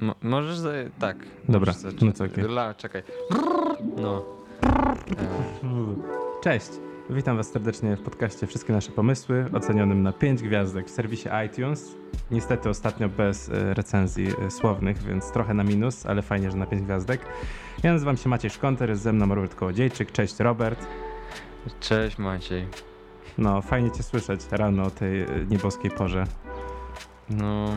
Mo- 0.00 0.14
możesz. 0.22 0.58
Za... 0.58 0.70
Tak. 0.98 1.16
Dobra, 1.48 1.72
możesz 1.72 2.00
no 2.02 2.12
to 2.12 2.24
okej. 2.24 2.44
La, 2.44 2.74
czekaj. 2.74 3.02
No. 3.96 4.24
E, 5.18 6.42
Cześć. 6.42 6.70
Witam 7.10 7.36
Was 7.36 7.50
serdecznie 7.52 7.96
w 7.96 8.02
podcaście 8.02 8.46
Wszystkie 8.46 8.72
nasze 8.72 8.92
pomysły, 8.92 9.44
ocenionym 9.52 10.02
na 10.02 10.12
5 10.12 10.42
gwiazdek 10.42 10.86
w 10.86 10.90
serwisie 10.90 11.28
iTunes. 11.46 11.96
Niestety 12.30 12.68
ostatnio 12.68 13.08
bez 13.08 13.48
e, 13.48 13.74
recenzji 13.74 14.26
e, 14.46 14.50
słownych, 14.50 14.98
więc 15.02 15.32
trochę 15.32 15.54
na 15.54 15.64
minus, 15.64 16.06
ale 16.06 16.22
fajnie, 16.22 16.50
że 16.50 16.56
na 16.56 16.66
5 16.66 16.82
gwiazdek. 16.82 17.20
Ja 17.82 17.92
nazywam 17.92 18.16
się 18.16 18.28
Maciej 18.28 18.50
Szkonter, 18.50 18.88
jest 18.90 19.02
ze 19.02 19.12
mną 19.12 19.34
Robert 19.34 19.54
Kołodziejczyk. 19.54 20.12
Cześć 20.12 20.38
Robert. 20.38 20.86
Cześć 21.80 22.18
Maciej. 22.18 22.66
No, 23.38 23.62
fajnie 23.62 23.90
Cię 23.90 24.02
słyszeć 24.02 24.40
rano 24.50 24.82
o 24.82 24.90
tej 24.90 25.26
nieboskiej 25.50 25.90
porze. 25.90 26.24
No. 27.30 27.68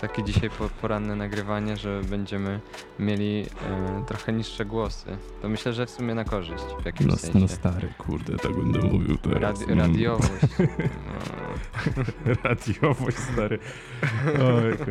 Takie 0.00 0.22
dzisiaj 0.24 0.50
po, 0.50 0.68
poranne 0.68 1.16
nagrywanie, 1.16 1.76
że 1.76 2.00
będziemy 2.10 2.60
mieli 2.98 3.42
e, 3.42 4.04
trochę 4.06 4.32
niższe 4.32 4.64
głosy. 4.64 5.16
To 5.42 5.48
myślę, 5.48 5.72
że 5.72 5.86
w 5.86 5.90
sumie 5.90 6.14
na 6.14 6.24
korzyść 6.24 6.64
w 6.82 6.86
jakimś 6.86 7.10
No, 7.10 7.16
sensie. 7.16 7.38
no 7.38 7.48
stary, 7.48 7.88
kurde, 7.98 8.36
tak 8.36 8.52
będę 8.56 8.78
mówił 8.78 9.16
teraz. 9.18 9.58
Radi- 9.60 9.64
Mm. 9.72 9.78
radiowość. 9.78 10.30
No. 12.26 12.34
Radiowość, 12.42 13.16
stary. 13.18 13.58
Ojku. 14.26 14.90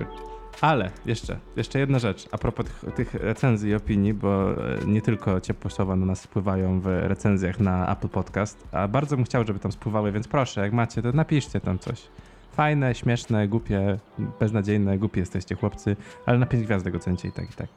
Ale 0.62 0.92
jeszcze, 1.06 1.40
jeszcze 1.56 1.80
jedna 1.80 2.00
rzecz. 2.00 2.28
A 2.32 2.38
propos 2.38 2.66
tych, 2.66 2.94
tych 2.96 3.14
recenzji 3.14 3.70
i 3.72 3.76
opinii, 3.76 4.14
bo 4.14 4.52
e, 4.52 4.78
nie 4.86 5.02
tylko 5.02 5.42
ciepłe 5.42 5.72
słowa 5.72 5.96
na 5.96 6.06
nas 6.06 6.22
spływają 6.22 6.80
w 6.82 6.86
recenzjach 6.88 7.60
na 7.60 7.92
Apple 7.92 8.10
Podcast, 8.10 8.68
a 8.72 8.88
bardzo 8.88 9.16
bym 9.16 9.26
chciał, 9.26 9.44
żeby 9.48 9.60
tam 9.60 9.72
spływały, 9.72 10.12
więc 10.12 10.28
proszę, 10.28 10.62
jak 10.62 10.74
macie, 10.74 11.02
to 11.02 11.12
napiszcie 11.12 11.60
tam 11.62 11.80
coś. 11.80 12.02
Fajne, 12.54 12.96
śmieszne, 12.96 13.48
głupie, 13.48 13.98
beznadziejne, 14.40 14.98
głupie 14.98 15.20
jesteście 15.20 15.56
chłopcy, 15.56 15.96
ale 16.26 16.38
na 16.38 16.46
pięć 16.46 16.64
gwiazdek 16.66 16.96
ocencie 16.96 17.28
i 17.28 17.32
tak, 17.32 17.52
i 17.52 17.54
tak. 17.54 17.68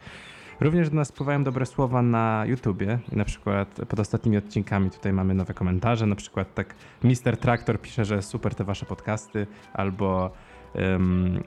Również 0.61 0.91
do 0.91 0.97
nas 0.97 1.09
spływają 1.09 1.45
dobre 1.45 1.66
słowa 1.66 2.02
na 2.02 2.45
YouTubie. 2.47 2.99
I 3.13 3.16
na 3.16 3.24
przykład 3.24 3.68
pod 3.88 4.01
ostatnimi 4.01 4.37
odcinkami 4.37 4.91
tutaj 4.91 5.13
mamy 5.13 5.35
nowe 5.35 5.55
komentarze. 5.55 6.07
Na 6.07 6.16
przykład 6.16 6.55
tak 6.55 6.74
Mister 7.05 7.37
Traktor 7.37 7.80
pisze, 7.80 8.05
że 8.05 8.23
super 8.23 8.55
te 8.55 8.65
wasze 8.65 8.87
podcasty, 8.87 9.46
albo 9.74 10.30
um, 10.74 11.43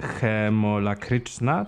Hemolakryczna 0.00 1.66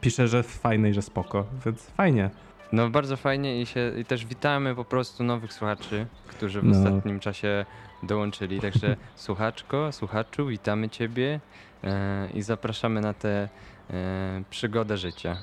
pisze, 0.00 0.28
że 0.28 0.42
fajne 0.42 0.90
i 0.90 0.94
że 0.94 1.02
spoko, 1.02 1.46
więc 1.66 1.90
fajnie. 1.90 2.30
no 2.72 2.90
bardzo 2.90 3.16
fajnie 3.16 3.60
i, 3.62 3.66
się, 3.66 3.92
i 3.98 4.04
też 4.04 4.26
witamy 4.26 4.74
po 4.74 4.84
prostu 4.84 5.24
nowych 5.24 5.52
słuchaczy, 5.52 6.06
którzy 6.28 6.60
w 6.60 6.64
No. 6.64 6.78
ostatnim 6.78 7.20
czasie 7.20 7.66
dołączyli. 8.02 8.60
Także 8.60 8.96
słuchaczko, 9.14 9.92
słuchaczu, 9.92 10.46
witamy 10.46 10.88
Ciebie 10.88 11.40
e, 11.84 12.28
i 12.34 12.42
zapraszamy 12.42 13.00
na 13.00 13.14
tę 13.14 13.48
e, 13.90 14.42
przygodę 14.50 14.96
życia. 14.96 15.36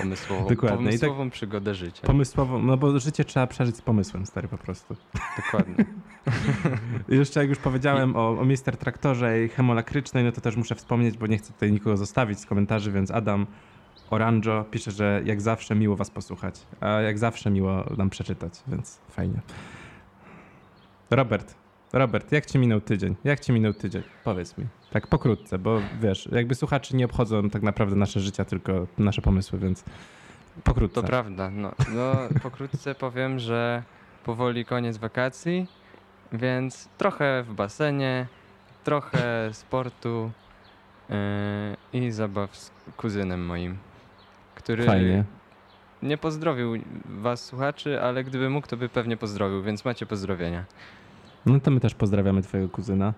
Pomysłową, 0.00 0.48
Dokładnie. 0.48 0.76
Tak- 0.76 0.76
pomysłową 0.76 1.30
przygodę 1.30 1.74
życia. 1.74 2.06
Pomysłowo, 2.06 2.58
no 2.58 2.76
bo 2.76 2.98
życie 2.98 3.24
trzeba 3.24 3.46
przeżyć 3.46 3.76
z 3.76 3.82
pomysłem, 3.82 4.26
stary 4.26 4.48
po 4.48 4.58
prostu. 4.58 4.96
Dokładnie. 5.36 5.84
Jeszcze 7.18 7.40
jak 7.40 7.48
już 7.48 7.58
powiedziałem 7.58 8.16
o, 8.16 8.40
o 8.40 8.44
Mister 8.44 8.76
Traktorze 8.76 9.44
i 9.44 9.48
Hemolakrycznej, 9.48 10.24
no 10.24 10.32
to 10.32 10.40
też 10.40 10.56
muszę 10.56 10.74
wspomnieć, 10.74 11.18
bo 11.18 11.26
nie 11.26 11.38
chcę 11.38 11.52
tutaj 11.52 11.72
nikogo 11.72 11.96
zostawić 11.96 12.40
z 12.40 12.46
komentarzy, 12.46 12.92
więc 12.92 13.10
Adam 13.10 13.46
Oranjo 14.10 14.64
pisze, 14.70 14.90
że 14.90 15.22
jak 15.24 15.40
zawsze 15.40 15.74
miło 15.74 15.96
was 15.96 16.10
posłuchać, 16.10 16.66
a 16.80 16.88
jak 16.88 17.18
zawsze 17.18 17.50
miło 17.50 17.84
nam 17.96 18.10
przeczytać, 18.10 18.52
więc 18.68 18.98
fajnie. 19.10 19.40
Robert, 21.10 21.54
Robert, 21.92 22.32
jak 22.32 22.46
ci 22.46 22.58
minął 22.58 22.80
tydzień? 22.80 23.16
Jak 23.24 23.40
ci 23.40 23.52
minął 23.52 23.72
tydzień? 23.72 24.02
Powiedz 24.24 24.58
mi. 24.58 24.66
Tak 24.90 25.06
pokrótce, 25.06 25.58
bo 25.58 25.80
wiesz, 26.00 26.28
jakby 26.32 26.54
słuchaczy 26.54 26.96
nie 26.96 27.04
obchodzą 27.04 27.50
tak 27.50 27.62
naprawdę 27.62 27.96
nasze 27.96 28.20
życia, 28.20 28.44
tylko 28.44 28.86
nasze 28.98 29.22
pomysły, 29.22 29.58
więc 29.58 29.84
pokrótce. 30.64 31.00
To 31.00 31.06
prawda. 31.06 31.50
No, 31.50 31.72
no, 31.94 32.12
pokrótce 32.42 32.94
powiem, 32.94 33.38
że 33.38 33.82
powoli 34.24 34.64
koniec 34.64 34.96
wakacji, 34.96 35.66
więc 36.32 36.88
trochę 36.98 37.42
w 37.42 37.54
basenie, 37.54 38.26
trochę 38.84 39.50
sportu 39.52 40.30
yy, 41.92 42.00
i 42.00 42.10
zabaw 42.10 42.56
z 42.56 42.70
kuzynem 42.96 43.46
moim, 43.46 43.78
który 44.54 44.84
Fajnie. 44.84 45.24
nie 46.02 46.18
pozdrowił 46.18 46.82
was 47.04 47.44
słuchaczy, 47.44 48.02
ale 48.02 48.24
gdyby 48.24 48.50
mógł, 48.50 48.66
to 48.66 48.76
by 48.76 48.88
pewnie 48.88 49.16
pozdrowił, 49.16 49.62
więc 49.62 49.84
macie 49.84 50.06
pozdrowienia. 50.06 50.64
No 51.46 51.60
to 51.60 51.70
my 51.70 51.80
też 51.80 51.94
pozdrawiamy 51.94 52.42
twojego 52.42 52.68
kuzyna. 52.68 53.14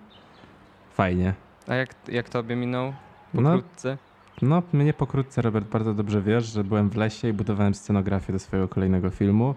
Fajnie. 0.93 1.33
A 1.67 1.75
jak, 1.75 1.95
jak 2.07 2.29
tobie 2.29 2.55
minął? 2.55 2.93
No, 3.33 3.41
Pokrótce? 3.41 3.97
No, 4.41 4.63
mnie 4.73 4.93
pokrótce, 4.93 5.41
Robert, 5.41 5.67
bardzo 5.67 5.93
dobrze 5.93 6.21
wiesz, 6.21 6.45
że 6.45 6.63
byłem 6.63 6.89
w 6.89 6.95
lesie 6.95 7.29
i 7.29 7.33
budowałem 7.33 7.73
scenografię 7.73 8.33
do 8.33 8.39
swojego 8.39 8.67
kolejnego 8.67 9.09
filmu. 9.09 9.55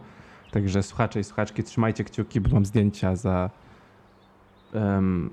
Także 0.50 0.82
słuchacze 0.82 1.20
i 1.20 1.24
słuchaczki, 1.24 1.62
trzymajcie 1.62 2.04
kciuki, 2.04 2.40
bo 2.40 2.50
mam 2.50 2.64
zdjęcia 2.64 3.16
za 3.16 3.50
um, 4.74 5.30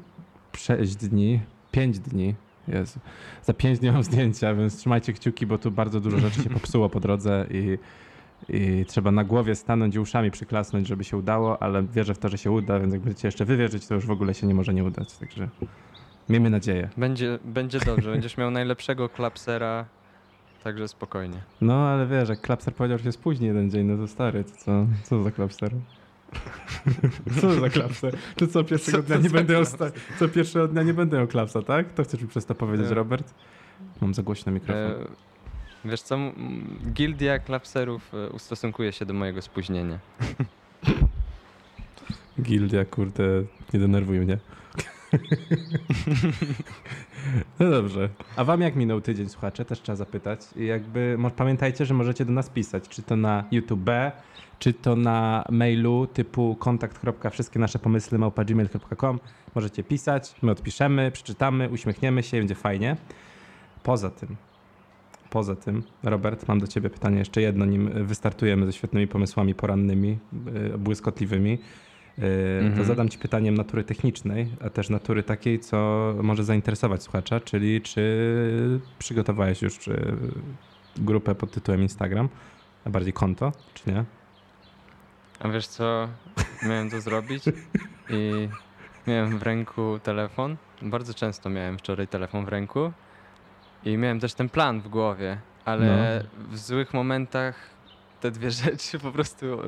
6 0.57 0.95
dni, 0.95 1.39
5 1.71 1.99
dni. 1.99 2.35
Jezu. 2.67 2.99
Za 3.43 3.53
5 3.53 3.79
dni 3.79 3.91
mam 3.91 4.03
zdjęcia, 4.03 4.55
więc 4.55 4.77
trzymajcie 4.77 5.13
kciuki, 5.13 5.45
bo 5.45 5.57
tu 5.57 5.71
bardzo 5.71 5.99
dużo 5.99 6.19
rzeczy 6.19 6.43
się 6.43 6.49
popsuło 6.49 6.89
po 6.89 6.99
drodze 6.99 7.45
i, 7.49 7.77
i 8.49 8.85
trzeba 8.87 9.11
na 9.11 9.23
głowie 9.23 9.55
stanąć 9.55 9.95
i 9.95 9.99
uszami 9.99 10.31
przyklasnąć, 10.31 10.87
żeby 10.87 11.03
się 11.03 11.17
udało, 11.17 11.61
ale 11.63 11.83
wierzę 11.83 12.13
w 12.13 12.17
to, 12.17 12.29
że 12.29 12.37
się 12.37 12.51
uda, 12.51 12.79
więc 12.79 12.93
jak 12.93 13.01
będziecie 13.01 13.27
jeszcze 13.27 13.45
wywierzyć, 13.45 13.87
to 13.87 13.95
już 13.95 14.05
w 14.05 14.11
ogóle 14.11 14.33
się 14.33 14.47
nie 14.47 14.53
może 14.53 14.73
nie 14.73 14.83
udać. 14.83 15.17
Także 15.17 15.49
miejmy 16.29 16.49
nadzieję. 16.49 16.89
Będzie, 16.97 17.39
będzie 17.45 17.79
dobrze, 17.79 18.11
będziesz 18.11 18.37
miał 18.37 18.51
najlepszego 18.51 19.09
klapsera, 19.09 19.85
także 20.63 20.87
spokojnie. 20.87 21.37
No, 21.61 21.87
ale 21.87 22.07
wiesz, 22.07 22.29
jak 22.29 22.41
Klapser 22.41 22.73
powiedział, 22.75 22.97
że 22.97 23.03
się 23.03 23.11
spóźni 23.11 23.47
jeden 23.47 23.71
dzień, 23.71 23.85
no 23.87 23.97
to 23.97 24.07
stary, 24.07 24.43
to 24.43 24.51
co, 24.51 24.85
co 25.03 25.23
za 25.23 25.31
Klapser? 25.31 25.71
Co 27.41 27.53
za 27.53 27.69
Klapser? 27.69 28.17
To 28.35 28.47
co, 28.47 28.63
pierwszego 28.63 28.97
Co 28.97 29.03
dnia 29.03 29.17
nie 29.17 29.29
będę 29.29 29.53
miał 29.53 29.61
klapser? 29.63 29.89
sta- 29.91 29.99
co 30.19 30.29
pierwszego 30.29 30.67
dnia 30.67 30.83
nie 30.83 30.93
będę 30.93 31.17
miał 31.17 31.27
Klapsa, 31.27 31.61
tak? 31.61 31.91
To 31.93 32.03
chcesz 32.03 32.21
mi 32.21 32.27
przez 32.27 32.45
to 32.45 32.55
powiedzieć. 32.55 32.89
Robert? 32.89 33.33
Mam 34.01 34.13
za 34.13 34.23
głośno 34.23 34.51
mikrofon. 34.51 34.91
E, 34.91 35.05
wiesz 35.85 36.01
co, 36.01 36.17
gildia 36.93 37.39
klapserów 37.39 38.13
e, 38.13 38.29
ustosunkuje 38.29 38.91
się 38.91 39.05
do 39.05 39.13
mojego 39.13 39.41
spóźnienia. 39.41 39.99
Gildia, 42.41 42.85
kurde, 42.85 43.23
nie 43.73 43.79
denerwuj 43.79 44.19
mnie. 44.19 44.37
No 47.59 47.69
dobrze. 47.69 48.09
A 48.35 48.43
wam 48.43 48.61
jak 48.61 48.75
minął 48.75 49.01
tydzień, 49.01 49.29
słuchacze? 49.29 49.65
Też 49.65 49.81
trzeba 49.81 49.95
zapytać. 49.95 50.39
I 50.55 50.65
jakby 50.65 51.17
pamiętajcie, 51.35 51.85
że 51.85 51.93
możecie 51.93 52.25
do 52.25 52.31
nas 52.31 52.49
pisać, 52.49 52.89
czy 52.89 53.01
to 53.01 53.15
na 53.15 53.43
YouTube, 53.51 53.89
czy 54.59 54.73
to 54.73 54.95
na 54.95 55.45
mailu 55.49 56.07
typu 56.07 56.55
kontakt. 56.55 57.01
wszystkie 57.31 57.59
nasze 57.59 57.79
pomysły 57.79 58.17
małpa.gmail.com. 58.17 59.19
Możecie 59.55 59.83
pisać, 59.83 60.35
my 60.41 60.51
odpiszemy, 60.51 61.11
przeczytamy, 61.11 61.69
uśmiechniemy 61.69 62.23
się 62.23 62.37
będzie 62.37 62.55
fajnie. 62.55 62.97
Poza 63.83 64.09
tym, 64.09 64.35
poza 65.33 65.55
tym, 65.55 65.83
Robert, 66.03 66.47
mam 66.47 66.59
do 66.59 66.67
ciebie 66.67 66.89
pytanie 66.89 67.17
jeszcze 67.19 67.41
jedno, 67.41 67.65
nim 67.65 67.89
wystartujemy 68.05 68.65
ze 68.65 68.73
świetnymi 68.73 69.07
pomysłami 69.07 69.55
porannymi, 69.55 70.17
yy, 70.71 70.77
błyskotliwymi. 70.77 71.51
Yy, 71.51 71.59
To 72.61 72.65
Mhm. 72.67 72.85
zadam 72.85 73.09
ci 73.09 73.17
pytaniem 73.17 73.55
natury 73.55 73.83
technicznej, 73.83 74.47
a 74.65 74.69
też 74.69 74.89
natury 74.89 75.23
takiej, 75.23 75.59
co 75.59 75.77
może 76.23 76.43
zainteresować 76.43 77.03
słuchacza, 77.03 77.39
czyli 77.39 77.81
czy 77.81 78.01
przygotowałeś 78.99 79.61
już 79.61 79.87
yy, 79.87 80.17
grupę 80.97 81.35
pod 81.35 81.51
tytułem 81.51 81.81
Instagram, 81.81 82.29
a 82.85 82.89
bardziej 82.89 83.13
konto, 83.13 83.51
czy 83.73 83.91
nie? 83.91 84.03
A 85.39 85.49
wiesz 85.49 85.67
co, 85.67 86.07
miałem 86.63 86.89
to 86.89 87.01
zrobić 87.01 87.43
i 88.09 88.49
miałem 89.07 89.39
w 89.39 89.43
ręku 89.43 89.99
telefon. 90.03 90.57
Bardzo 90.81 91.13
często 91.13 91.49
miałem 91.49 91.77
wczoraj 91.77 92.07
telefon 92.07 92.45
w 92.45 92.49
ręku 92.49 92.91
i 93.85 93.97
miałem 93.97 94.19
też 94.19 94.33
ten 94.33 94.49
plan 94.49 94.81
w 94.81 94.87
głowie, 94.87 95.37
ale 95.65 96.23
w 96.51 96.57
złych 96.57 96.93
momentach 96.93 97.55
te 98.21 98.31
dwie 98.31 98.51
rzeczy 98.63 98.99
po 98.99 99.11
prostu 99.11 99.45
e, 99.45 99.63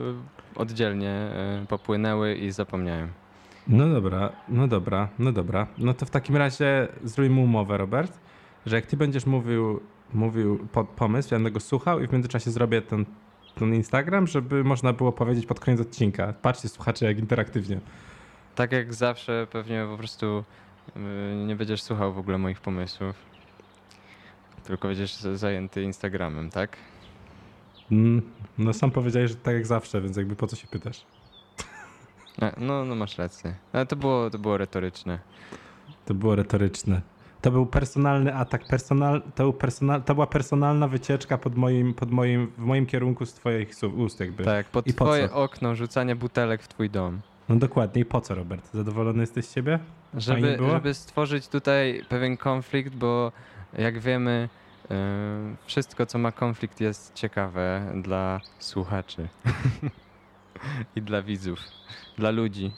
oddzielnie 0.56 1.10
e, 1.10 1.66
popłynęły 1.70 2.36
i 2.36 2.52
zapomniałem. 2.52 3.10
No 3.68 3.90
dobra, 3.90 4.32
no 4.50 4.68
dobra, 4.68 5.08
no 5.20 5.32
dobra. 5.32 5.68
No 5.78 5.94
to 5.94 6.06
w 6.06 6.10
takim 6.10 6.38
razie 6.38 6.88
zróbmy 7.04 7.42
umowę, 7.42 7.78
Robert, 7.78 8.20
że 8.66 8.76
jak 8.76 8.86
ty 8.86 8.98
będziesz 8.98 9.26
mówił, 9.26 9.80
mówił 10.14 10.68
pod 10.72 10.88
pomysł, 10.88 11.30
ja 11.34 11.38
będę 11.38 11.52
go 11.52 11.60
słuchał 11.60 12.00
i 12.00 12.08
w 12.08 12.12
międzyczasie 12.12 12.52
zrobię 12.52 12.82
ten, 12.82 13.06
ten 13.56 13.76
Instagram, 13.76 14.28
żeby 14.28 14.64
można 14.64 14.94
było 14.94 15.12
powiedzieć 15.12 15.46
pod 15.46 15.60
koniec 15.60 15.82
odcinka. 15.82 16.34
Patrzcie, 16.42 16.70
słuchacze, 16.70 17.06
jak 17.06 17.20
interaktywnie. 17.20 17.80
Tak 18.56 18.72
jak 18.72 18.94
zawsze 18.94 19.48
pewnie 19.52 19.86
po 19.92 19.98
prostu 19.98 20.44
e, 20.96 21.00
nie 21.48 21.56
będziesz 21.56 21.82
słuchał 21.82 22.14
w 22.14 22.18
ogóle 22.18 22.38
moich 22.38 22.62
pomysłów. 22.62 23.35
Tylko 24.68 24.88
będziesz 24.88 25.16
zajęty 25.16 25.84
Instagramem, 25.84 26.50
tak? 26.50 26.78
Mm, 27.92 28.22
No 28.58 28.74
sam 28.74 28.92
powiedziałeś, 28.92 29.32
że 29.32 29.38
tak 29.38 29.54
jak 29.54 29.66
zawsze, 29.66 30.02
więc 30.02 30.18
jakby 30.18 30.36
po 30.36 30.48
co 30.48 30.56
się 30.56 30.68
pytasz? 30.68 31.06
A, 32.42 32.52
no, 32.58 32.86
no 32.86 32.96
masz 32.96 33.18
rację. 33.18 33.56
Ale 33.74 33.86
to 33.86 33.96
było, 33.96 34.30
to 34.30 34.40
było 34.40 34.58
retoryczne. 34.58 35.20
To 36.06 36.14
było 36.14 36.36
retoryczne. 36.36 37.02
To 37.42 37.52
był 37.52 37.66
personalny 37.66 38.36
atak, 38.36 38.68
personal, 38.68 39.22
to, 39.36 39.44
był 39.44 39.54
personal, 39.54 40.04
to 40.04 40.14
była 40.14 40.28
personalna 40.28 40.88
wycieczka 40.88 41.38
pod 41.38 41.56
moim, 41.56 41.94
pod 41.94 42.12
moim, 42.12 42.52
w 42.58 42.62
moim 42.62 42.86
kierunku 42.86 43.26
z 43.26 43.34
twoich 43.34 43.70
ust 43.98 44.20
jakby. 44.20 44.44
Tak, 44.44 44.66
pod 44.68 44.88
I 44.88 44.94
po 44.94 45.06
twoje 45.06 45.30
co? 45.30 45.36
okno 45.36 45.76
rzucanie 45.76 46.16
butelek 46.16 46.62
w 46.64 46.68
twój 46.68 46.90
dom. 46.90 47.22
No 47.50 47.56
dokładnie. 47.56 48.02
I 48.02 48.06
po 48.06 48.22
co, 48.22 48.36
Robert? 48.36 48.72
Zadowolony 48.74 49.22
jesteś 49.22 49.46
z 49.46 49.54
siebie? 49.54 49.80
Żeby, 50.18 50.58
żeby 50.72 50.94
stworzyć 50.94 51.48
tutaj 51.48 52.02
pewien 52.10 52.38
konflikt, 52.38 52.96
bo 52.96 53.32
jak 53.78 54.00
wiemy, 54.00 54.50
yy, 54.90 54.96
wszystko 55.66 56.06
co 56.06 56.18
ma 56.18 56.32
konflikt 56.32 56.82
jest 56.82 57.14
ciekawe 57.14 57.94
dla 58.02 58.42
słuchaczy 58.60 59.28
i 60.96 61.02
dla 61.02 61.22
widzów, 61.22 61.60
dla 62.18 62.32
ludzi. 62.32 62.72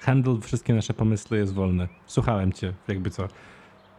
Handel, 0.00 0.40
wszystkie 0.40 0.74
nasze 0.74 0.94
pomysły 0.94 1.38
jest 1.38 1.54
wolny. 1.54 1.88
Słuchałem 2.06 2.52
cię, 2.52 2.72
jakby 2.88 3.10
co. 3.10 3.28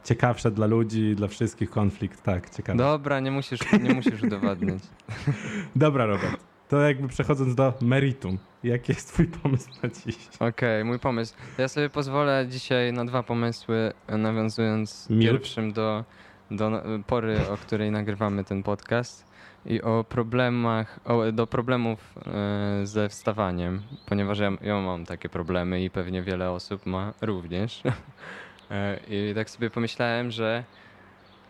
Ciekawsze 0.03 0.51
dla 0.51 0.67
ludzi, 0.67 1.15
dla 1.15 1.27
wszystkich 1.27 1.69
konflikt, 1.69 2.23
tak, 2.23 2.49
ciekawe. 2.49 2.77
Dobra, 2.77 3.19
nie 3.19 3.31
musisz, 3.31 3.59
nie 3.81 3.93
musisz 3.93 4.23
udowadniać. 4.23 4.83
Dobra, 5.75 6.05
Robert. 6.05 6.39
To 6.69 6.81
jakby 6.81 7.07
przechodząc 7.07 7.55
do 7.55 7.73
meritum. 7.81 8.37
Jaki 8.63 8.91
jest 8.91 9.13
twój 9.13 9.27
pomysł 9.27 9.69
na 9.83 9.89
dziś? 9.89 10.17
Okej, 10.39 10.85
mój 10.85 10.99
pomysł. 10.99 11.33
Ja 11.57 11.67
sobie 11.67 11.89
pozwolę 11.89 12.47
dzisiaj 12.49 12.93
na 12.93 13.05
dwa 13.05 13.23
pomysły, 13.23 13.93
e, 14.07 14.17
nawiązując 14.17 15.07
pierwszym 15.21 15.73
do, 15.73 16.03
do 16.51 16.81
pory, 17.07 17.37
o 17.53 17.57
której 17.57 17.91
nagrywamy 17.91 18.43
ten 18.43 18.63
podcast 18.63 19.25
i 19.65 19.81
o 19.81 20.03
problemach, 20.03 20.99
o, 21.05 21.31
do 21.31 21.47
problemów 21.47 22.15
e, 22.27 22.85
ze 22.85 23.09
wstawaniem, 23.09 23.81
ponieważ 24.05 24.39
ja, 24.39 24.51
ja 24.61 24.81
mam 24.81 25.05
takie 25.05 25.29
problemy 25.29 25.83
i 25.83 25.89
pewnie 25.89 26.21
wiele 26.21 26.51
osób 26.51 26.85
ma 26.85 27.13
również. 27.21 27.81
E, 28.71 28.99
I 29.09 29.33
tak 29.35 29.49
sobie 29.49 29.69
pomyślałem, 29.69 30.31
że 30.31 30.63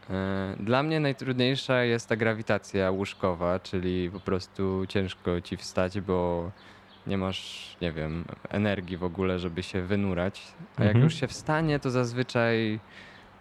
e, 0.09 0.55
dla 0.59 0.83
mnie 0.83 0.99
najtrudniejsza 0.99 1.83
jest 1.83 2.09
ta 2.09 2.15
grawitacja 2.15 2.91
łóżkowa, 2.91 3.59
czyli 3.59 4.09
po 4.11 4.19
prostu 4.19 4.85
ciężko 4.89 5.41
ci 5.41 5.57
wstać, 5.57 6.01
bo 6.01 6.51
nie 7.07 7.17
masz, 7.17 7.77
nie 7.81 7.91
wiem, 7.91 8.25
energii 8.49 8.97
w 8.97 9.03
ogóle, 9.03 9.39
żeby 9.39 9.63
się 9.63 9.81
wynurać. 9.81 10.41
A 10.77 10.81
jak 10.83 10.89
Mhm. 10.95 11.03
już 11.03 11.15
się 11.15 11.27
wstanie, 11.27 11.79
to 11.79 11.89
zazwyczaj 11.91 12.79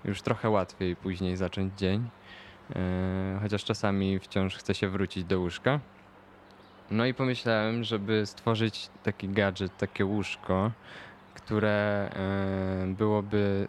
już 0.04 0.22
trochę 0.22 0.50
łatwiej 0.50 0.96
później 0.96 1.36
zacząć 1.36 1.78
dzień. 1.78 2.08
E, 2.76 3.38
chociaż 3.42 3.64
czasami 3.64 4.18
wciąż 4.18 4.56
chce 4.56 4.74
się 4.74 4.88
wrócić 4.88 5.24
do 5.24 5.40
łóżka. 5.40 5.80
No 6.90 7.06
i 7.06 7.14
pomyślałem, 7.14 7.84
żeby 7.84 8.26
stworzyć 8.26 8.90
taki 9.02 9.28
gadżet, 9.28 9.76
takie 9.76 10.04
łóżko, 10.04 10.70
które 11.34 12.10
e, 12.16 12.86
byłoby 12.86 13.66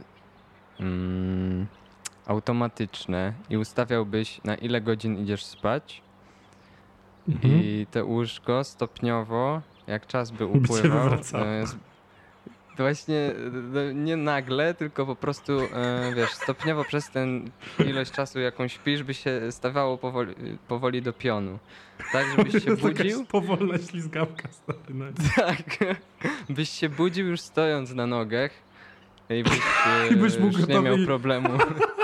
mm, 0.80 1.68
automatyczne 2.28 3.34
i 3.50 3.58
ustawiałbyś 3.58 4.44
na 4.44 4.56
ile 4.56 4.82
godzin 4.82 5.18
idziesz 5.18 5.46
spać 5.46 6.02
Mhm. 7.30 7.54
i 7.64 7.88
te 7.92 8.04
łóżko 8.04 8.64
stopniowo, 8.64 9.62
jak 9.88 10.08
czas 10.08 10.32
by 10.32 10.46
upływał, 10.46 11.10
z- 12.76 12.78
właśnie 12.78 13.34
no, 13.74 13.92
nie 13.92 14.18
nagle, 14.18 14.74
tylko 14.74 15.06
po 15.06 15.16
prostu, 15.16 15.60
e, 15.60 16.14
wiesz, 16.16 16.30
stopniowo 16.30 16.84
przez 16.84 17.10
ten 17.10 17.50
ilość 17.88 18.12
czasu, 18.12 18.40
jaką 18.40 18.68
śpisz, 18.68 19.04
by 19.04 19.14
się 19.14 19.42
stawało 19.52 19.98
powoli, 19.98 20.36
powoli 20.68 21.02
do 21.02 21.14
pionu. 21.14 21.60
Tak, 22.12 22.26
żebyś 22.38 22.64
się 22.64 22.78
To 22.78 22.88
budził, 22.88 23.26
powolna 23.26 23.78
ślizgawka, 23.78 24.50
stary. 24.52 24.80
No. 24.90 25.06
tak, 25.36 25.96
byś 26.50 26.70
się 26.70 26.90
budził 26.90 27.28
już 27.28 27.42
stojąc 27.42 27.94
na 27.94 28.08
nogach 28.08 28.52
i 29.30 29.44
byś, 29.44 29.60
e, 29.88 30.08
I 30.14 30.16
byś 30.16 30.38
mógł 30.38 30.58
już 30.58 30.68
nie 30.68 30.80
miał 30.80 30.98
problemu 31.06 31.50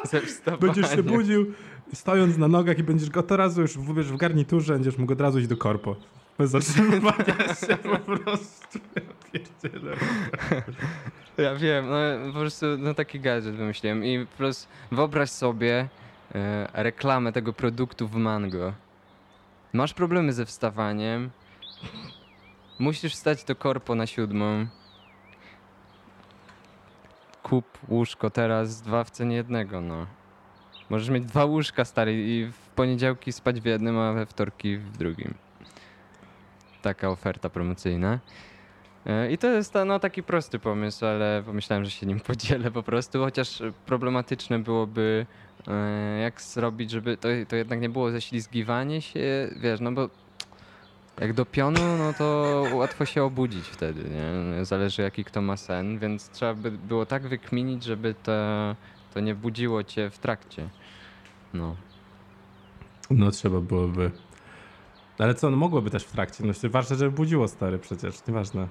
ze 0.04 0.22
wstawaniem. 0.22 0.60
Będziesz 0.60 0.96
się 0.96 1.04
budził, 1.04 1.54
stojąc 1.94 2.38
na 2.38 2.48
nogach 2.48 2.80
i 2.80 2.84
będziesz 2.84 3.10
go 3.10 3.20
od 3.20 3.32
razu 3.32 3.62
już 3.62 3.78
wiesz, 3.96 4.12
w 4.12 4.18
garniturze, 4.18 4.74
będziesz 4.74 4.98
mógł 4.98 5.14
od 5.14 5.22
razu 5.22 5.40
iść 5.40 5.48
do 5.48 5.58
korpo. 5.58 5.96
Bez 6.38 6.52
zatrzymywania 6.52 7.36
się 7.68 7.78
po 7.78 7.98
prostu. 7.98 8.80
Pierdzielę. 9.32 9.96
Ja 11.38 11.56
wiem, 11.56 11.86
no 11.90 12.32
po 12.34 12.40
prostu 12.40 12.66
no, 12.78 12.94
taki 12.94 13.20
gadżet 13.20 13.56
wymyśliłem 13.56 14.06
i 14.06 14.26
plus 14.38 14.68
wyobraź 14.92 15.30
sobie 15.30 15.88
e, 16.36 16.68
reklamę 16.74 17.32
tego 17.32 17.54
produktu 17.54 18.08
w 18.08 18.16
Mango. 18.16 18.74
Masz 19.74 19.94
problemy 19.94 20.34
ze 20.34 20.46
wstawaniem, 20.46 21.30
musisz 22.80 23.14
wstać 23.14 23.44
do 23.44 23.56
korpo 23.56 23.96
na 23.96 24.08
siódmą. 24.08 24.68
Kup 27.44 27.66
łóżko 27.90 28.30
teraz, 28.30 28.82
dwa 28.82 29.04
w 29.04 29.12
cenie 29.12 29.36
jednego, 29.36 29.82
no. 29.82 30.08
Możesz 30.90 31.10
mieć 31.10 31.26
dwa 31.26 31.46
łóżka, 31.46 31.86
stary, 31.86 32.14
i 32.14 32.46
w 32.46 32.58
poniedziałki 32.76 33.32
spać 33.32 33.62
w 33.62 33.66
jednym, 33.66 34.00
a 34.00 34.14
we 34.14 34.26
wtorki 34.26 34.78
w 34.78 34.98
drugim. 34.98 35.34
Taka 36.82 37.10
oferta 37.10 37.50
promocyjna. 37.50 38.20
E, 39.06 39.32
I 39.32 39.38
to 39.38 39.48
jest 39.48 39.74
no, 39.86 40.00
taki 40.00 40.24
prosty 40.24 40.60
pomysł, 40.60 41.06
ale 41.06 41.44
pomyślałem, 41.46 41.86
że 41.86 41.92
się 41.92 42.06
nim 42.06 42.20
podzielę 42.30 42.72
po 42.72 42.84
prostu, 42.84 43.20
chociaż 43.20 43.62
problematyczne 43.86 44.60
byłoby 44.60 45.26
e, 45.68 46.20
jak 46.20 46.42
zrobić, 46.42 46.92
żeby 46.92 47.18
to, 47.18 47.28
to 47.48 47.56
jednak 47.56 47.82
nie 47.82 47.90
było 47.90 48.12
ześlizgiwanie 48.12 49.02
się, 49.02 49.50
wiesz, 49.56 49.80
no 49.80 49.92
bo 49.92 50.10
jak 51.20 51.34
do 51.34 51.46
pionu, 51.46 51.98
no 51.98 52.14
to 52.14 52.64
łatwo 52.74 53.06
się 53.06 53.24
obudzić 53.24 53.68
wtedy, 53.68 54.04
nie? 54.10 54.66
Zależy 54.66 55.02
jaki 55.02 55.24
kto 55.24 55.42
ma 55.42 55.58
sen, 55.58 56.00
więc 56.00 56.30
trzeba 56.30 56.54
by 56.54 56.72
było 56.72 57.06
tak 57.06 57.28
wykminić, 57.28 57.84
żeby 57.84 58.16
to, 58.24 58.32
to 59.14 59.20
nie 59.20 59.36
budziło 59.36 59.84
cię 59.84 60.10
w 60.10 60.20
trakcie. 60.20 60.70
No. 61.54 61.76
No 63.10 63.32
trzeba 63.32 63.60
byłoby. 63.60 64.12
Ale 65.20 65.36
co, 65.36 65.50
no 65.50 65.58
mogłoby 65.58 65.90
też 65.90 66.04
w 66.04 66.12
trakcie. 66.12 66.44
No 66.46 66.54
ważne, 66.70 66.96
żeby 66.96 67.12
budziło 67.12 67.48
stary 67.48 67.80
przecież, 67.80 68.28
nieważne. 68.28 68.68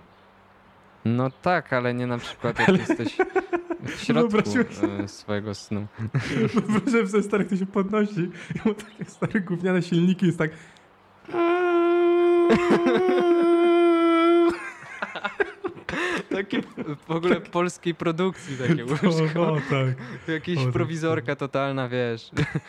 No 1.04 1.30
tak, 1.42 1.72
ale 1.72 1.94
nie 1.94 2.06
na 2.06 2.18
przykład 2.18 2.58
jak 2.58 2.68
jesteś 2.68 3.16
w 3.86 4.00
środku 4.04 4.38
e, 5.02 5.08
swojego 5.08 5.54
snu. 5.54 5.86
Wyobrażam 6.68 7.08
sobie 7.08 7.22
stary, 7.22 7.44
kto 7.44 7.56
się 7.56 7.66
podnosi 7.66 8.20
i 8.54 8.68
ma 8.68 8.74
takie 8.74 9.04
stare 9.04 9.40
gówniane 9.40 9.82
silniki 9.82 10.26
jest 10.26 10.38
tak... 10.38 10.50
Takie 16.30 16.62
w 17.06 17.10
ogóle 17.10 17.40
polskiej 17.40 17.94
produkcji 17.94 18.56
takie 18.56 18.84
łóżko. 18.84 19.40
O, 19.42 19.52
o 19.52 19.56
tak. 19.56 19.88
Jakaś 20.28 20.56
o, 20.58 20.64
tak, 20.64 20.72
prowizorka 20.72 21.36
totalna, 21.36 21.88
wiesz. 21.88 22.30
Tak- 22.36 22.60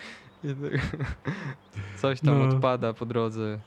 Coś 1.96 2.22
tam 2.22 2.40
No. 2.40 2.46
odpada 2.56 2.94
po 2.94 3.06
drodze. 3.06 3.60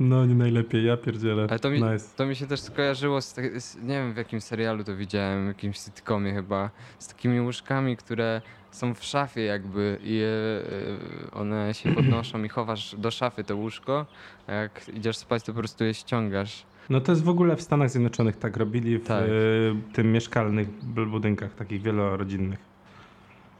No 0.00 0.26
nie 0.26 0.34
najlepiej, 0.34 0.84
ja 0.84 0.96
pierdzielę. 0.96 1.46
Ale 1.50 1.58
to 1.58 1.70
mi, 1.70 1.82
Nice. 1.82 2.06
to 2.16 2.26
mi 2.26 2.36
się 2.36 2.46
też 2.46 2.60
skojarzyło 2.60 3.20
z, 3.20 3.34
z, 3.58 3.76
nie 3.76 3.94
wiem 3.94 4.12
w 4.14 4.16
jakim 4.16 4.40
serialu 4.40 4.84
to 4.84 4.96
widziałem, 4.96 5.44
w 5.44 5.48
jakimś 5.48 5.78
sitcomie 5.78 6.34
chyba, 6.34 6.70
z 6.98 7.08
takimi 7.08 7.40
łóżkami, 7.40 7.96
które 7.96 8.42
są 8.70 8.94
w 8.94 9.04
szafie 9.04 9.40
jakby 9.44 9.98
i 10.02 10.20
e, 10.20 10.26
e, 10.26 11.30
one 11.40 11.74
się 11.74 11.92
podnoszą 11.94 12.42
i 12.44 12.48
chowasz 12.48 12.94
do 12.98 13.10
szafy 13.10 13.44
to 13.44 13.56
łóżko, 13.56 14.06
a 14.46 14.52
jak 14.52 14.88
idziesz 14.94 15.16
spać 15.16 15.42
to 15.42 15.52
po 15.52 15.58
prostu 15.58 15.84
je 15.84 15.94
ściągasz. 15.94 16.66
No 16.90 17.00
to 17.00 17.12
jest 17.12 17.24
w 17.24 17.28
ogóle 17.28 17.56
w 17.56 17.62
Stanach 17.62 17.90
Zjednoczonych 17.90 18.36
tak 18.36 18.56
robili 18.56 18.98
w 18.98 19.06
Tak. 19.06 19.24
y, 19.28 19.74
tym 19.92 20.12
mieszkalnych 20.12 20.68
budynkach, 21.10 21.54
takich 21.54 21.82
wielorodzinnych, 21.82 22.58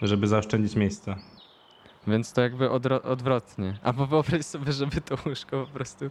żeby 0.03 0.27
zaoszczędzić 0.27 0.77
miejsca. 0.77 1.17
Więc 2.09 2.33
to 2.33 2.41
jakby 2.41 2.69
odro- 2.69 3.01
odwrotnie. 3.05 3.79
A 3.83 3.93
bo 3.93 4.07
wyobraź 4.07 4.45
sobie, 4.45 4.73
żeby 4.73 5.01
to 5.01 5.17
łóżko 5.27 5.67
po 5.67 5.73
prostu 5.73 6.05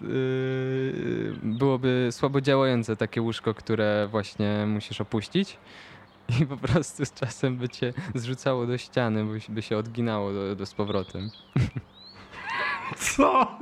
yy, 0.00 1.34
byłoby 1.42 2.08
słabo 2.10 2.40
działające, 2.40 2.96
takie 2.96 3.22
łóżko, 3.22 3.54
które 3.54 4.08
właśnie 4.10 4.64
musisz 4.68 5.00
opuścić 5.00 5.56
i 6.40 6.46
po 6.46 6.56
prostu 6.56 7.04
z 7.06 7.12
czasem 7.12 7.56
by 7.56 7.68
cię 7.68 7.92
zrzucało 8.14 8.66
do 8.66 8.78
ściany, 8.78 9.24
by, 9.24 9.38
by 9.48 9.62
się 9.62 9.76
odginało 9.76 10.32
do, 10.32 10.56
do 10.56 10.66
z 10.66 10.74
powrotem. 10.74 11.30
Co? 12.96 13.58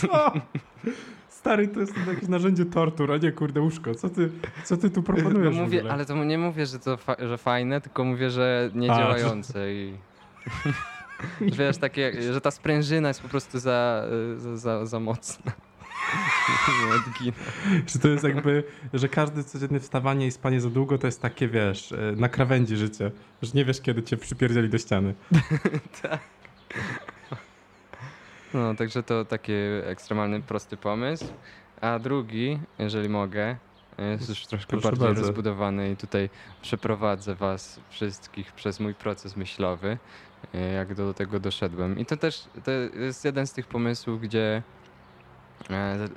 Co? 0.00 0.32
Stary, 1.28 1.68
to 1.68 1.80
jest 1.80 1.92
jakieś 2.06 2.28
narzędzie 2.28 2.64
tortur, 2.64 3.12
a 3.12 3.16
nie 3.16 3.32
kurde 3.32 3.60
łóżko. 3.60 3.94
Co 3.94 4.08
ty, 4.08 4.30
co 4.64 4.76
ty 4.76 4.90
tu 4.90 5.02
proponujesz 5.02 5.56
No 5.56 5.62
mówię, 5.62 5.82
ale 5.92 6.06
to 6.06 6.24
nie 6.24 6.38
mówię, 6.38 6.66
że 6.66 6.78
to 6.78 6.96
fa- 6.96 7.16
że 7.28 7.38
fajne, 7.38 7.80
tylko 7.80 8.04
mówię, 8.04 8.30
że 8.30 8.70
nie 8.74 8.92
A, 8.92 8.98
działające 8.98 9.74
i... 9.74 9.94
Że 11.40 11.66
Wiesz, 11.66 11.78
takie, 11.78 12.32
że 12.32 12.40
ta 12.40 12.50
sprężyna 12.50 13.08
jest 13.08 13.22
po 13.22 13.28
prostu 13.28 13.58
za, 13.58 14.04
za, 14.36 14.56
za, 14.56 14.86
za 14.86 15.00
mocna. 15.00 15.52
Że 17.86 17.98
to 17.98 18.08
jest 18.08 18.24
jakby, 18.24 18.64
że 18.94 19.08
każde 19.08 19.44
codzienne 19.44 19.80
wstawanie 19.80 20.26
i 20.26 20.30
spanie 20.30 20.60
za 20.60 20.70
długo 20.70 20.98
to 20.98 21.06
jest 21.06 21.22
takie, 21.22 21.48
wiesz, 21.48 21.92
e, 21.92 21.96
na 22.16 22.28
krawędzi 22.28 22.76
życia. 22.76 23.10
Że 23.42 23.50
nie 23.54 23.64
wiesz, 23.64 23.80
kiedy 23.80 24.02
cię 24.02 24.16
przypierdzieli 24.16 24.68
do 24.68 24.78
ściany. 24.78 25.14
No, 28.54 28.74
także 28.74 29.02
to 29.02 29.24
taki 29.24 29.52
ekstremalny, 29.84 30.42
prosty 30.42 30.76
pomysł. 30.76 31.24
A 31.80 31.98
drugi, 31.98 32.58
jeżeli 32.78 33.08
mogę, 33.08 33.56
Jest 33.98 34.28
już 34.28 34.46
troszkę 34.46 34.70
Proszę 34.70 34.82
bardziej 34.88 35.06
bardzo. 35.06 35.22
rozbudowany 35.22 35.90
i 35.90 35.96
tutaj 35.96 36.30
przeprowadzę 36.62 37.34
was 37.34 37.80
wszystkich 37.90 38.52
przez 38.52 38.80
mój 38.80 38.94
proces 38.94 39.36
myślowy, 39.36 39.98
jak 40.74 40.94
do 40.94 41.14
tego 41.14 41.40
doszedłem. 41.40 41.98
I 41.98 42.06
to 42.06 42.16
też 42.16 42.44
to 42.64 42.70
jest 43.00 43.24
jeden 43.24 43.46
z 43.46 43.52
tych 43.52 43.66
pomysłów, 43.66 44.20
gdzie 44.20 44.62
e, 45.70 45.74
e, 45.74 46.08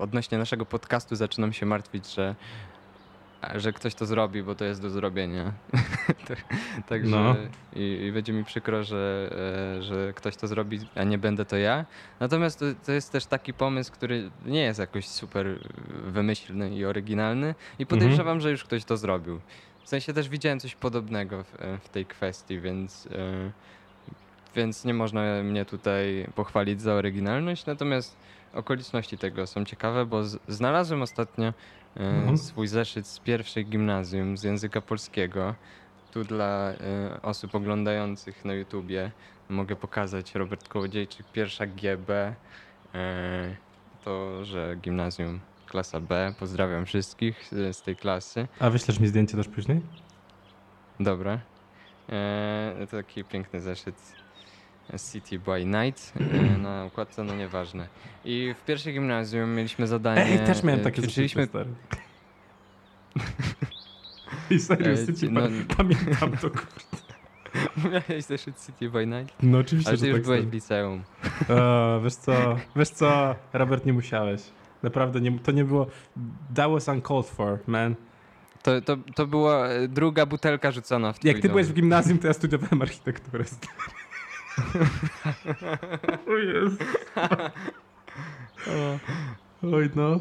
odnośnie 0.00 0.38
naszego 0.38 0.66
podcastu 0.66 1.16
zaczynam 1.16 1.52
się 1.52 1.66
martwić, 1.66 2.14
że 2.14 2.34
że 3.54 3.72
ktoś 3.72 3.94
to 3.94 4.06
zrobi, 4.06 4.42
bo 4.42 4.54
to 4.54 4.64
jest 4.64 4.82
do 4.82 4.90
zrobienia. 4.90 5.52
Tak- 6.28 6.44
Także 6.88 7.10
No. 7.16 7.36
i, 7.76 7.80
i 8.08 8.12
będzie 8.12 8.32
mi 8.32 8.44
przykro, 8.44 8.84
że, 8.84 9.30
e, 9.78 9.82
że 9.82 10.12
ktoś 10.12 10.36
to 10.36 10.46
zrobi, 10.48 10.80
a 10.94 11.04
nie 11.04 11.18
będę 11.18 11.44
to 11.44 11.56
ja. 11.56 11.84
Natomiast 12.20 12.58
to, 12.58 12.64
to 12.86 12.92
jest 12.92 13.12
też 13.12 13.26
taki 13.26 13.54
pomysł, 13.54 13.92
który 13.92 14.30
nie 14.46 14.60
jest 14.60 14.80
jakoś 14.80 15.08
super 15.08 15.46
wymyślny 15.88 16.70
i 16.76 16.84
oryginalny 16.84 17.54
i 17.78 17.86
podejrzewam, 17.86 18.40
że 18.40 18.50
już 18.50 18.64
ktoś 18.64 18.84
to 18.84 18.96
zrobił. 18.96 19.40
W 19.90 19.96
sensie 19.98 20.12
też 20.12 20.28
widziałem 20.28 20.60
coś 20.60 20.74
podobnego 20.74 21.44
w, 21.44 21.56
w 21.84 21.88
tej 21.88 22.06
kwestii, 22.06 22.60
więc, 22.60 23.06
e, 23.06 23.50
więc 24.56 24.84
nie 24.84 24.94
można 24.94 25.42
mnie 25.42 25.64
tutaj 25.64 26.26
pochwalić 26.34 26.82
za 26.82 26.92
oryginalność, 26.94 27.66
natomiast 27.66 28.16
okoliczności 28.54 29.18
tego 29.18 29.46
są 29.46 29.64
ciekawe, 29.64 30.06
bo 30.06 30.24
z, 30.24 30.38
znalazłem 30.48 31.02
ostatnio 31.02 31.46
e, 31.46 31.52
Mhm. 31.96 32.38
swój 32.38 32.66
zeszyt 32.66 33.06
z 33.06 33.18
pierwszej 33.18 33.66
gimnazjum 33.66 34.36
z 34.36 34.42
języka 34.42 34.80
polskiego. 34.80 35.54
Tu 36.12 36.24
dla 36.24 36.70
e, 36.70 37.22
osób 37.22 37.54
oglądających 37.54 38.44
na 38.44 38.54
YouTubie 38.54 39.10
mogę 39.48 39.76
pokazać 39.76 40.34
Robert 40.34 40.68
Kołodziejczyk, 40.68 41.26
pierwsza 41.32 41.66
GB. 41.66 42.34
E, 42.94 43.56
to, 44.04 44.44
że 44.44 44.76
gimnazjum 44.76 45.40
klasa 45.70 46.00
B. 46.00 46.34
Pozdrawiam 46.38 46.86
wszystkich 46.86 47.50
e, 47.52 47.72
z 47.72 47.82
tej 47.82 47.96
klasy. 47.96 48.48
A 48.60 48.70
wyślesz 48.70 49.00
mi 49.00 49.06
zdjęcie 49.08 49.36
też 49.36 49.48
później? 49.48 49.80
Dobra. 51.00 51.40
E, 52.08 52.86
to 52.90 52.96
taki 52.96 53.24
piękny 53.24 53.60
zeszyt 53.60 54.12
City 55.12 55.38
by 55.38 55.64
Night 55.64 56.12
e, 56.20 56.58
na 56.68 56.84
układce, 56.84 57.24
no 57.24 57.34
nieważne. 57.36 57.88
I 58.24 58.54
w 58.60 58.64
pierwszej 58.64 58.92
gimnazjum 58.94 59.54
mieliśmy 59.54 59.86
zadanie. 59.86 60.24
Ej, 60.24 60.46
też 60.46 60.62
miałem 60.62 60.80
e, 60.80 60.84
takie 60.84 61.02
ćwiczyliśmy 61.02 61.46
zeszyty, 61.46 61.58
stary. 61.58 61.70
I 64.56 64.58
serio, 64.58 64.88
Ej, 64.90 65.06
City, 65.06 65.30
no- 65.30 65.40
pamiętam 65.76 66.36
to. 66.36 66.50
kur- 66.50 66.66
Miałeś 68.08 68.24
zeszyt 68.24 68.66
City 68.66 68.90
by 68.90 69.06
Night? 69.06 69.34
No 69.42 69.58
oczywiście, 69.58 69.88
Ale 69.90 69.98
ty 69.98 70.04
że 70.04 70.08
już 70.10 70.16
tak 70.18 70.24
byłeś 70.24 70.44
w 70.44 70.52
liceum. 70.52 71.02
O, 71.48 72.00
wiesz 72.04 72.14
co, 72.14 72.56
wiesz 72.76 72.88
co, 72.90 73.34
Robert, 73.52 73.86
nie 73.86 73.92
musiałeś. 73.92 74.42
Naprawdę, 74.82 75.20
nie, 75.20 75.38
to 75.38 75.52
nie 75.52 75.64
było... 75.64 75.86
That 76.54 76.70
was 76.70 76.88
uncalled 76.88 77.26
for, 77.26 77.58
man. 77.66 77.94
To, 78.62 78.80
to, 78.80 78.96
to 79.14 79.26
była 79.26 79.68
e, 79.68 79.88
druga 79.88 80.26
butelka 80.26 80.70
rzucona 80.72 81.12
w 81.12 81.24
Jak 81.24 81.36
ty 81.36 81.42
dom. 81.42 81.50
byłeś 81.50 81.66
w 81.66 81.72
gimnazjum, 81.72 82.18
to 82.18 82.26
ja 82.26 82.32
studiowałem 82.32 82.82
architekturę. 82.82 83.44
o 86.28 86.36
Jezu. 86.36 86.76
Oj, 89.62 89.90
no. 89.96 90.20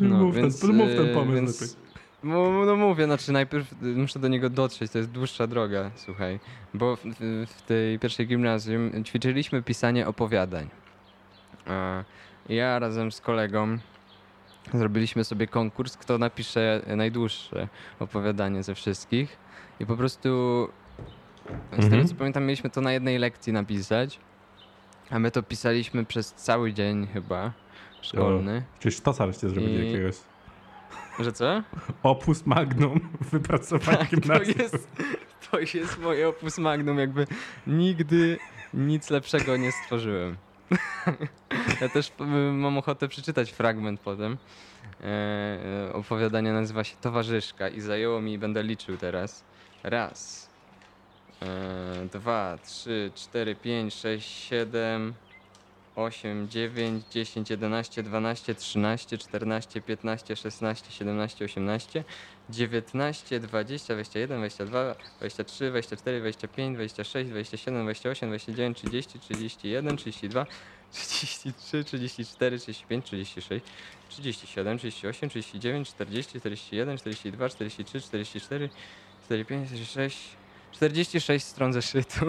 No, 0.00 0.18
mów, 0.18 0.34
więc, 0.34 0.60
ten, 0.60 0.72
mów 0.76 0.88
ten 0.96 1.10
e, 1.10 1.14
pomysł 1.14 1.34
więc-. 1.34 1.76
No, 2.24 2.64
no 2.66 2.76
mówię, 2.76 3.04
znaczy 3.04 3.32
najpierw 3.32 3.72
y, 3.72 3.76
muszę 3.86 4.18
do 4.18 4.28
niego 4.28 4.50
dotrzeć, 4.50 4.92
to 4.92 4.98
jest 4.98 5.10
dłuższa 5.10 5.46
droga, 5.46 5.90
słuchaj. 5.96 6.40
Bo 6.74 6.96
w, 6.96 7.00
w- 7.04 7.46
w 7.56 7.62
tej 7.62 7.98
pierwszej 7.98 8.26
gimnazjum 8.26 9.04
ćwiczyliśmy 9.04 9.62
pisanie 9.62 10.06
opowiadań. 10.06 10.68
Ja 12.48 12.78
razem 12.78 13.12
z 13.12 13.20
kolegą 13.20 13.78
zrobiliśmy 14.74 15.24
sobie 15.24 15.46
konkurs, 15.46 15.96
kto 15.96 16.18
napisze 16.18 16.82
najdłuższe 16.96 17.68
opowiadanie 18.00 18.62
ze 18.62 18.74
wszystkich. 18.74 19.36
I 19.80 19.86
po 19.86 19.96
prostu 19.96 20.28
z 21.72 21.74
Mhm. 21.74 21.90
tego 21.90 22.04
co 22.08 22.14
pamiętam, 22.14 22.44
mieliśmy 22.44 22.70
to 22.70 22.80
na 22.80 22.92
jednej 22.92 23.18
lekcji 23.18 23.52
napisać. 23.52 24.18
A 25.10 25.18
my 25.18 25.30
to 25.30 25.42
pisaliśmy 25.42 26.04
przez 26.04 26.32
cały 26.32 26.72
dzień 26.72 27.06
chyba 27.06 27.52
szkolny. 28.02 28.62
Czyli 28.78 28.94
sztosa 28.94 29.26
byście 29.26 29.48
zrobili 29.48 29.74
I- 29.74 29.86
jakiegoś. 29.92 30.16
Że 31.20 31.32
co? 31.32 31.62
Opus 32.02 32.46
magnum 32.46 33.00
wypracowanie 33.20 33.98
Tak, 33.98 34.10
to 34.26 34.42
jest, 34.62 34.88
to 35.50 35.58
jest 35.60 35.98
moje 36.02 36.28
opus 36.28 36.58
magnum, 36.58 36.98
jakby 36.98 37.26
nigdy 37.66 38.38
nic 38.74 39.10
lepszego 39.10 39.56
nie 39.56 39.72
stworzyłem. 39.72 40.36
Ja 41.80 41.88
też 41.88 42.12
mam 42.52 42.78
ochotę 42.78 43.08
przeczytać 43.08 43.50
fragment 43.50 44.00
potem. 44.00 44.36
E, 45.00 45.06
e, 45.88 45.92
opowiadanie 45.92 46.52
nazywa 46.52 46.84
się 46.84 46.96
Towarzyszka 47.00 47.68
i 47.68 47.80
zajęło 47.80 48.20
mi, 48.20 48.38
będę 48.38 48.62
liczył 48.62 48.96
teraz. 48.96 49.44
Raz, 49.82 50.50
e, 51.42 52.08
dwa, 52.12 52.58
trzy, 52.64 53.10
cztery, 53.14 53.56
pięć, 53.56 53.94
sześć, 53.94 54.30
siedem, 54.30 55.14
osiem, 55.96 56.48
dziewięć, 56.48 57.04
dziesięć, 57.10 57.50
jedenaście, 57.50 58.02
dwanaście, 58.02 58.54
trzynaście, 58.54 59.18
czternaście, 59.18 59.80
piętnaście, 59.80 60.36
szesnaście, 60.36 60.90
siedemnaście, 60.90 61.44
osiemnaście, 61.44 62.04
19, 62.48 63.40
20, 63.40 63.94
21, 63.94 64.38
22, 64.38 64.94
23, 65.20 65.70
24, 65.70 66.20
25, 66.20 66.76
26, 66.76 67.30
27, 67.30 67.82
28, 67.82 68.28
29, 68.28 68.74
30, 68.74 69.18
31, 69.18 69.96
32, 69.96 70.46
33, 70.92 71.84
34, 71.84 72.58
35, 72.58 73.04
36, 73.04 73.64
37, 74.08 74.78
38, 74.78 75.28
39, 75.28 75.88
40, 75.88 76.32
41, 76.40 76.98
42, 76.98 77.48
43, 77.48 78.00
44, 78.00 78.70
45, 79.24 79.68
46, 79.68 80.36
46 80.72 81.46
stron 81.46 81.72
zeszytu. 81.72 82.26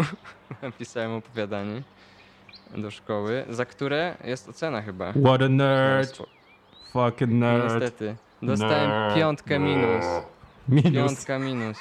Napisałem 0.61 1.11
opowiadanie 1.11 1.81
do 2.77 2.91
szkoły, 2.91 3.45
za 3.49 3.65
które 3.65 4.17
jest 4.23 4.49
ocena 4.49 4.81
chyba. 4.81 5.13
What 5.13 5.41
a 5.41 5.49
nerd. 5.49 6.17
Fucking 6.93 7.31
nerd. 7.31 7.63
Niestety. 7.63 8.15
Dostałem 8.45 8.89
Nerd. 8.89 9.15
piątkę 9.15 9.59
minus. 9.59 10.05
Minus. 10.69 10.93
Piątka 10.93 11.39
minus. 11.39 11.77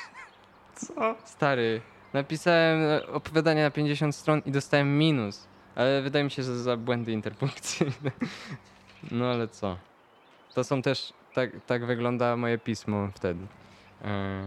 Co? 0.75 1.15
Stary, 1.25 1.81
napisałem 2.13 2.81
e, 2.83 3.07
opowiadanie 3.07 3.63
na 3.63 3.71
50 3.71 4.17
stron 4.17 4.43
i 4.47 4.51
dostałem 4.51 4.99
minus. 4.99 5.47
Ale 5.75 6.03
wydaje 6.03 6.25
mi 6.25 6.31
się, 6.31 6.43
że 6.43 6.59
za 6.59 6.77
błędy 6.77 7.13
interpunkcyjne. 7.13 8.11
No 9.11 9.27
ale 9.27 9.49
co? 9.49 9.77
To 10.55 10.65
są 10.65 10.83
też, 10.83 11.13
tak, 11.35 11.51
tak 11.67 11.87
wygląda 11.87 12.37
moje 12.37 12.59
pismo 12.59 13.09
wtedy. 13.15 13.47
E, 14.05 14.43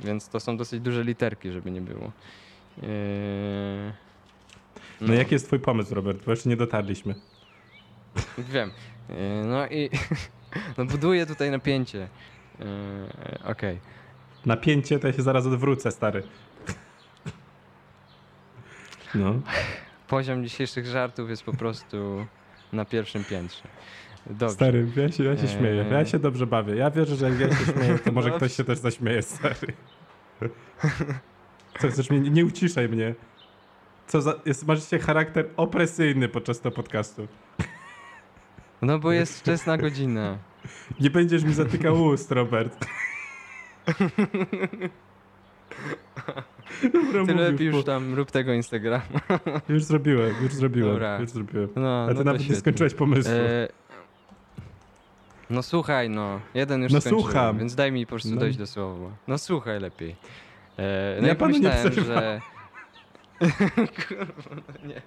więc 0.00 0.28
to 0.28 0.40
są 0.40 0.56
dosyć 0.56 0.80
duże 0.80 1.04
literki, 1.04 1.50
żeby 1.52 1.70
nie 1.70 1.80
było. 1.80 2.12
E, 2.82 2.86
No 5.00 5.14
jaki 5.14 5.34
jest 5.34 5.46
twój 5.46 5.58
pomysł, 5.60 5.94
Robert? 5.94 6.24
Bo 6.24 6.30
jeszcze 6.30 6.48
nie 6.48 6.56
dotarliśmy. 6.56 7.14
Wiem. 8.38 8.70
No 9.44 9.66
i 9.66 9.90
no 10.78 10.84
buduję 10.84 11.26
tutaj 11.26 11.50
napięcie. 11.50 12.08
E, 12.60 13.44
Okej. 13.44 13.78
Napięcie 14.46 14.98
to 14.98 15.06
ja 15.06 15.12
się 15.12 15.22
zaraz 15.22 15.46
odwrócę, 15.46 15.90
stary. 15.90 16.22
No. 19.14 19.34
Poziom 20.08 20.44
dzisiejszych 20.44 20.86
żartów 20.86 21.30
jest 21.30 21.42
po 21.42 21.52
prostu 21.52 22.26
na 22.72 22.84
pierwszym 22.84 23.24
piętrze. 23.24 23.62
Dobrze. 24.26 24.54
Stary, 24.54 24.86
ja 24.96 25.12
się, 25.12 25.24
ja 25.24 25.36
się 25.36 25.42
Eee. 25.42 25.48
śmieję. 25.48 25.84
Ja 25.90 26.04
się 26.06 26.18
dobrze 26.18 26.46
bawię. 26.46 26.76
Ja 26.76 26.90
wierzę, 26.90 27.16
że 27.16 27.30
jak 27.30 27.40
ja 27.40 27.56
się 27.56 27.72
śmieję, 27.72 27.98
to 27.98 28.12
może 28.12 28.28
No. 28.30 28.36
ktoś 28.36 28.56
się 28.56 28.64
też 28.64 28.78
zaśmieje, 28.78 29.22
stary. 29.22 29.72
Co 31.80 31.88
chcesz 31.88 32.10
mnie? 32.10 32.30
Nie 32.30 32.44
uciszaj 32.44 32.88
mnie. 32.88 33.14
Co 34.06 34.22
za... 34.22 34.34
Jest, 34.46 34.66
masz 34.66 34.80
dzisiaj 34.80 35.00
charakter 35.00 35.46
opresyjny 35.56 36.28
podczas 36.28 36.60
tego 36.60 36.76
podcastu. 36.76 37.28
No 38.84 38.98
bo 38.98 39.12
jest 39.12 39.40
wczesna 39.40 39.78
godzina. 39.78 40.38
Nie 41.00 41.10
będziesz 41.10 41.44
mi 41.44 41.54
zatykał 41.54 42.02
ust, 42.04 42.32
Robert. 42.32 42.86
Dobra, 46.92 47.26
Ty 47.26 47.34
lepiej 47.34 47.66
już 47.66 47.84
tam 47.84 48.14
rób 48.14 48.30
tego 48.30 48.52
Instagrama. 48.52 49.04
Już 49.68 49.84
zrobiłem, 49.84 50.34
już 50.42 50.54
zrobiłem, 50.54 50.90
Dobra. 50.92 51.18
już 51.20 51.30
zrobiłem. 51.30 51.68
No, 51.76 52.04
A 52.04 52.08
ty 52.08 52.14
no 52.14 52.24
nawet 52.24 52.48
nie 52.48 52.56
skończyłeś 52.56 52.94
pomysłu. 52.94 53.32
E, 53.34 53.68
No 55.50 55.62
słuchaj, 55.62 56.10
no. 56.10 56.40
Jeden 56.54 56.82
już 56.82 56.92
No 56.92 57.00
słucham. 57.00 57.58
więc 57.58 57.74
daj 57.74 57.92
mi 57.92 58.06
po 58.06 58.10
prostu 58.10 58.30
No. 58.30 58.36
dojść 58.40 58.58
do 58.58 58.66
słowa. 58.66 59.10
No 59.28 59.38
słuchaj 59.38 59.80
lepiej. 59.80 60.16
E, 60.78 61.16
Ja 61.16 61.22
No 61.22 61.28
i 61.32 61.36
panu 61.36 61.58
nie 61.58 61.72
że... 61.92 62.40
Kurwa, 64.08 64.54
no 64.56 64.88
nie. 64.88 65.02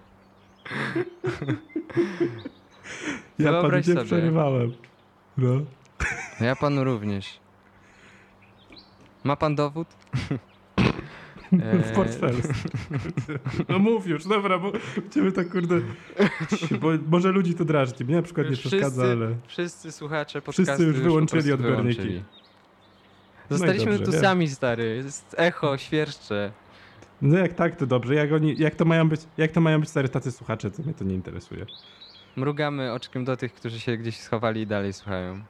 Ja 3.39 3.45
panu 3.45 3.61
wyobraź 3.61 3.87
nie 3.87 3.93
sobie. 3.93 4.05
przerywałem. 4.05 4.73
No. 5.37 5.61
No 6.39 6.45
ja 6.45 6.55
panu 6.55 6.83
również. 6.83 7.39
Ma 9.23 9.35
pan 9.35 9.55
dowód? 9.55 9.87
W 11.83 11.91
portfelu. 11.95 12.37
No 13.69 13.79
mów 13.79 14.07
już, 14.07 14.27
dobra, 14.27 14.59
bo 14.59 14.71
będziemy 15.01 15.31
tak 15.31 15.51
kurde... 15.51 15.81
Bo 16.81 16.87
może 17.09 17.31
ludzi 17.31 17.53
to 17.55 17.65
drażni. 17.65 18.05
Mnie 18.05 18.15
na 18.15 18.21
przykład 18.21 18.49
nie 18.49 18.55
Wszyscy- 18.55 18.69
przeszkadza, 18.77 19.03
ale... 19.03 19.35
Wszyscy 19.47 19.91
słuchacze 19.91 20.41
podcastu 20.41 20.63
Wszyscy 20.63 20.83
już 20.83 20.99
wyłączyli 20.99 21.43
prostu 21.43 21.53
odbiorniki. 21.53 21.95
wyłączyli. 22.01 22.23
No 23.49 23.57
Zostaliśmy 23.57 23.97
dobrze, 23.97 24.11
tu 24.11 24.19
sami, 24.19 24.49
stary. 24.49 24.95
Jest 25.05 25.35
echo, 25.37 25.77
świerszcze. 25.77 26.51
No 27.21 27.37
jak 27.37 27.53
tak, 27.53 27.75
to 27.75 27.87
dobrze. 27.87 28.15
Jak, 28.15 28.33
oni, 28.33 28.55
jak, 28.57 28.75
to 28.75 28.85
mają 28.85 29.09
być, 29.09 29.21
jak 29.37 29.51
to 29.51 29.61
mają 29.61 29.79
być 29.79 29.89
stary 29.89 30.09
tacy 30.09 30.31
słuchacze, 30.31 30.71
to 30.71 30.83
mnie 30.83 30.93
to 30.93 31.03
nie 31.03 31.15
interesuje. 31.15 31.65
Mrugamy 32.37 32.93
oczkiem 32.93 33.25
do 33.25 33.37
tych, 33.37 33.53
którzy 33.53 33.79
się 33.79 33.97
gdzieś 33.97 34.17
schowali 34.19 34.61
i 34.61 34.67
dalej 34.67 34.93
słuchają. 34.93 35.39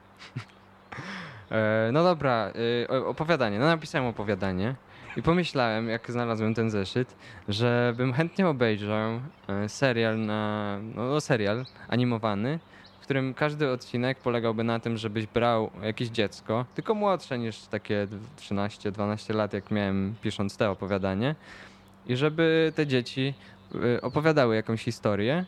E, 1.50 1.90
no 1.92 2.04
dobra, 2.04 2.52
e, 2.90 3.06
opowiadanie. 3.06 3.58
No 3.58 3.66
napisałem 3.66 4.06
opowiadanie 4.06 4.74
i 5.16 5.22
pomyślałem, 5.22 5.88
jak 5.88 6.10
znalazłem 6.10 6.54
ten 6.54 6.70
zeszyt, 6.70 7.16
że 7.48 7.94
bym 7.96 8.12
chętnie 8.12 8.48
obejrzał 8.48 9.20
e, 9.48 9.68
serial 9.68 10.20
na, 10.20 10.78
no, 10.94 11.04
no 11.04 11.20
serial 11.20 11.64
animowany, 11.88 12.58
w 13.00 13.02
którym 13.02 13.34
każdy 13.34 13.70
odcinek 13.70 14.18
polegałby 14.18 14.64
na 14.64 14.80
tym, 14.80 14.96
żebyś 14.96 15.26
brał 15.26 15.70
jakieś 15.82 16.08
dziecko, 16.08 16.64
tylko 16.74 16.94
młodsze 16.94 17.38
niż 17.38 17.60
takie 17.60 18.06
13-12 18.38 19.34
lat, 19.34 19.52
jak 19.52 19.70
miałem 19.70 20.14
pisząc 20.22 20.56
te 20.56 20.70
opowiadanie, 20.70 21.34
i 22.06 22.16
żeby 22.16 22.72
te 22.74 22.86
dzieci 22.86 23.34
opowiadały 24.02 24.56
jakąś 24.56 24.84
historię 24.84 25.44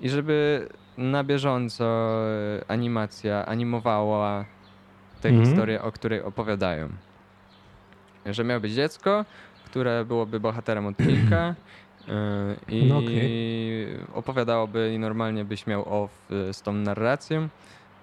i 0.00 0.08
żeby 0.08 0.68
na 0.96 1.24
bieżąco 1.24 1.84
e, 1.84 2.70
animacja 2.70 3.46
animowała 3.46 4.44
tę 5.20 5.28
Mhm. 5.28 5.46
historię, 5.46 5.82
o 5.82 5.92
której 5.92 6.22
opowiadają. 6.22 6.88
Że 8.26 8.44
miało 8.44 8.60
być 8.60 8.72
dziecko, 8.72 9.24
które 9.64 10.04
byłoby 10.04 10.40
bohaterem 10.40 10.86
odcinka 10.86 11.54
e, 12.08 12.56
i 12.68 12.88
No 12.88 13.02
opowiadałoby 14.14 14.92
i 14.94 14.98
normalnie 14.98 15.44
byś 15.44 15.66
miał 15.66 16.02
off 16.04 16.28
e, 16.30 16.52
z 16.54 16.62
tą 16.62 16.72
narracją 16.72 17.48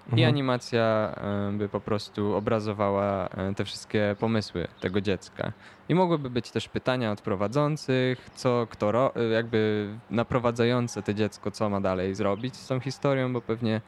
i 0.08 0.10
Mhm. 0.12 0.28
animacja 0.28 1.14
e, 1.16 1.52
by 1.52 1.68
po 1.68 1.80
prostu 1.80 2.34
obrazowała 2.34 3.28
te 3.56 3.64
wszystkie 3.64 4.16
pomysły 4.20 4.68
tego 4.80 5.00
dziecka. 5.00 5.52
I 5.88 5.94
mogłyby 5.94 6.30
być 6.30 6.50
też 6.50 6.68
pytania 6.68 7.12
od 7.12 7.20
prowadzących, 7.20 8.30
co 8.34 8.66
kto 8.70 9.16
e, 9.16 9.22
jakby 9.24 9.88
naprowadzające 10.10 11.02
te 11.02 11.14
dziecko, 11.14 11.50
co 11.50 11.70
ma 11.70 11.80
dalej 11.80 12.14
zrobić 12.14 12.56
z 12.56 12.66
tą 12.68 12.80
historią, 12.80 13.32
bo 13.32 13.40
pewnie 13.40 13.80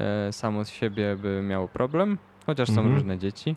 e, 0.00 0.32
samo 0.32 0.64
z 0.64 0.68
siebie 0.70 1.16
by 1.16 1.42
miało 1.42 1.68
problem, 1.68 2.18
chociaż 2.46 2.68
są 2.68 2.80
Mhm. 2.80 2.94
różne 2.94 3.18
dzieci. 3.18 3.56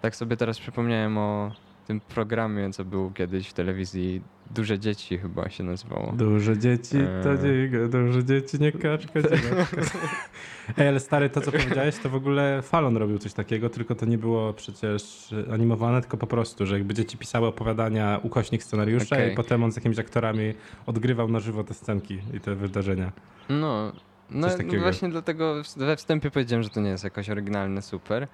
Tak 0.00 0.16
sobie 0.16 0.36
teraz 0.36 0.58
przypomniałem 0.58 1.18
o 1.18 1.50
tym 1.86 2.00
programie, 2.00 2.70
co 2.70 2.84
był 2.84 3.10
kiedyś 3.10 3.48
w 3.48 3.52
telewizji, 3.52 4.22
Duże 4.50 4.78
Dzieci 4.78 5.18
chyba 5.18 5.50
się 5.50 5.64
nazywało. 5.64 6.12
Duże 6.12 6.58
dzieci 6.58 6.96
to 7.22 7.32
Eee. 7.32 7.70
nie, 7.70 7.88
duże 7.88 8.24
dzieci 8.24 8.56
nie 8.60 8.72
kaczka. 8.72 9.20
Ej, 10.78 10.88
ale 10.88 11.00
stary, 11.00 11.30
to 11.30 11.40
co 11.40 11.52
powiedziałeś, 11.52 11.98
to 11.98 12.10
w 12.10 12.14
ogóle 12.14 12.62
Fallon 12.62 12.96
robił 12.96 13.18
coś 13.18 13.32
takiego, 13.32 13.70
tylko 13.70 13.94
to 13.94 14.06
nie 14.06 14.18
było 14.18 14.52
przecież 14.52 15.34
animowane, 15.52 16.00
tylko 16.00 16.16
po 16.16 16.26
prostu, 16.26 16.66
że 16.66 16.78
jakby 16.78 16.94
dzieci 16.94 17.18
pisały 17.18 17.46
opowiadania, 17.46 18.20
ukośnik 18.22 18.62
scenariusza 18.62 19.16
Okej. 19.16 19.32
i 19.32 19.36
potem 19.36 19.64
on 19.64 19.72
z 19.72 19.76
jakimiś 19.76 19.98
aktorami 19.98 20.54
odgrywał 20.86 21.28
na 21.28 21.40
żywo 21.40 21.64
te 21.64 21.74
scenki 21.74 22.18
i 22.34 22.40
te 22.40 22.54
wydarzenia. 22.54 23.12
No, 23.48 23.92
no, 24.30 24.48
no 24.72 24.80
właśnie 24.80 25.08
dlatego 25.08 25.54
we 25.76 25.96
wstępie 25.96 26.30
powiedziałem, 26.30 26.62
że 26.62 26.70
to 26.70 26.80
nie 26.80 26.90
jest 26.90 27.04
jakoś 27.04 27.30
oryginalne, 27.30 27.82
super, 27.82 28.28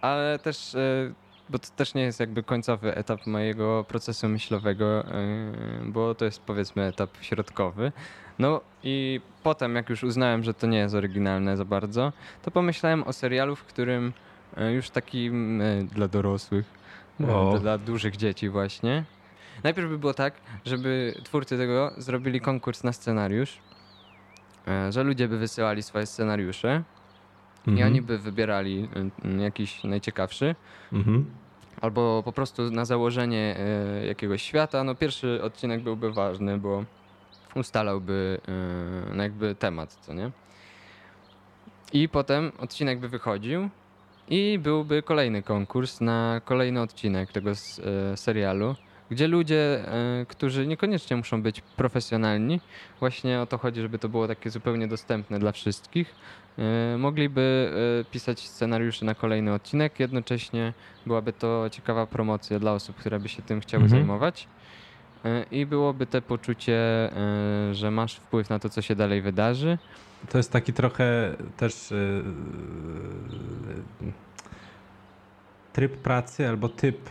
ale 0.00 0.38
też, 0.38 0.74
e, 0.74 1.12
bo 1.50 1.58
to 1.58 1.68
też 1.76 1.94
nie 1.94 2.02
jest 2.02 2.20
jakby 2.20 2.42
końcowy 2.42 2.94
etap 2.94 3.26
mojego 3.26 3.84
procesu 3.84 4.28
myślowego, 4.28 5.04
e, 5.04 5.12
bo 5.86 6.14
to 6.14 6.24
jest 6.24 6.40
powiedzmy 6.40 6.82
etap 6.82 7.10
środkowy. 7.20 7.92
No 8.38 8.60
i 8.82 9.20
potem, 9.42 9.76
jak 9.76 9.90
już 9.90 10.04
uznałem, 10.04 10.42
że 10.44 10.54
to 10.54 10.66
nie 10.66 10.78
jest 10.78 10.94
oryginalne 10.94 11.56
za 11.56 11.64
bardzo, 11.64 12.12
to 12.42 12.50
pomyślałem 12.50 13.02
o 13.02 13.12
serialu, 13.12 13.56
w 13.56 13.64
którym 13.64 14.12
e, 14.56 14.72
już 14.72 14.90
takim 14.90 15.60
e, 15.60 15.82
dla 15.82 16.08
dorosłych, 16.08 16.66
dla 17.60 17.78
dużych 17.78 18.16
dzieci 18.16 18.48
właśnie. 18.48 19.04
Najpierw 19.64 19.88
by 19.88 19.98
było 19.98 20.14
tak, 20.14 20.34
żeby 20.64 21.14
twórcy 21.24 21.58
tego 21.58 21.92
zrobili 21.96 22.40
konkurs 22.40 22.84
na 22.84 22.92
scenariusz, 22.92 23.58
że 24.90 25.02
ludzie 25.02 25.28
by 25.28 25.38
wysyłali 25.38 25.82
swoje 25.82 26.06
scenariusze 26.06 26.82
i 27.66 27.70
Mhm. 27.70 27.86
oni 27.92 28.02
by 28.02 28.18
wybierali 28.18 28.88
y, 29.38 29.42
jakiś 29.42 29.84
najciekawszy, 29.84 30.54
Mhm. 30.92 31.24
albo 31.80 32.22
po 32.24 32.32
prostu 32.32 32.70
na 32.70 32.84
założenie 32.84 33.56
y, 34.02 34.06
jakiegoś 34.06 34.42
świata. 34.42 34.84
No 34.84 34.94
pierwszy 34.94 35.42
odcinek 35.42 35.82
byłby 35.82 36.12
ważny, 36.12 36.58
bo 36.58 36.84
ustalałby 37.54 38.40
y, 39.12 39.16
no 39.16 39.22
jakby 39.22 39.54
temat, 39.54 39.94
co 39.94 40.14
nie? 40.14 40.30
I 41.92 42.08
potem 42.08 42.52
odcinek 42.58 42.98
by 43.00 43.08
wychodził 43.08 43.68
i 44.28 44.58
byłby 44.62 45.02
kolejny 45.02 45.42
konkurs 45.42 46.00
na 46.00 46.40
kolejny 46.44 46.80
odcinek 46.80 47.32
tego 47.32 47.50
serialu, 48.16 48.74
gdzie 49.10 49.28
ludzie, 49.28 49.84
którzy 50.28 50.66
niekoniecznie 50.66 51.16
muszą 51.16 51.42
być 51.42 51.60
profesjonalni, 51.60 52.60
właśnie 53.00 53.40
o 53.40 53.46
to 53.46 53.58
chodzi, 53.58 53.80
żeby 53.80 53.98
to 53.98 54.08
było 54.08 54.28
takie 54.28 54.50
zupełnie 54.50 54.88
dostępne 54.88 55.38
dla 55.38 55.52
wszystkich, 55.52 56.14
mogliby 56.98 57.72
e, 58.00 58.04
pisać 58.10 58.40
scenariusze 58.48 59.04
na 59.04 59.14
kolejny 59.14 59.52
odcinek. 59.52 60.00
Jednocześnie 60.00 60.72
byłaby 61.06 61.32
to 61.32 61.66
ciekawa 61.70 62.06
promocja 62.06 62.58
dla 62.58 62.72
osób, 62.72 62.96
które 62.96 63.20
by 63.20 63.28
się 63.28 63.42
tym 63.42 63.60
chciały 63.60 63.84
Mhm. 63.84 64.00
zajmować. 64.00 64.48
E, 65.24 65.44
I 65.50 65.66
byłoby 65.66 66.06
te 66.06 66.22
poczucie, 66.22 66.74
e, 66.76 67.74
że 67.74 67.90
masz 67.90 68.14
wpływ 68.16 68.50
na 68.50 68.58
to, 68.58 68.68
co 68.68 68.82
się 68.82 68.94
dalej 68.94 69.22
wydarzy. 69.22 69.78
To 70.28 70.38
jest 70.38 70.52
taki 70.52 70.72
trochę 70.72 71.34
też 71.56 71.94
tryb 75.72 75.96
pracy 75.96 76.48
albo 76.48 76.68
typ 76.68 77.10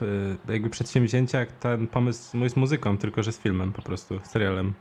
jakby 0.50 0.70
przedsięwzięcia, 0.70 1.40
jak 1.40 1.52
ten 1.52 1.88
pomysł 1.88 2.38
mój 2.38 2.50
z 2.50 2.56
muzyką, 2.56 2.98
tylko 2.98 3.24
że 3.24 3.32
z 3.32 3.40
filmem 3.40 3.74
po 3.74 3.82
prostu, 3.82 4.20
serialem. 4.24 4.74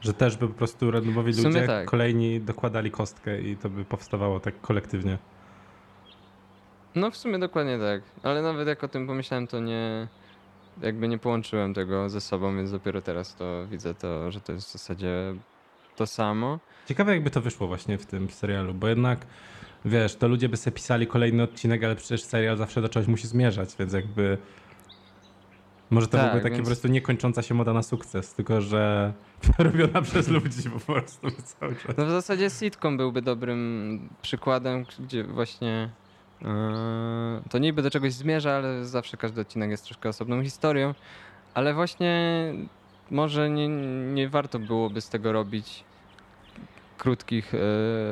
Że 0.00 0.14
też 0.14 0.36
by 0.36 0.48
po 0.48 0.54
prostu 0.54 0.90
randomowi 0.90 1.32
ludzie 1.32 1.66
tak. 1.66 1.86
kolejni 1.86 2.40
dokładali 2.40 2.90
kostkę 2.90 3.40
i 3.40 3.56
to 3.56 3.70
by 3.70 3.84
powstawało 3.84 4.40
tak 4.40 4.60
kolektywnie. 4.60 5.18
No 6.94 7.10
w 7.10 7.16
sumie 7.16 7.38
dokładnie 7.38 7.78
tak, 7.78 8.02
ale 8.22 8.42
nawet 8.42 8.68
jak 8.68 8.84
o 8.84 8.88
tym 8.88 9.06
pomyślałem, 9.06 9.46
to 9.46 9.60
nie 9.60 10.08
jakby 10.82 11.08
nie 11.08 11.18
połączyłem 11.18 11.74
tego 11.74 12.08
ze 12.08 12.20
sobą, 12.20 12.56
więc 12.56 12.70
dopiero 12.70 13.02
teraz 13.02 13.34
to 13.34 13.66
widzę 13.66 13.94
to, 13.94 14.30
że 14.30 14.40
to 14.40 14.52
jest 14.52 14.68
w 14.68 14.72
zasadzie 14.72 15.34
to 15.96 16.06
samo. 16.06 16.58
Ciekawe 16.86 17.12
jakby 17.14 17.30
to 17.30 17.40
wyszło 17.40 17.66
właśnie 17.66 17.98
w 17.98 18.06
tym 18.06 18.30
serialu, 18.30 18.74
bo 18.74 18.88
jednak 18.88 19.26
wiesz, 19.84 20.16
to 20.16 20.28
ludzie 20.28 20.48
by 20.48 20.56
sobie 20.56 20.74
pisali 20.74 21.06
kolejny 21.06 21.42
odcinek, 21.42 21.84
ale 21.84 21.96
przecież 21.96 22.22
serial 22.22 22.56
zawsze 22.56 22.82
do 22.82 22.88
czegoś 22.88 23.08
musi 23.08 23.26
zmierzać, 23.26 23.76
więc 23.78 23.92
jakby 23.92 24.38
może 25.90 26.06
to 26.06 26.18
Tak, 26.18 26.26
ogóle 26.26 26.42
takie 26.42 26.54
więc- 26.54 26.64
po 26.64 26.70
prostu 26.70 26.88
niekończąca 26.88 27.42
się 27.42 27.54
moda 27.54 27.72
na 27.72 27.82
sukces, 27.82 28.34
tylko 28.34 28.60
że 28.60 29.12
robiona 29.58 30.02
przez 30.02 30.28
ludzi 30.28 30.70
po 30.70 30.92
prostu 30.92 31.30
cały 31.44 31.76
czas. 31.76 31.96
No 31.96 32.06
w 32.06 32.10
zasadzie 32.10 32.50
sitcom 32.50 32.96
byłby 32.96 33.22
dobrym 33.22 34.08
przykładem, 34.22 34.84
gdzie 34.98 35.24
właśnie 35.24 35.90
yy, 36.42 36.48
to 37.50 37.58
niby 37.58 37.82
do 37.82 37.90
czegoś 37.90 38.12
zmierza, 38.12 38.52
ale 38.52 38.84
zawsze 38.86 39.16
każdy 39.16 39.40
odcinek 39.40 39.70
jest 39.70 39.84
troszkę 39.84 40.08
osobną 40.08 40.42
historią, 40.44 40.94
ale 41.54 41.74
właśnie 41.74 42.52
może 43.10 43.50
nie, 43.50 43.68
nie 44.14 44.28
warto 44.28 44.58
byłoby 44.58 45.00
z 45.00 45.08
tego 45.08 45.32
robić 45.32 45.84
krótkich 46.98 47.52
e, 47.54 47.58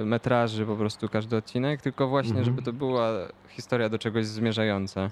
metraży 0.05 0.67
po 0.67 0.77
prostu 0.77 1.09
każdy 1.09 1.37
odcinek, 1.37 1.83
tylko 1.83 2.09
właśnie, 2.09 2.31
Mhm. 2.39 2.45
żeby 2.45 2.63
to 2.63 2.73
była 2.73 3.11
historia 3.49 3.89
do 3.89 3.99
czegoś 3.99 4.27
zmierzająca. 4.27 5.11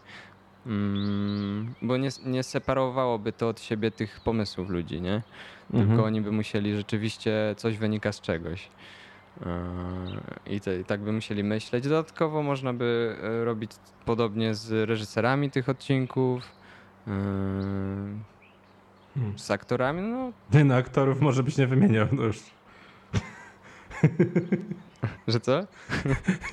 Mm, 0.66 1.74
bo 1.82 1.96
nie, 1.96 2.08
nie 2.26 2.42
separowałoby 2.42 3.32
to 3.32 3.48
od 3.48 3.60
siebie 3.60 3.90
tych 3.90 4.20
pomysłów 4.20 4.68
ludzi, 4.70 5.00
nie? 5.00 5.22
Tylko 5.70 5.82
Mhm. 5.82 6.00
oni 6.04 6.20
by 6.20 6.32
musieli 6.32 6.76
rzeczywiście 6.76 7.54
coś 7.56 7.78
wynika 7.78 8.12
z 8.12 8.20
czegoś. 8.20 8.68
Yy, 9.40 10.54
I, 10.56 10.60
te, 10.60 10.80
I 10.80 10.84
tak 10.84 11.00
by 11.00 11.12
musieli 11.12 11.44
myśleć. 11.44 11.84
Dodatkowo 11.84 12.42
można 12.42 12.72
by 12.72 13.16
e, 13.22 13.44
robić 13.44 13.70
podobnie 14.04 14.54
z 14.54 14.88
reżyserami 14.88 15.50
tych 15.50 15.68
odcinków, 15.68 16.42
yy, 17.06 17.12
Hmm. 19.14 19.38
z 19.38 19.50
aktorami. 19.50 20.02
No, 20.02 20.32
Nie 20.52 20.64
no, 20.64 20.74
aktorów 20.74 21.20
może 21.20 21.42
byś 21.42 21.56
nie 21.56 21.66
wymieniał, 21.66 22.06
no 22.12 22.22
już. 22.22 22.38
że 25.28 25.40
co? 25.40 25.66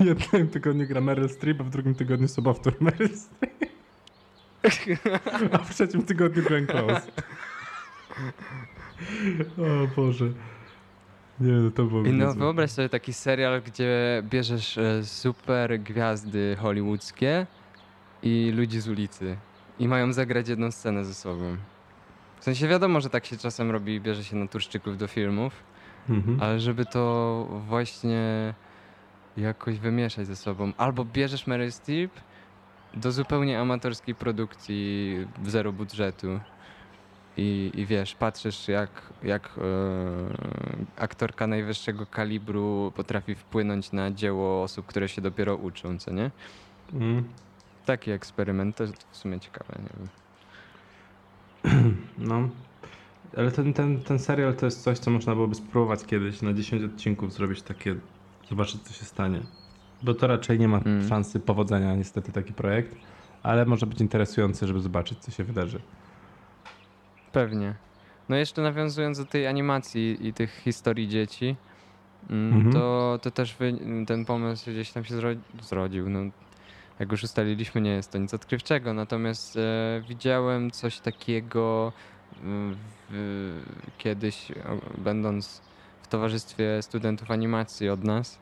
jednym 0.04 0.48
tygodniu 0.48 0.86
gra 0.86 1.00
Meryl 1.00 1.28
Streep, 1.28 1.60
a 1.60 1.64
w 1.64 1.70
drugim 1.70 1.94
tygodniu 1.94 2.28
sobowtór 2.28 2.74
Meryl 2.80 3.08
Streep. 3.16 3.72
A 5.52 5.58
w 5.58 5.74
trzecim 5.74 6.02
tygodniu 6.02 6.42
Glenn 6.42 6.66
Close. 6.66 7.02
O 9.58 9.86
Boże. 9.96 10.24
Nie, 11.40 11.52
no 11.52 11.70
to 11.70 11.84
było 11.84 12.02
I 12.04 12.12
no 12.12 12.34
wyobraź 12.34 12.70
sobie 12.70 12.88
taki 12.88 13.12
serial, 13.12 13.62
gdzie 13.62 14.22
bierzesz 14.30 14.78
e, 14.78 15.04
super 15.04 15.80
gwiazdy 15.80 16.56
hollywoodzkie 16.60 17.46
i 18.22 18.52
ludzi 18.56 18.80
z 18.80 18.88
ulicy 18.88 19.36
i 19.78 19.88
mają 19.88 20.12
zagrać 20.12 20.48
jedną 20.48 20.70
scenę 20.70 21.04
ze 21.04 21.14
sobą. 21.14 21.56
W 22.40 22.44
sensie 22.44 22.68
wiadomo, 22.68 23.00
że 23.00 23.10
tak 23.10 23.26
się 23.26 23.36
czasem 23.36 23.70
robi, 23.70 24.00
bierze 24.00 24.24
się 24.24 24.36
naturszczyków 24.36 24.98
do 24.98 25.06
filmów, 25.08 25.52
Mhm. 26.08 26.42
ale 26.42 26.60
żeby 26.60 26.86
to 26.86 27.46
właśnie 27.68 28.54
jakoś 29.36 29.78
wymieszać 29.78 30.26
ze 30.26 30.36
sobą. 30.36 30.72
Albo 30.76 31.04
bierzesz 31.04 31.46
Meryl 31.46 31.72
Streep 31.72 32.10
do 32.94 33.12
zupełnie 33.12 33.60
amatorskiej 33.60 34.14
produkcji 34.14 35.16
w 35.42 35.50
zero 35.50 35.72
budżetu 35.72 36.40
i, 37.36 37.70
i 37.74 37.86
wiesz, 37.86 38.14
patrzysz 38.14 38.68
jak, 38.68 38.90
jak 39.22 39.50
e, 39.58 39.60
aktorka 40.96 41.46
najwyższego 41.46 42.06
kalibru 42.06 42.92
potrafi 42.96 43.34
wpłynąć 43.34 43.92
na 43.92 44.10
dzieło 44.10 44.62
osób, 44.62 44.86
które 44.86 45.08
się 45.08 45.22
dopiero 45.22 45.56
uczą, 45.56 45.98
co 45.98 46.10
nie? 46.10 46.30
Mm. 46.92 47.24
Taki 47.86 48.10
eksperyment 48.10 48.76
to 48.76 48.84
jest 48.84 49.06
w 49.10 49.16
sumie 49.16 49.40
ciekawe, 49.40 49.74
nie 49.82 49.88
wiem. 49.98 50.08
No. 52.18 52.48
Ale 53.36 53.50
ten, 53.50 53.72
ten, 53.72 54.00
ten 54.00 54.18
serial 54.18 54.54
to 54.54 54.66
jest 54.66 54.82
coś, 54.82 54.98
co 54.98 55.10
można 55.10 55.34
byłoby 55.34 55.54
spróbować 55.54 56.04
kiedyś 56.04 56.42
na 56.42 56.52
10 56.52 56.82
odcinków 56.82 57.32
zrobić 57.32 57.62
takie, 57.62 57.96
zobaczyć 58.48 58.82
co 58.82 58.92
się 58.92 59.04
stanie. 59.04 59.40
Bo 60.02 60.14
to 60.14 60.26
raczej 60.26 60.58
nie 60.58 60.68
ma 60.68 60.78
Mm. 60.78 61.08
szansy 61.08 61.40
powodzenia 61.40 61.94
niestety 61.94 62.32
taki 62.32 62.52
projekt, 62.52 62.96
ale 63.42 63.64
może 63.66 63.86
być 63.86 64.00
interesujący, 64.00 64.66
żeby 64.66 64.80
zobaczyć 64.80 65.18
co 65.18 65.30
się 65.30 65.44
wydarzy. 65.44 65.80
Pewnie. 67.32 67.74
No 68.28 68.36
jeszcze 68.36 68.62
nawiązując 68.62 69.18
do 69.18 69.24
tej 69.24 69.46
animacji 69.46 70.26
i 70.28 70.32
tych 70.32 70.60
historii 70.64 71.08
dzieci, 71.08 71.56
mm, 72.30 72.52
Mhm. 72.56 72.72
to, 72.72 73.18
to 73.22 73.30
też 73.30 73.54
wy, 73.54 73.74
ten 74.06 74.24
pomysł 74.24 74.70
gdzieś 74.70 74.90
tam 74.92 75.04
się 75.04 75.14
zro, 75.16 75.28
zrodził. 75.62 76.10
No, 76.10 76.20
jak 76.98 77.12
już 77.12 77.22
ustaliliśmy, 77.22 77.80
nie 77.80 77.90
jest 77.90 78.10
to 78.12 78.18
nic 78.18 78.34
odkrywczego, 78.34 78.94
natomiast 78.94 79.56
e, 79.56 80.02
widziałem 80.08 80.70
coś 80.70 80.98
takiego 81.00 81.92
mm, 82.42 82.76
w, 83.10 83.60
kiedyś, 83.98 84.50
o, 84.52 85.00
będąc 85.00 85.62
w 86.02 86.08
towarzystwie 86.08 86.82
studentów 86.82 87.30
animacji 87.30 87.88
od 87.88 88.04
nas, 88.04 88.38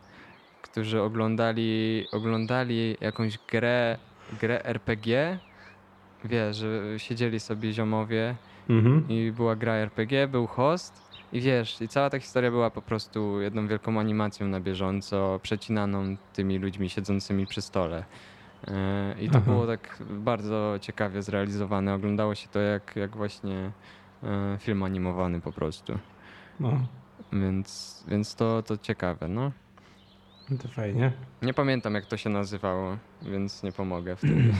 którzy 0.63 1.03
oglądali, 1.03 2.07
oglądali 2.13 2.97
jakąś 3.01 3.39
grę, 3.39 3.99
grę 4.41 4.65
RPG. 4.65 5.39
Wiesz, 6.25 6.57
że 6.57 6.99
siedzieli 6.99 7.41
sobie 7.41 7.73
ziomowie 7.73 8.35
Mhm. 8.69 9.09
i 9.09 9.33
była 9.37 9.57
gra 9.57 9.73
RPG, 9.75 10.29
był 10.29 10.47
host 10.47 11.03
i 11.33 11.41
wiesz, 11.41 11.81
i 11.81 11.89
cała 11.89 12.11
ta 12.11 12.19
historia 12.19 12.51
była 12.51 12.71
po 12.71 12.83
prostu 12.83 13.41
jedną 13.41 13.67
wielką 13.69 14.01
animacją 14.01 14.49
na 14.49 14.61
bieżąco, 14.61 15.41
przecinaną 15.43 16.17
tymi 16.33 16.59
ludźmi 16.59 16.91
siedzącymi 16.91 17.47
przy 17.47 17.63
stole. 17.63 18.05
E, 18.69 19.15
I 19.21 19.31
to 19.31 19.39
Aha. 19.39 19.51
było 19.51 19.67
tak 19.67 19.97
bardzo 20.11 20.75
ciekawie 20.81 21.23
zrealizowane. 21.23 21.95
Oglądało 21.95 22.35
się 22.35 22.49
to 22.49 22.61
jak, 22.61 22.97
jak 22.97 23.17
właśnie 23.17 23.71
e, 24.23 24.57
film 24.61 24.83
animowany 24.83 25.41
po 25.41 25.53
prostu. 25.53 25.99
No, 26.61 26.81
Więc, 27.33 28.05
więc 28.09 28.35
to, 28.35 28.63
to 28.63 28.77
ciekawe, 28.79 29.29
no. 29.29 29.53
No 30.51 30.59
to 30.59 30.69
fajnie. 30.69 31.13
Nie 31.43 31.55
pamiętam 31.55 31.95
jak 31.95 32.07
to 32.07 32.17
się 32.17 32.31
nazywało, 32.31 32.97
więc 33.23 33.63
nie 33.63 33.73
pomogę 33.73 34.17
wtedy. 34.17 34.43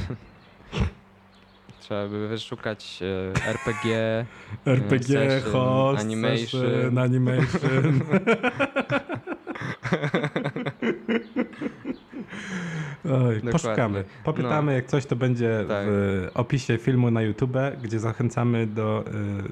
Trzeba 1.81 2.09
by 2.09 2.29
wyszukać 2.29 3.01
e, 3.03 3.47
RPG. 3.47 4.27
RPG, 4.67 5.31
session, 5.31 5.53
host, 5.53 6.01
animation. 6.01 6.61
session, 6.61 6.99
animation. 6.99 8.01
Oj, 13.05 13.41
poszukamy. 13.53 14.05
Popytamy, 14.25 14.75
jak 14.75 14.87
coś 14.87 15.07
to 15.07 15.17
będzie 15.17 15.65
Tak. 15.69 15.87
w 15.89 16.29
opisie 16.35 16.79
filmu 16.79 17.11
na 17.11 17.23
YouTube, 17.23 17.57
gdzie 17.83 17.99
zachęcamy 17.99 18.67
do 18.67 19.05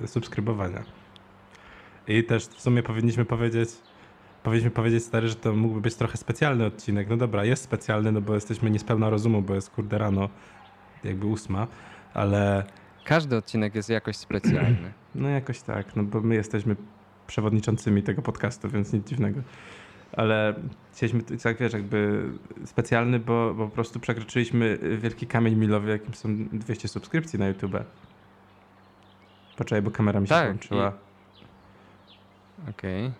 y, 0.05 0.09
subskrybowania. 0.09 0.85
I 2.09 2.24
też 2.24 2.46
w 2.46 2.61
sumie 2.61 2.83
powinniśmy 2.83 3.24
powiedzieć, 3.24 3.68
powinniśmy 4.48 4.70
powiedzieć 4.70 5.04
stary, 5.04 5.28
że 5.28 5.34
to 5.34 5.52
mógłby 5.52 5.80
być 5.80 5.94
trochę 5.94 6.16
specjalny 6.16 6.66
odcinek. 6.66 7.08
No 7.08 7.16
dobra, 7.16 7.44
jest 7.44 7.62
specjalny, 7.62 8.12
no 8.12 8.20
bo 8.20 8.34
jesteśmy 8.34 8.70
niespełna 8.70 9.11
rozumu, 9.11 9.42
bo 9.42 9.54
jest 9.54 9.70
kurde 9.70 9.98
rano, 9.98 10.28
jakby 11.04 11.26
ósma, 11.26 11.66
ale 12.14 12.64
Każdy 13.04 13.37
odcinek 13.37 13.74
jest 13.74 13.88
jakoś 13.88 14.16
specjalny. 14.16 14.92
no 15.14 15.28
jakoś 15.28 15.61
tak, 15.61 15.96
no 15.96 16.02
bo 16.02 16.20
my 16.20 16.34
jesteśmy 16.34 16.76
przewodniczącymi 17.26 18.02
tego 18.02 18.22
podcastu, 18.22 18.68
więc 18.68 18.92
nic 18.92 19.08
dziwnego. 19.08 19.40
Ale 20.12 20.54
chcieliśmy, 20.92 21.22
tak 21.22 21.58
wiesz, 21.58 21.72
jakby 21.72 22.30
specjalny, 22.64 23.18
bo, 23.18 23.54
bo 23.54 23.64
po 23.68 23.74
prostu 23.74 24.00
przekroczyliśmy 24.00 24.78
wielki 24.98 25.26
kamień 25.26 25.54
milowy, 25.54 25.90
jakim 25.90 26.14
są 26.14 26.28
200 26.52 26.88
subskrypcji 26.88 27.38
na 27.38 27.48
YouTube. 27.48 27.76
Poczekaj, 29.56 29.82
bo 29.82 29.90
kamera 29.90 30.20
mi 30.20 30.26
się 30.26 30.34
Tak, 30.34 30.46
włączyła. 30.46 30.92
Okej. 32.70 33.12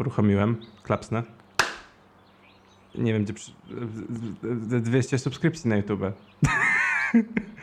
Uruchomiłem, 0.00 0.56
klapsnę. 0.82 1.22
Nie 2.94 3.12
wiem, 3.12 3.24
gdzie... 3.24 3.32
Przy... 3.34 3.52
200 4.80 5.18
subskrypcji 5.18 5.70
na 5.70 5.76
YouTube. 5.76 6.00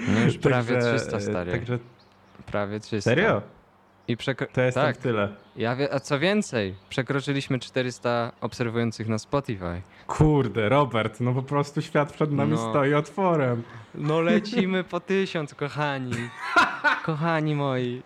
No 0.08 0.20
już 0.26 0.38
prawie 0.38 0.74
Także- 0.76 0.96
300 1.00 1.20
stary. 1.20 1.52
Także, 1.52 1.80
Prawie 2.46 2.80
300. 2.80 3.10
serio? 3.10 3.42
I 4.08 4.18
przekro... 4.18 4.48
To 4.54 4.62
jest 4.62 4.76
tak, 4.76 4.96
tak. 4.96 5.04
tyle. 5.04 5.30
ja 5.56 5.76
wie... 5.76 5.94
a 5.94 6.00
co 6.00 6.20
więcej, 6.20 6.76
przekroczyliśmy 6.90 7.60
400 7.60 8.32
obserwujących 8.42 9.08
na 9.08 9.18
Spotify. 9.18 9.82
Kurde, 10.08 10.70
Robert, 10.70 11.20
no 11.20 11.34
po 11.34 11.44
prostu 11.44 11.82
świat 11.82 12.14
przed 12.14 12.32
nami 12.32 12.52
No. 12.52 12.70
stoi 12.70 12.94
otworem. 12.94 13.64
No 13.96 14.22
lecimy 14.32 14.84
po 14.84 15.00
tysiąc, 15.00 15.54
kochani. 15.56 16.14
Kochani 17.06 17.56
moi. 17.56 18.02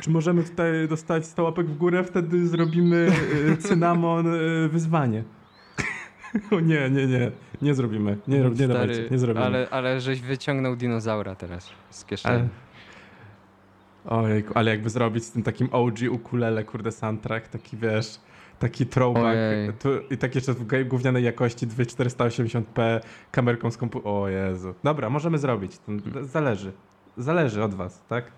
Czy 0.00 0.10
możemy 0.10 0.44
tutaj 0.44 0.88
dostać 0.88 1.26
100 1.26 1.42
łapek 1.42 1.66
w 1.66 1.76
górę, 1.76 2.04
wtedy 2.04 2.46
zrobimy 2.48 3.08
y, 3.48 3.56
cynamon 3.56 4.34
y, 4.34 4.68
wyzwanie. 4.68 5.24
O 6.50 6.60
nie, 6.60 6.90
nie, 6.90 7.06
nie, 7.06 7.30
nie 7.62 7.74
zrobimy. 7.74 8.18
Nie, 8.28 8.38
nie 8.38 8.54
Stary, 8.54 8.68
dawajcie, 8.68 9.08
nie 9.10 9.18
zrobimy. 9.18 9.46
Ale, 9.46 9.68
ale 9.70 10.00
żeś 10.00 10.20
wyciągnął 10.20 10.76
dinozaura 10.76 11.34
teraz 11.34 11.70
z 11.90 12.04
kieszeni. 12.04 12.34
ale... 12.34 12.48
Ojejku, 14.04 14.52
ale 14.54 14.70
jakby 14.70 14.90
zrobić 14.90 15.24
z 15.24 15.30
tym 15.30 15.42
takim 15.42 15.68
OG 15.72 15.98
ukulele, 16.10 16.64
kurde, 16.64 16.92
soundtrack, 16.92 17.48
taki 17.48 17.76
wiesz, 17.76 18.20
taki 18.58 18.86
throwback 18.86 19.38
tu, 19.78 19.88
i 20.10 20.18
tak 20.18 20.34
jeszcze 20.34 20.52
w 20.52 20.88
gównianej 20.88 21.24
jakości 21.24 21.66
2480p 21.66 23.00
kamerką 23.30 23.70
z 23.70 23.76
kompu... 23.76 24.00
O 24.04 24.28
Jezu. 24.28 24.74
Dobra, 24.84 25.10
możemy 25.10 25.38
zrobić. 25.38 25.78
To 25.78 26.24
Zależy. 26.24 26.72
Zależy 27.16 27.62
od 27.64 27.74
was, 27.74 28.04
tak? 28.08 28.32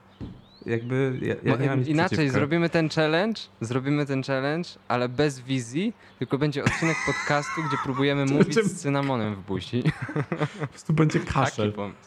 Jakby 0.66 1.18
ja, 1.22 1.34
ja 1.52 1.56
nie 1.56 1.68
mam 1.68 1.78
nic 1.78 1.88
Inaczej, 1.88 2.16
przeciwko. 2.18 2.38
zrobimy 2.38 2.68
ten 2.68 2.88
challenge, 2.88 3.40
zrobimy 3.60 4.06
ten 4.06 4.22
challenge, 4.22 4.68
ale 4.88 5.08
bez 5.08 5.40
wizji, 5.40 5.92
tylko 6.18 6.38
będzie 6.38 6.64
odcinek 6.64 6.96
podcastu, 7.06 7.62
gdzie 7.68 7.76
próbujemy 7.84 8.24
mówić 8.32 8.54
z 8.54 8.80
cynamonem 8.82 9.34
w 9.34 9.40
buzi. 9.40 9.82
Po 10.60 10.66
prostu 10.66 10.92
będzie 10.92 11.20
Taki 11.20 11.32
kaszel. 11.32 11.72
pomysł. 11.72 11.98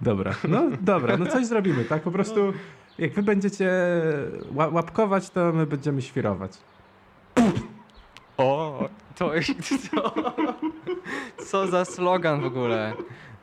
Dobra, 0.00 0.34
no 0.48 0.62
dobra, 0.80 1.16
no 1.16 1.26
coś 1.26 1.46
zrobimy, 1.46 1.84
tak? 1.84 2.02
Po 2.02 2.10
prostu 2.10 2.52
jak 2.98 3.12
wy 3.12 3.22
będziecie 3.22 3.70
ła- 4.54 4.72
łapkować, 4.72 5.30
to 5.30 5.52
my 5.52 5.66
będziemy 5.66 6.02
świrować. 6.02 6.52
O, 8.36 8.88
to 9.16 9.30
co? 9.90 10.14
Co 11.46 11.66
za 11.66 11.84
slogan 11.84 12.40
w 12.40 12.44
ogóle? 12.44 12.92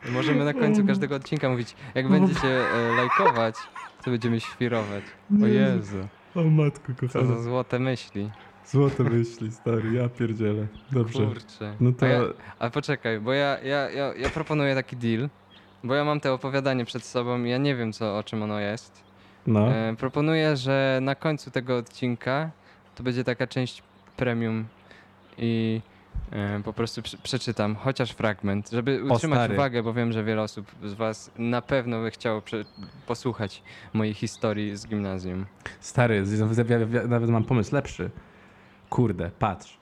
Możemy 0.10 0.46
na 0.46 0.54
końcu 0.54 0.86
każdego 0.88 1.16
odcinka 1.16 1.50
mówić, 1.50 1.76
jak 1.96 2.10
będziecie 2.10 2.70
e, 2.70 2.96
lajkować, 2.96 3.56
to 4.04 4.12
będziemy 4.12 4.40
świrować. 4.40 5.04
O 5.44 5.48
Jezu, 5.48 6.08
O 6.36 6.44
matko 6.44 6.94
co 7.10 7.26
za 7.26 7.42
złote 7.42 7.80
myśli. 7.80 8.30
Złote 8.66 9.04
myśli, 9.04 9.52
stary, 9.52 9.94
ja 9.94 10.10
pierdzielę. 10.10 10.68
Dobrze. 10.92 11.26
Kurczę. 11.26 11.76
No 11.80 11.92
to... 11.92 12.06
A, 12.06 12.10
ja, 12.10 12.22
a 12.60 12.70
poczekaj, 12.70 13.20
bo 13.20 13.34
ja, 13.34 13.60
ja, 13.60 13.90
ja, 13.90 14.14
ja 14.14 14.30
proponuję 14.30 14.76
taki 14.76 14.98
deal, 14.98 15.30
bo 15.84 15.96
ja 15.96 16.04
mam 16.04 16.20
te 16.20 16.34
opowiadanie 16.34 16.86
przed 16.86 17.04
sobą 17.04 17.44
i 17.44 17.50
ja 17.50 17.58
nie 17.58 17.76
wiem, 17.76 17.94
co, 17.94 18.18
o 18.18 18.24
czym 18.24 18.44
ono 18.44 18.60
jest. 18.60 19.04
No. 19.48 19.72
E, 19.74 19.96
proponuję, 19.96 20.58
że 20.58 21.00
na 21.02 21.16
końcu 21.16 21.52
tego 21.52 21.78
odcinka 21.78 22.52
to 22.96 23.04
będzie 23.04 23.24
taka 23.24 23.48
część 23.48 23.84
premium 24.18 24.66
i 25.38 25.82
po 26.64 26.74
prostu 26.74 27.02
prze- 27.02 27.18
przeczytam 27.18 27.76
chociaż 27.76 28.12
fragment, 28.12 28.70
żeby 28.72 29.04
utrzymać 29.12 29.52
uwagę, 29.52 29.84
bo 29.84 29.94
wiem, 29.94 30.12
że 30.12 30.24
wiele 30.24 30.42
osób 30.42 30.66
z 30.84 30.94
Was 30.94 31.32
na 31.38 31.62
pewno 31.62 32.02
by 32.02 32.12
chciało 32.12 32.42
posłuchać 33.08 33.64
mojej 33.94 34.14
historii 34.14 34.78
z 34.78 34.88
gimnazjum. 34.88 35.46
Stary, 35.80 36.24
nawet 37.08 37.30
mam 37.30 37.44
pomysł 37.44 37.76
lepszy. 37.76 38.10
Kurde, 38.90 39.32
patrz. 39.40 39.78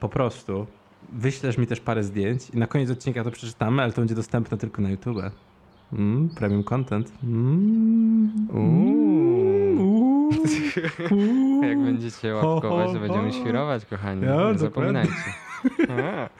Po 0.00 0.08
prostu 0.08 0.66
wyślesz 1.12 1.58
mi 1.58 1.66
też 1.66 1.80
parę 1.80 2.02
zdjęć 2.02 2.50
i 2.50 2.58
na 2.58 2.66
koniec 2.66 2.90
odcinka 2.90 3.24
to 3.24 3.30
przeczytamy, 3.30 3.82
ale 3.82 3.92
to 3.92 4.00
będzie 4.00 4.14
dostępne 4.14 4.58
tylko 4.58 4.82
na 4.82 4.90
YouTube. 4.90 5.16
Mm, 5.92 6.28
premium 6.28 6.64
content. 6.64 7.12
Mm, 7.24 8.48
Uuu. 8.52 9.59
Jak 11.68 11.78
będziecie 11.82 12.34
łapkować, 12.34 12.92
to 12.92 13.00
będziemy 13.00 13.32
świrować, 13.32 13.84
kochani. 13.84 14.24
Ja, 14.26 14.52
nie 14.52 14.58
zapominajcie. 14.58 15.12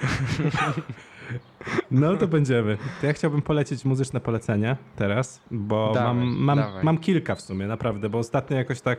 No 1.91 2.17
to 2.17 2.29
będziemy. 2.29 2.79
To 3.01 3.07
ja 3.07 3.13
chciałbym 3.13 3.43
polecić 3.43 3.85
muzyczne 3.85 4.21
polecenie 4.21 4.77
teraz, 4.97 5.43
bo 5.51 5.93
Dawaj, 5.95 6.15
mam, 6.15 6.37
mam, 6.37 6.59
dawaj. 6.59 6.85
mam 6.85 6.99
kilka 6.99 7.35
w 7.35 7.41
sumie, 7.41 7.67
naprawdę, 7.67 8.09
bo 8.09 8.19
ostatnio 8.19 8.57
jakoś 8.57 8.81
tak 8.81 8.99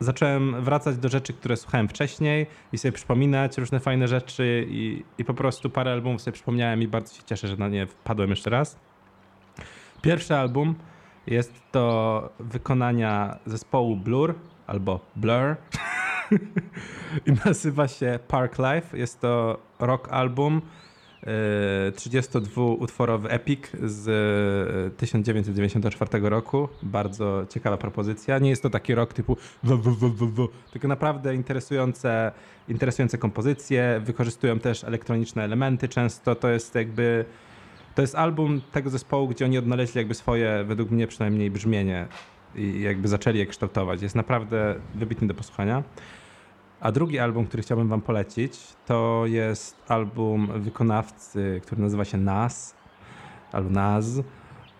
zacząłem 0.00 0.64
wracać 0.64 0.96
do 0.96 1.08
rzeczy, 1.08 1.32
które 1.32 1.56
słuchałem 1.56 1.88
wcześniej 1.88 2.46
i 2.72 2.78
sobie 2.78 2.92
przypominać 2.92 3.58
różne 3.58 3.80
fajne 3.80 4.08
rzeczy 4.08 4.66
i, 4.68 5.04
i 5.18 5.24
po 5.24 5.34
prostu 5.34 5.70
parę 5.70 5.92
albumów 5.92 6.22
sobie 6.22 6.32
przypomniałem 6.32 6.82
i 6.82 6.88
bardzo 6.88 7.14
się 7.14 7.22
cieszę, 7.22 7.48
że 7.48 7.56
na 7.56 7.68
nie 7.68 7.86
wpadłem 7.86 8.30
jeszcze 8.30 8.50
raz. 8.50 8.78
Pierwszy 10.02 10.34
album 10.34 10.74
jest 11.26 11.52
to 11.72 12.28
wykonania 12.40 13.38
zespołu 13.46 13.96
Blur 13.96 14.34
albo 14.66 15.00
Blur 15.16 15.56
i 17.26 17.32
nazywa 17.46 17.88
się 17.88 18.18
Park 18.28 18.58
Life. 18.58 18.98
Jest 18.98 19.20
to 19.20 19.58
rock 19.78 20.08
album, 20.12 20.62
e, 21.22 21.26
32-utworowy 21.90 23.26
epic 23.28 23.60
z 23.82 24.08
e, 24.88 24.96
1994 24.96 26.28
roku. 26.28 26.68
Bardzo 26.82 27.46
ciekawa 27.48 27.76
propozycja. 27.76 28.38
Nie 28.38 28.50
jest 28.50 28.62
to 28.62 28.70
taki 28.70 28.94
rock 28.94 29.12
typu 29.12 29.36
tylko 30.72 30.88
naprawdę 30.88 31.34
interesujące, 31.34 32.32
interesujące 32.68 33.18
kompozycje. 33.18 34.00
Wykorzystują 34.04 34.58
też 34.58 34.84
elektroniczne 34.84 35.44
elementy 35.44 35.88
często. 35.88 36.34
To 36.34 36.48
jest 36.48 36.74
jakby... 36.74 37.24
To 37.94 38.02
jest 38.02 38.14
album 38.14 38.60
tego 38.72 38.90
zespołu, 38.90 39.28
gdzie 39.28 39.44
oni 39.44 39.58
odnaleźli 39.58 39.98
jakby 39.98 40.14
swoje, 40.14 40.64
według 40.64 40.90
mnie 40.90 41.06
przynajmniej, 41.06 41.50
brzmienie 41.50 42.06
i 42.54 42.80
jakby 42.80 43.08
zaczęli 43.08 43.38
je 43.38 43.46
kształtować. 43.46 44.02
Jest 44.02 44.14
naprawdę 44.14 44.74
wybitny 44.94 45.28
do 45.28 45.34
posłuchania. 45.34 45.82
A 46.80 46.92
drugi 46.92 47.18
album, 47.18 47.46
który 47.46 47.62
chciałbym 47.62 47.88
wam 47.88 48.00
polecić, 48.00 48.58
to 48.86 49.22
jest 49.26 49.76
album 49.88 50.48
wykonawcy, 50.56 51.60
który 51.62 51.82
nazywa 51.82 52.04
się 52.04 52.18
Nas, 52.18 52.74
albo 53.52 53.70
Nas. 53.70 54.20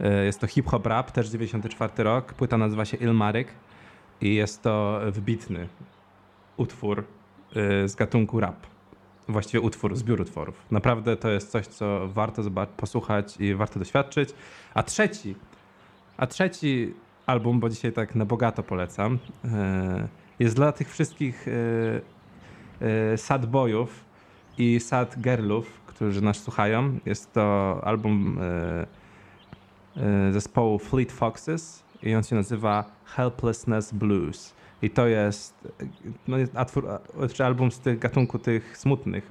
E, 0.01 0.25
Jest 0.25 0.41
to 0.41 0.47
hip-hop 0.47 0.87
rap, 0.87 1.11
też 1.11 1.29
94 1.29 2.03
rok. 2.03 2.35
Płyta 2.35 2.59
nazywa 2.59 2.85
się 2.85 2.97
Ilmaryk 2.97 3.49
i 4.21 4.35
jest 4.35 4.63
to 4.63 5.01
wybitny 5.11 5.69
utwór 6.57 7.05
e, 7.57 7.89
z 7.89 7.95
gatunku 7.95 8.41
rap. 8.41 8.72
Właściwie 9.33 9.61
utwór, 9.61 9.97
zbiór 9.97 10.21
utworów. 10.21 10.55
Naprawdę 10.71 11.17
to 11.17 11.31
jest 11.31 11.51
coś, 11.51 11.67
co 11.67 12.09
warto 12.09 12.43
posłuchać 12.77 13.37
i 13.41 13.55
warto 13.55 13.79
doświadczyć. 13.79 14.29
A 14.75 14.83
trzeci, 14.83 15.35
a 16.17 16.27
trzeci 16.27 16.95
album, 17.27 17.61
bo 17.61 17.69
dzisiaj 17.69 17.93
tak 17.93 18.15
na 18.15 18.25
bogato 18.25 18.63
polecam, 18.63 19.19
e, 19.45 20.09
jest 20.39 20.57
dla 20.57 20.73
tych 20.73 20.91
wszystkich 20.91 21.49
e, 21.49 21.53
e, 23.13 23.19
sad 23.19 23.47
boyów 23.47 24.05
i 24.59 24.81
sad 24.81 25.21
girlów, 25.21 25.81
którzy 25.87 26.23
nas 26.23 26.37
słuchają. 26.37 26.99
Jest 27.07 27.33
to 27.33 27.81
album 27.85 28.39
zespołu 30.31 30.79
Fleet 30.79 31.13
Foxes 31.13 31.83
i 32.03 32.15
on 32.15 32.23
się 32.23 32.37
nazywa 32.37 32.85
Helplessness 33.05 33.93
Blues. 33.93 34.55
I 34.83 34.91
to 34.91 35.07
jest, 35.07 35.69
no 36.29 36.39
jest 36.39 36.57
atwór, 36.57 36.89
czy 37.35 37.45
album 37.45 37.73
z 37.73 37.81
tych 37.81 37.99
gatunku 37.99 38.39
tych 38.39 38.79
smutnych. 38.79 39.31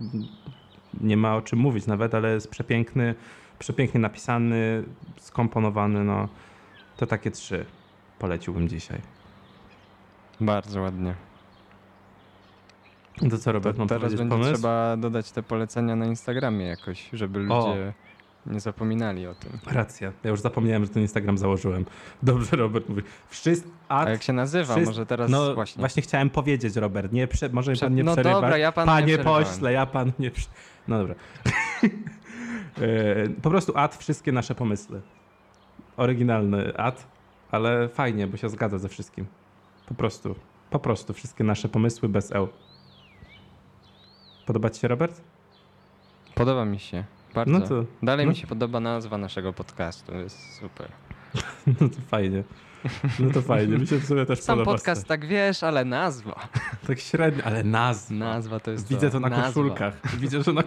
Nie 1.02 1.18
ma 1.18 1.36
o 1.36 1.42
czym 1.42 1.60
mówić 1.60 1.88
nawet, 1.88 2.16
ale 2.16 2.34
jest 2.34 2.50
przepiękny, 2.50 3.16
przepięknie 3.60 4.00
napisany, 4.00 4.84
skomponowany. 5.18 6.04
No. 6.04 6.28
To 6.98 7.06
takie 7.06 7.32
trzy 7.32 7.66
poleciłbym 8.20 8.70
dzisiaj. 8.70 9.02
Bardzo 10.42 10.82
ładnie. 10.82 11.16
To 13.30 13.38
co, 13.38 13.52
Robert, 13.52 13.78
mam 13.78 13.88
Teraz 13.88 14.14
będzie 14.14 14.30
pomysł? 14.30 14.54
trzeba 14.54 14.98
dodać 14.98 15.32
te 15.32 15.44
polecenia 15.44 15.96
na 15.96 16.06
Instagramie 16.06 16.66
jakoś, 16.66 17.10
żeby 17.14 17.40
ludzie 17.40 17.94
nie 18.46 18.60
zapominali 18.60 19.28
o 19.28 19.34
tym. 19.36 19.52
Racja. 19.68 20.12
Ja 20.24 20.30
już 20.30 20.40
zapomniałem, 20.40 20.86
że 20.86 20.90
ten 20.90 21.02
Instagram 21.02 21.38
założyłem. 21.38 21.86
Dobrze, 22.24 22.56
Robert 22.56 22.90
mówi. 22.90 23.02
Wszyscy... 23.30 23.70
A 23.90 24.10
jak 24.10 24.24
się 24.24 24.34
nazywa? 24.34 24.74
wszyscy- 24.74 24.90
Może 24.90 25.06
teraz 25.06 25.32
no, 25.32 25.56
właśnie. 25.78 26.02
chciałem 26.02 26.30
powiedzieć, 26.30 26.76
Robert. 26.76 27.12
Nie 27.12 27.28
prze... 27.28 27.50
Może 27.50 27.72
Prze- 27.74 27.86
pan 27.86 27.96
nie 27.96 28.04
no 28.04 28.12
przerywać. 28.14 28.42
dobra, 28.42 28.58
ja 28.58 28.68
nie 28.68 28.74
Panie 28.74 29.18
pośle, 29.18 29.74
ja 29.74 29.86
panu 29.86 30.12
nie... 30.20 30.32
No 30.88 30.98
dobra. 30.98 31.16
E, 32.82 33.30
po 33.30 33.50
prostu 33.50 33.74
ad 33.76 33.96
wszystkie 33.96 34.32
nasze 34.32 34.56
pomysły. 34.56 35.02
Oryginalny 35.98 36.78
ad, 36.78 37.08
ale 37.52 37.90
fajnie, 37.90 38.28
bo 38.28 38.38
się 38.38 38.50
zgadza 38.50 38.78
ze 38.78 38.90
wszystkim. 38.90 39.26
Po 39.86 39.94
prostu. 39.94 40.36
Po 40.70 40.80
prostu 40.80 41.14
wszystkie 41.14 41.44
nasze 41.44 41.70
pomysły 41.70 42.10
bez 42.10 42.32
eł. 42.32 42.48
Podoba 44.46 44.70
ci 44.70 44.82
się, 44.82 44.88
Robert? 44.88 45.22
Podoba 46.36 46.66
mi 46.66 46.80
się. 46.80 47.04
Bardzo. 47.36 47.60
No 47.60 47.68
to, 47.68 47.86
Dalej 48.04 48.26
no. 48.26 48.30
mi 48.30 48.36
się 48.36 48.48
podoba 48.48 48.80
nazwa 48.80 49.18
naszego 49.18 49.54
podcastu. 49.54 50.16
Jest 50.16 50.54
super. 50.60 50.88
no 51.82 51.90
to 51.90 51.96
fajnie. 52.08 52.44
No 53.20 53.32
to 53.34 53.42
fajnie. 53.42 53.78
Mi 53.78 53.88
się 53.88 53.98
w 53.98 54.06
sumie 54.06 54.26
też 54.26 54.42
Sam 54.42 54.58
podoba. 54.58 54.72
podcast 54.72 55.08
tak 55.08 55.26
wiesz, 55.26 55.64
ale 55.64 55.86
nazwa. 55.86 56.36
Tak 56.88 57.00
średnio, 57.00 57.44
ale 57.44 57.64
nazwa. 57.64 58.16
Nazwa 58.16 58.60
to 58.60 58.72
jest 58.72 58.88
Widzę 58.88 59.10
to 59.10 59.20
na 59.20 59.30
nazwa. 59.30 59.46
koszulkach. 59.48 60.18
Widzę, 60.18 60.44
że 60.44 60.54
na. 60.54 60.64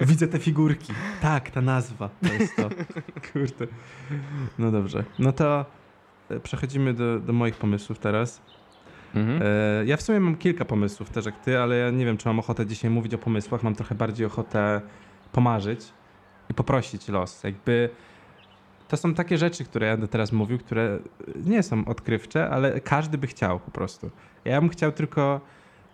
Widzę 0.08 0.28
te 0.28 0.38
figurki. 0.38 0.92
Tak, 1.20 1.50
ta 1.50 1.60
nazwa. 1.60 2.08
To 2.26 2.32
jest 2.32 2.56
to. 2.56 2.68
Kurde. 3.32 3.66
No 4.58 4.70
dobrze. 4.70 5.04
No 5.18 5.32
to 5.32 5.64
e, 6.30 6.40
przechodzimy 6.40 6.94
do, 6.94 7.18
do 7.20 7.32
moich 7.32 7.56
pomysłów 7.56 7.98
teraz. 7.98 8.42
Mhm. 9.14 9.42
E, 9.42 9.86
ja 9.86 9.96
w 9.96 10.02
sumie 10.02 10.20
mam 10.20 10.36
kilka 10.36 10.64
pomysłów 10.64 11.10
też 11.10 11.26
jak 11.26 11.40
ty, 11.40 11.58
ale 11.58 11.76
ja 11.76 11.90
nie 11.90 12.04
wiem, 12.04 12.16
czy 12.16 12.28
mam 12.28 12.38
ochotę 12.38 12.66
dzisiaj 12.66 12.90
mówić 12.90 13.14
o 13.14 13.18
pomysłach. 13.18 13.62
Mam 13.62 13.74
trochę 13.74 13.94
bardziej 13.94 14.26
ochotę 14.26 14.80
pomarzyć 15.32 15.80
i 16.50 16.54
poprosić 16.54 17.08
los. 17.08 17.44
Jakby 17.44 17.90
to 18.88 18.96
są 18.96 19.14
takie 19.14 19.38
rzeczy, 19.38 19.64
które 19.64 19.86
ja 19.86 19.96
teraz 19.96 20.32
mówił, 20.32 20.58
które 20.58 20.98
nie 21.44 21.62
są 21.62 21.84
odkrywcze, 21.84 22.50
ale 22.50 22.80
każdy 22.80 23.18
by 23.18 23.26
chciał 23.26 23.60
po 23.60 23.70
prostu. 23.70 24.10
Ja 24.44 24.60
bym 24.60 24.70
chciał 24.70 24.92
tylko 24.92 25.40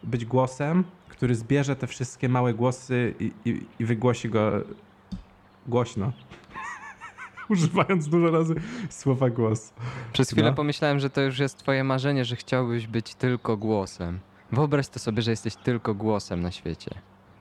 być 0.02 0.24
głosem, 0.24 0.84
który 1.08 1.34
zbierze 1.34 1.76
te 1.76 1.86
wszystkie 1.86 2.28
małe 2.28 2.54
głosy 2.54 3.14
i, 3.20 3.32
i, 3.44 3.66
i 3.78 3.84
wygłosi 3.84 4.28
go 4.28 4.52
głośno. 5.66 6.12
Używając 7.50 8.08
dużo 8.08 8.30
razy 8.30 8.54
słowa 8.90 9.30
głos. 9.30 9.72
Przez 10.12 10.30
chwilę 10.30 10.50
no. 10.50 10.56
pomyślałem, 10.56 10.98
że 10.98 11.10
to 11.10 11.20
już 11.20 11.38
jest 11.38 11.58
twoje 11.58 11.84
marzenie, 11.84 12.24
że 12.24 12.36
chciałbyś 12.36 12.86
być 12.86 13.14
tylko 13.14 13.56
głosem. 13.56 14.20
Wyobraź 14.52 14.88
to 14.88 14.98
sobie, 14.98 15.22
że 15.22 15.30
jesteś 15.30 15.56
tylko 15.56 15.94
głosem 15.94 16.42
na 16.42 16.50
świecie. 16.50 16.90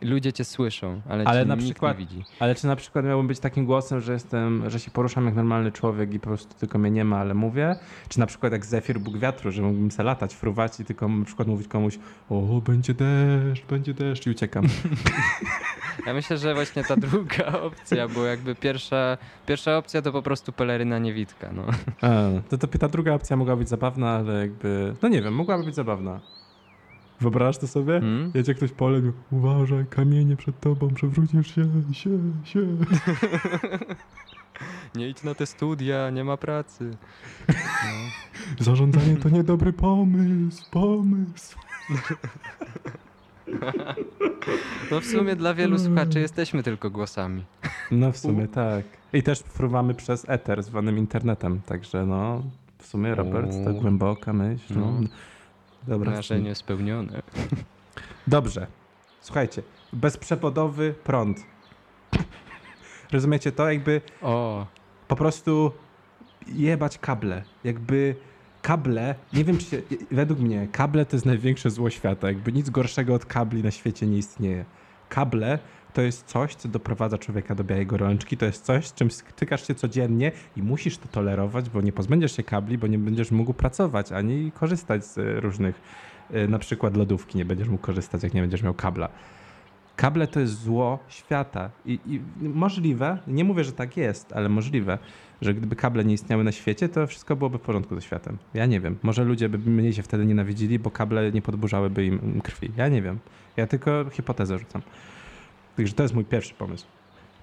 Ludzie 0.01 0.34
cię 0.34 0.45
słyszą, 0.45 1.01
ale, 1.10 1.23
Ale 1.23 1.41
cię 1.41 1.45
na 1.47 1.55
nikt 1.55 1.65
przykład- 1.67 1.99
nie 1.99 2.05
widzi. 2.05 2.23
Ale 2.39 2.55
czy 2.55 2.67
na 2.67 2.75
przykład 2.75 3.05
miałbym 3.05 3.27
być 3.27 3.39
takim 3.39 3.65
głosem, 3.65 4.01
że 4.01 4.13
jestem, 4.13 4.69
że 4.69 4.79
się 4.79 4.91
poruszam 4.91 5.25
jak 5.25 5.36
normalny 5.36 5.71
człowiek 5.71 6.13
i 6.13 6.19
po 6.19 6.27
prostu 6.27 6.53
tylko 6.60 6.77
mnie 6.79 6.91
nie 6.91 7.05
ma, 7.05 7.17
ale 7.17 7.34
mówię? 7.34 7.75
Czy 8.10 8.19
na 8.19 8.25
przykład 8.25 8.51
jak 8.53 8.65
Zefir 8.65 8.99
Bóg 8.99 9.17
Wiatru, 9.17 9.51
że 9.51 9.62
mógłbym 9.62 9.91
se 9.91 10.03
latać, 10.03 10.34
fruwać 10.34 10.79
i 10.79 10.86
tylko 10.86 11.08
na 11.08 11.25
przykład 11.25 11.47
mówić 11.47 11.67
komuś 11.67 11.99
o, 12.29 12.62
będzie 12.65 12.93
deszcz, 12.93 13.65
będzie 13.65 13.93
deszcz 13.93 14.27
i 14.27 14.29
uciekam. 14.29 14.65
Ja 16.05 16.13
myślę, 16.13 16.38
że 16.38 16.53
właśnie 16.53 16.84
ta 16.84 16.95
druga 16.95 17.45
opcja, 17.69 18.08
bo 18.08 18.25
jakby 18.25 18.55
pierwsza, 18.55 19.17
pierwsza 19.45 19.77
opcja 19.77 20.01
to 20.01 20.12
po 20.12 20.21
prostu 20.21 20.51
peleryna 20.51 20.99
niewidka. 20.99 21.49
No. 21.53 21.63
A, 22.01 22.10
to, 22.49 22.58
to 22.58 22.67
ta 22.67 22.88
druga 22.88 23.13
opcja 23.13 23.36
mogła 23.38 23.55
być 23.55 23.69
zabawna, 23.69 24.10
ale 24.10 24.39
jakby, 24.39 24.93
no 25.01 25.10
nie 25.10 25.21
wiem, 25.21 25.34
mogłaby 25.36 25.63
być 25.63 25.75
zabawna. 25.75 26.19
Wyobrażasz 27.21 27.58
to 27.58 27.67
sobie? 27.67 27.99
Hmm? 27.99 28.32
Jedzie 28.34 28.54
ktoś 28.54 28.71
polem, 28.71 29.13
uważaj, 29.32 29.86
kamienie 29.89 30.36
przed 30.36 30.60
tobą, 30.60 30.93
przewrócisz 30.93 31.56
się, 31.56 31.63
się, 31.93 32.10
się. 32.43 32.67
Nie 34.95 35.10
idź 35.10 35.23
na 35.23 35.36
te 35.36 35.45
studia, 35.45 36.10
nie 36.10 36.23
ma 36.23 36.38
pracy. 36.38 36.91
No. 37.47 37.56
Zarządzanie 38.60 39.17
to 39.17 39.30
niedobry 39.30 39.73
pomysł, 39.73 40.63
pomysł. 40.71 41.58
no 44.91 44.99
w 44.99 45.06
sumie 45.06 45.36
dla 45.36 45.54
wielu 45.54 45.80
słuchaczy 45.80 46.19
jesteśmy 46.19 46.63
tylko 46.63 46.89
głosami. 46.89 47.43
No 47.91 48.12
w 48.12 48.17
sumie 48.17 48.47
tak. 48.47 48.86
I 49.13 49.23
też 49.23 49.39
fruwamy 49.39 49.93
przez 49.93 50.30
eter 50.30 50.63
zwanym 50.63 50.97
internetem, 50.97 51.62
także 51.65 52.06
no 52.06 52.43
w 52.78 52.88
sumie 52.88 53.15
Robert, 53.15 53.51
to 53.63 53.69
O. 53.69 53.73
głęboka 53.73 54.34
myśl. 54.34 54.73
No. 54.80 54.99
Dobra. 55.87 56.11
Marzenie 56.11 56.55
spełnione. 56.55 57.21
Dobrze. 58.27 58.67
Słuchajcie, 59.21 59.61
bezprzewodowy 59.93 60.93
prąd. 61.03 61.43
Rozumiecie 63.11 63.51
to? 63.51 63.71
Jakby 63.71 64.01
O, 64.21 64.65
po 65.07 65.15
prostu 65.15 65.71
jebać 66.47 66.97
kable. 66.97 67.43
Jakby 67.63 68.15
kable, 68.61 69.15
nie 69.33 69.43
wiem 69.43 69.57
czy 69.57 69.65
się, 69.65 69.81
według 70.11 70.39
mnie 70.39 70.67
kable 70.71 71.05
to 71.05 71.15
jest 71.15 71.25
największe 71.25 71.69
zło 71.69 71.89
świata. 71.89 72.27
Jakby 72.27 72.51
nic 72.51 72.69
gorszego 72.69 73.13
od 73.13 73.25
kabli 73.25 73.63
na 73.63 73.71
świecie 73.71 74.07
nie 74.07 74.17
istnieje. 74.17 74.65
Kable 75.09 75.59
to 75.95 76.01
jest 76.01 76.27
coś, 76.27 76.55
co 76.55 76.69
doprowadza 76.69 77.17
człowieka 77.17 77.55
do 77.55 77.63
białej 77.63 77.86
gorączki. 77.86 78.38
To 78.38 78.45
jest 78.45 78.65
coś, 78.65 78.88
z 78.88 78.93
czym 78.93 79.12
stykasz 79.12 79.67
się 79.67 79.75
codziennie 79.75 80.31
i 80.58 80.63
musisz 80.63 80.97
to 80.97 81.08
tolerować, 81.08 81.69
bo 81.69 81.81
nie 81.81 81.91
pozbędziesz 81.91 82.36
się 82.36 82.43
kabli, 82.43 82.77
bo 82.77 82.88
nie 82.88 82.97
będziesz 82.99 83.31
mógł 83.31 83.53
pracować 83.53 84.12
ani 84.12 84.51
korzystać 84.51 85.05
z 85.05 85.43
różnych, 85.43 85.81
y, 86.36 86.47
na 86.47 86.60
przykład 86.60 86.97
lodówki 86.97 87.38
nie 87.38 87.45
będziesz 87.45 87.67
mógł 87.67 87.84
korzystać, 87.84 88.23
jak 88.23 88.34
nie 88.34 88.41
będziesz 88.41 88.63
miał 88.63 88.73
kabla. 88.73 89.10
Kable 89.95 90.27
to 90.27 90.39
jest 90.39 90.63
zło 90.63 90.99
świata. 91.08 91.69
I, 91.86 91.99
I 92.05 92.21
możliwe, 92.39 93.17
nie 93.27 93.43
mówię, 93.43 93.63
że 93.63 93.71
tak 93.71 93.97
jest, 93.97 94.34
ale 94.34 94.49
możliwe, 94.49 94.97
że 95.41 95.53
gdyby 95.53 95.75
kable 95.75 96.05
nie 96.05 96.13
istniały 96.13 96.43
na 96.43 96.51
świecie, 96.51 96.89
to 96.89 97.08
wszystko 97.08 97.36
byłoby 97.36 97.58
w 97.58 97.62
porządku 97.62 97.95
ze 97.95 98.01
światem. 98.01 98.38
Ja 98.53 98.65
nie 98.65 98.79
wiem. 98.79 98.97
Może 99.03 99.23
ludzie 99.23 99.49
by 99.49 99.58
mnie 99.58 99.93
się 99.93 100.03
wtedy 100.03 100.25
nienawidzili, 100.25 100.79
bo 100.79 100.91
kable 100.91 101.31
nie 101.31 101.41
podburzałyby 101.41 102.05
im 102.05 102.41
krwi. 102.41 102.71
Ja 102.77 102.88
nie 102.88 103.01
wiem. 103.01 103.19
Ja 103.58 103.67
tylko 103.67 104.05
hipotezę 104.12 104.60
rzucam. 104.60 104.81
Także 105.77 105.93
to 105.93 106.03
jest 106.03 106.15
mój 106.15 106.25
pierwszy 106.25 106.53
pomysł. 106.53 106.85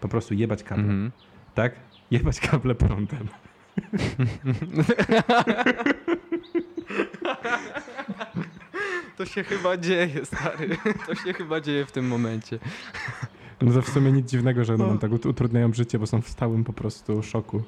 Po 0.01 0.09
prostu 0.09 0.35
jebać 0.35 0.63
kable. 0.63 0.83
Mhm. 0.85 1.11
Tak? 1.55 1.73
Jebać 2.11 2.41
kable 2.41 2.75
prądem. 2.75 3.29
To 9.17 9.27
się 9.27 9.45
chyba 9.45 9.77
dzieje, 9.77 10.25
stary. 10.27 10.77
To 11.07 11.15
się 11.15 11.33
chyba 11.33 11.61
dzieje 11.61 11.87
w 11.87 11.93
tym 11.93 12.09
momencie. 12.09 12.59
No 13.61 13.73
to 13.73 13.83
w 13.83 13.89
sumie 13.89 14.13
nic 14.13 14.31
dziwnego, 14.31 14.65
że 14.65 14.77
No. 14.77 14.87
nam 14.87 14.99
tak 14.99 15.11
ut- 15.13 15.27
utrudniają 15.29 15.73
życie, 15.73 15.99
bo 15.99 16.07
są 16.07 16.23
w 16.23 16.29
stałym 16.29 16.65
po 16.65 16.73
prostu 16.73 17.23
szoku. 17.23 17.63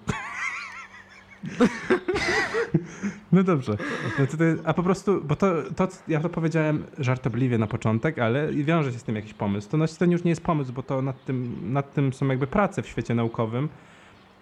No 3.32 3.42
dobrze. 3.42 3.76
No 4.18 4.26
a 4.64 4.74
po 4.74 4.82
prostu, 4.82 5.20
bo 5.24 5.36
to, 5.36 5.54
to, 5.76 5.88
ja 6.08 6.20
to 6.20 6.28
powiedziałem 6.28 6.84
żartobliwie 6.98 7.58
na 7.58 7.66
początek, 7.66 8.18
ale 8.18 8.52
wiąże 8.52 8.92
się 8.92 8.98
z 8.98 9.02
tym 9.02 9.16
jakiś 9.16 9.34
pomysł. 9.34 9.70
To, 9.70 9.76
znaczy, 9.76 9.96
to 9.98 10.04
już 10.04 10.24
nie 10.24 10.30
jest 10.30 10.42
pomysł, 10.42 10.72
bo 10.72 10.82
to 10.82 11.02
nad 11.02 11.24
tym, 11.24 11.58
nad 11.72 11.94
tym 11.94 12.12
są 12.12 12.28
jakby 12.28 12.46
prace 12.46 12.82
w 12.82 12.88
świecie 12.88 13.14
naukowym, 13.14 13.68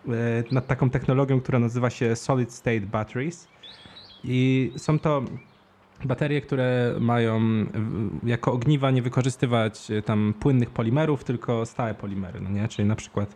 e, 0.09 0.11
nad 0.53 0.67
taką 0.67 0.91
technologią, 0.91 1.41
która 1.41 1.59
nazywa 1.59 1.91
się 1.91 2.17
Solid 2.17 2.53
State 2.53 2.81
Batteries. 2.81 3.49
I 4.25 4.73
są 4.77 4.99
to 4.99 5.23
baterie, 6.05 6.41
które 6.41 6.95
mają 7.01 7.41
jako 8.23 8.53
ogniwa 8.53 8.91
nie 8.91 9.03
wykorzystywać 9.03 9.91
e, 9.91 10.03
tam 10.03 10.35
płynnych 10.41 10.71
polimerów, 10.71 11.25
tylko 11.25 11.67
stałe 11.67 11.95
polimery, 11.95 12.41
no 12.41 12.51
nie? 12.51 12.69
Czyli 12.69 12.89
na 12.89 12.97
przykład, 12.97 13.35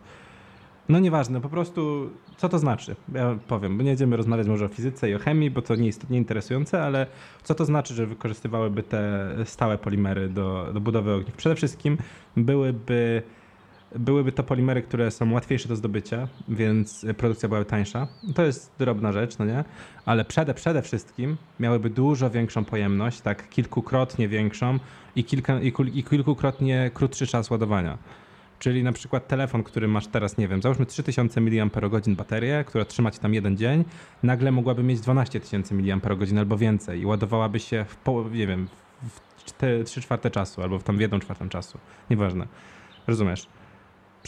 no 0.89 0.99
nieważne, 0.99 1.41
po 1.41 1.49
prostu 1.49 2.09
co 2.37 2.49
to 2.49 2.59
znaczy? 2.59 2.95
Ja 3.13 3.35
powiem, 3.47 3.77
bo 3.77 3.83
nie 3.83 3.89
będziemy 3.89 4.17
rozmawiać 4.17 4.47
może 4.47 4.65
o 4.65 4.67
fizyce 4.67 5.09
i 5.09 5.15
o 5.15 5.19
chemii, 5.19 5.51
bo 5.51 5.61
to 5.61 5.75
nie 5.75 5.85
jest 5.85 6.09
nie 6.09 6.17
interesujące, 6.17 6.83
ale 6.83 7.07
co 7.43 7.55
to 7.55 7.65
znaczy, 7.65 7.93
że 7.93 8.05
wykorzystywałyby 8.05 8.83
te 8.83 9.29
stałe 9.45 9.77
polimery 9.77 10.29
do, 10.29 10.69
do 10.73 10.81
budowy 10.81 11.13
ogniw? 11.13 11.35
Przede 11.35 11.55
wszystkim 11.55 11.97
byłyby 12.37 13.21
byłyby 13.95 14.31
to 14.31 14.43
polimery, 14.43 14.81
które 14.81 15.11
są 15.11 15.33
łatwiejsze 15.33 15.69
do 15.69 15.75
zdobycia, 15.75 16.27
więc 16.49 17.05
produkcja 17.17 17.49
byłaby 17.49 17.65
tańsza. 17.65 18.07
To 18.35 18.43
jest 18.43 18.71
drobna 18.79 19.11
rzecz, 19.11 19.37
no 19.37 19.45
nie? 19.45 19.63
Ale 20.05 20.25
przede, 20.25 20.53
przede 20.53 20.81
wszystkim 20.81 21.37
miałyby 21.59 21.89
dużo 21.89 22.29
większą 22.29 22.65
pojemność, 22.65 23.21
tak 23.21 23.49
kilkukrotnie 23.49 24.27
większą 24.27 24.79
i, 25.15 25.23
kilka, 25.23 25.59
i, 25.61 25.71
kul- 25.73 25.91
i 25.95 26.03
kilkukrotnie 26.03 26.91
krótszy 26.93 27.27
czas 27.27 27.49
ładowania. 27.49 27.97
Czyli 28.59 28.83
na 28.83 28.91
przykład 28.91 29.27
telefon, 29.27 29.63
który 29.63 29.87
masz 29.87 30.07
teraz, 30.07 30.37
nie 30.37 30.47
wiem, 30.47 30.61
załóżmy 30.61 30.85
3000 30.85 31.41
mAh 31.41 31.71
baterię, 32.07 32.63
która 32.67 32.85
trzyma 32.85 33.11
ci 33.11 33.19
tam 33.19 33.33
jeden 33.33 33.57
dzień, 33.57 33.85
nagle 34.23 34.51
mogłaby 34.51 34.83
mieć 34.83 34.99
12 34.99 35.39
tysięcy 35.39 35.73
mAh 35.75 36.39
albo 36.39 36.57
więcej 36.57 37.01
i 37.01 37.05
ładowałaby 37.05 37.59
się 37.59 37.85
w, 37.87 37.95
po, 37.95 38.25
nie 38.31 38.47
wiem, 38.47 38.67
w 39.03 39.21
3 39.85 40.01
czwarte 40.01 40.31
czasu 40.31 40.61
albo 40.61 40.79
w 40.79 40.83
tam 40.83 40.97
w 40.97 41.01
1 41.01 41.19
czwartą 41.19 41.49
czasu. 41.49 41.77
Nieważne. 42.09 42.47
Rozumiesz? 43.07 43.47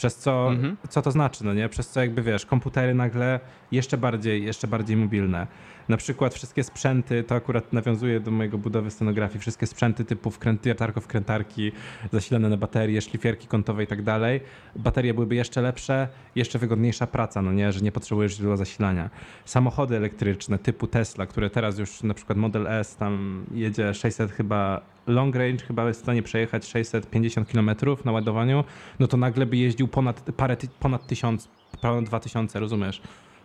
Przez 0.00 0.16
co, 0.16 0.48
Mhm. 0.52 0.76
co 0.88 1.02
to 1.02 1.10
znaczy, 1.10 1.44
no 1.44 1.54
nie? 1.54 1.68
Przez 1.68 1.88
co 1.88 2.00
jakby 2.00 2.22
wiesz, 2.22 2.46
komputery 2.46 2.94
nagle 2.94 3.40
jeszcze 3.72 3.98
bardziej, 3.98 4.44
jeszcze 4.44 4.66
bardziej 4.68 4.96
mobilne. 4.96 5.46
Na 5.88 5.96
przykład 5.96 6.34
wszystkie 6.34 6.64
sprzęty, 6.64 7.22
to 7.24 7.34
akurat 7.34 7.72
nawiązuje 7.72 8.20
do 8.20 8.30
mojego 8.30 8.58
budowy 8.58 8.90
scenografii, 8.90 9.40
wszystkie 9.40 9.66
sprzęty 9.66 10.04
typu 10.04 10.30
wkrętarko 10.30 11.00
wkrętarki, 11.00 11.72
zasilane 12.12 12.48
na 12.48 12.56
baterie, 12.56 13.00
szlifierki 13.02 13.46
kątowe 13.46 13.82
i 13.82 13.86
tak 13.86 14.02
dalej. 14.02 14.40
Baterie 14.76 15.14
byłyby 15.14 15.34
jeszcze 15.34 15.62
lepsze, 15.62 16.08
jeszcze 16.34 16.58
wygodniejsza 16.58 17.06
praca, 17.06 17.42
no 17.42 17.52
nie? 17.52 17.72
Że 17.72 17.80
nie 17.80 17.92
potrzebujesz 17.92 18.36
źródła 18.36 18.56
zasilania. 18.56 19.10
Samochody 19.44 19.96
elektryczne 19.96 20.58
typu 20.58 20.86
Tesla, 20.86 21.26
które 21.26 21.50
teraz 21.50 21.78
już 21.78 22.02
na 22.02 22.14
przykład 22.14 22.38
Model 22.38 22.66
S 22.66 22.96
tam 22.96 23.44
jedzie 23.54 23.94
600 23.94 24.32
chyba 24.32 24.80
long 25.06 25.36
range, 25.36 25.64
chyba 25.66 25.88
jest 25.88 26.00
w 26.00 26.02
stanie 26.02 26.22
przejechać 26.22 26.68
650 26.68 27.48
km 27.48 27.70
na 28.04 28.12
ładowaniu, 28.12 28.64
no 29.00 29.06
to 29.06 29.16
nagle 29.16 29.46
by 29.46 29.56
jeździł 29.56 29.88
ponad 29.88 30.22
parę, 30.36 30.56
ponad 30.80 31.06
tysiąc, 31.06 31.48
ponad 31.80 32.04
dwa 32.04 32.20
tysiące, 32.20 32.60
rozumiesz? 32.60 33.02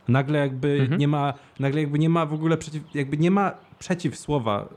Nagle 0.08 0.40
jakby 0.40 0.78
Mhm. 0.82 1.00
nie 1.00 1.08
ma, 1.08 1.34
nagle 1.60 1.82
jakby 1.82 2.00
nie 2.00 2.10
ma 2.10 2.26
w 2.26 2.34
ogóle 2.34 2.58
przeciw, 2.58 2.84
jakby 2.96 3.18
nie 3.18 3.32
ma 3.32 3.52
przeciwsłowa 3.80 4.70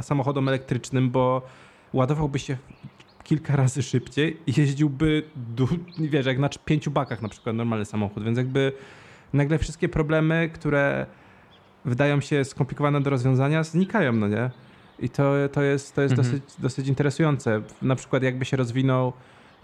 samochodom 0.00 0.48
elektrycznym, 0.48 1.10
bo 1.10 1.42
ładowałby 1.92 2.38
się 2.38 2.56
kilka 3.24 3.56
razy 3.56 3.82
szybciej 3.82 4.36
i 4.46 4.60
jeździłby, 4.60 5.22
wiesz, 5.98 6.26
jak 6.26 6.38
na 6.38 6.48
pięciu 6.64 6.90
bakach 6.90 7.22
na 7.22 7.28
przykład 7.28 7.56
normalny 7.56 7.84
samochód, 7.84 8.24
więc 8.24 8.38
jakby 8.38 8.72
nagle 9.32 9.58
wszystkie 9.58 9.88
problemy, 9.88 10.50
które 10.54 11.06
wydają 11.84 12.20
się 12.20 12.44
skomplikowane 12.44 13.00
do 13.00 13.10
rozwiązania, 13.10 13.62
znikają, 13.64 14.12
no 14.12 14.28
nie? 14.28 14.50
I 14.98 15.08
to, 15.08 15.32
to 15.52 15.62
jest, 15.62 15.94
to 15.94 16.02
jest 16.02 16.12
Mhm. 16.18 16.28
dosyć, 16.32 16.60
dosyć 16.60 16.88
interesujące. 16.88 17.62
Na 17.82 17.96
przykład 17.96 18.22
jakby 18.22 18.44
się 18.44 18.56
rozwinął 18.56 19.12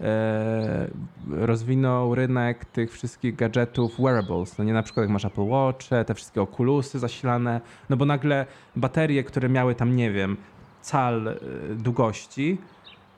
e, 0.01 0.87
rozwinął 1.29 2.15
rynek 2.15 2.65
tych 2.65 2.91
wszystkich 2.91 3.35
gadżetów 3.35 3.97
wearables, 3.99 4.57
no 4.57 4.63
nie 4.63 4.73
na 4.73 4.83
przykład 4.83 5.03
jak 5.03 5.11
masz 5.13 5.25
Apple 5.25 5.41
Watch, 5.41 5.87
te 6.05 6.13
wszystkie 6.13 6.41
okulusy 6.41 6.99
zasilane, 6.99 7.61
no 7.89 7.97
bo 7.97 8.05
nagle 8.05 8.45
baterie, 8.75 9.23
które 9.23 9.49
miały 9.49 9.75
tam, 9.75 9.95
nie 9.95 10.11
wiem, 10.11 10.37
cal 10.81 11.27
e, 11.27 11.35
długości, 11.75 12.57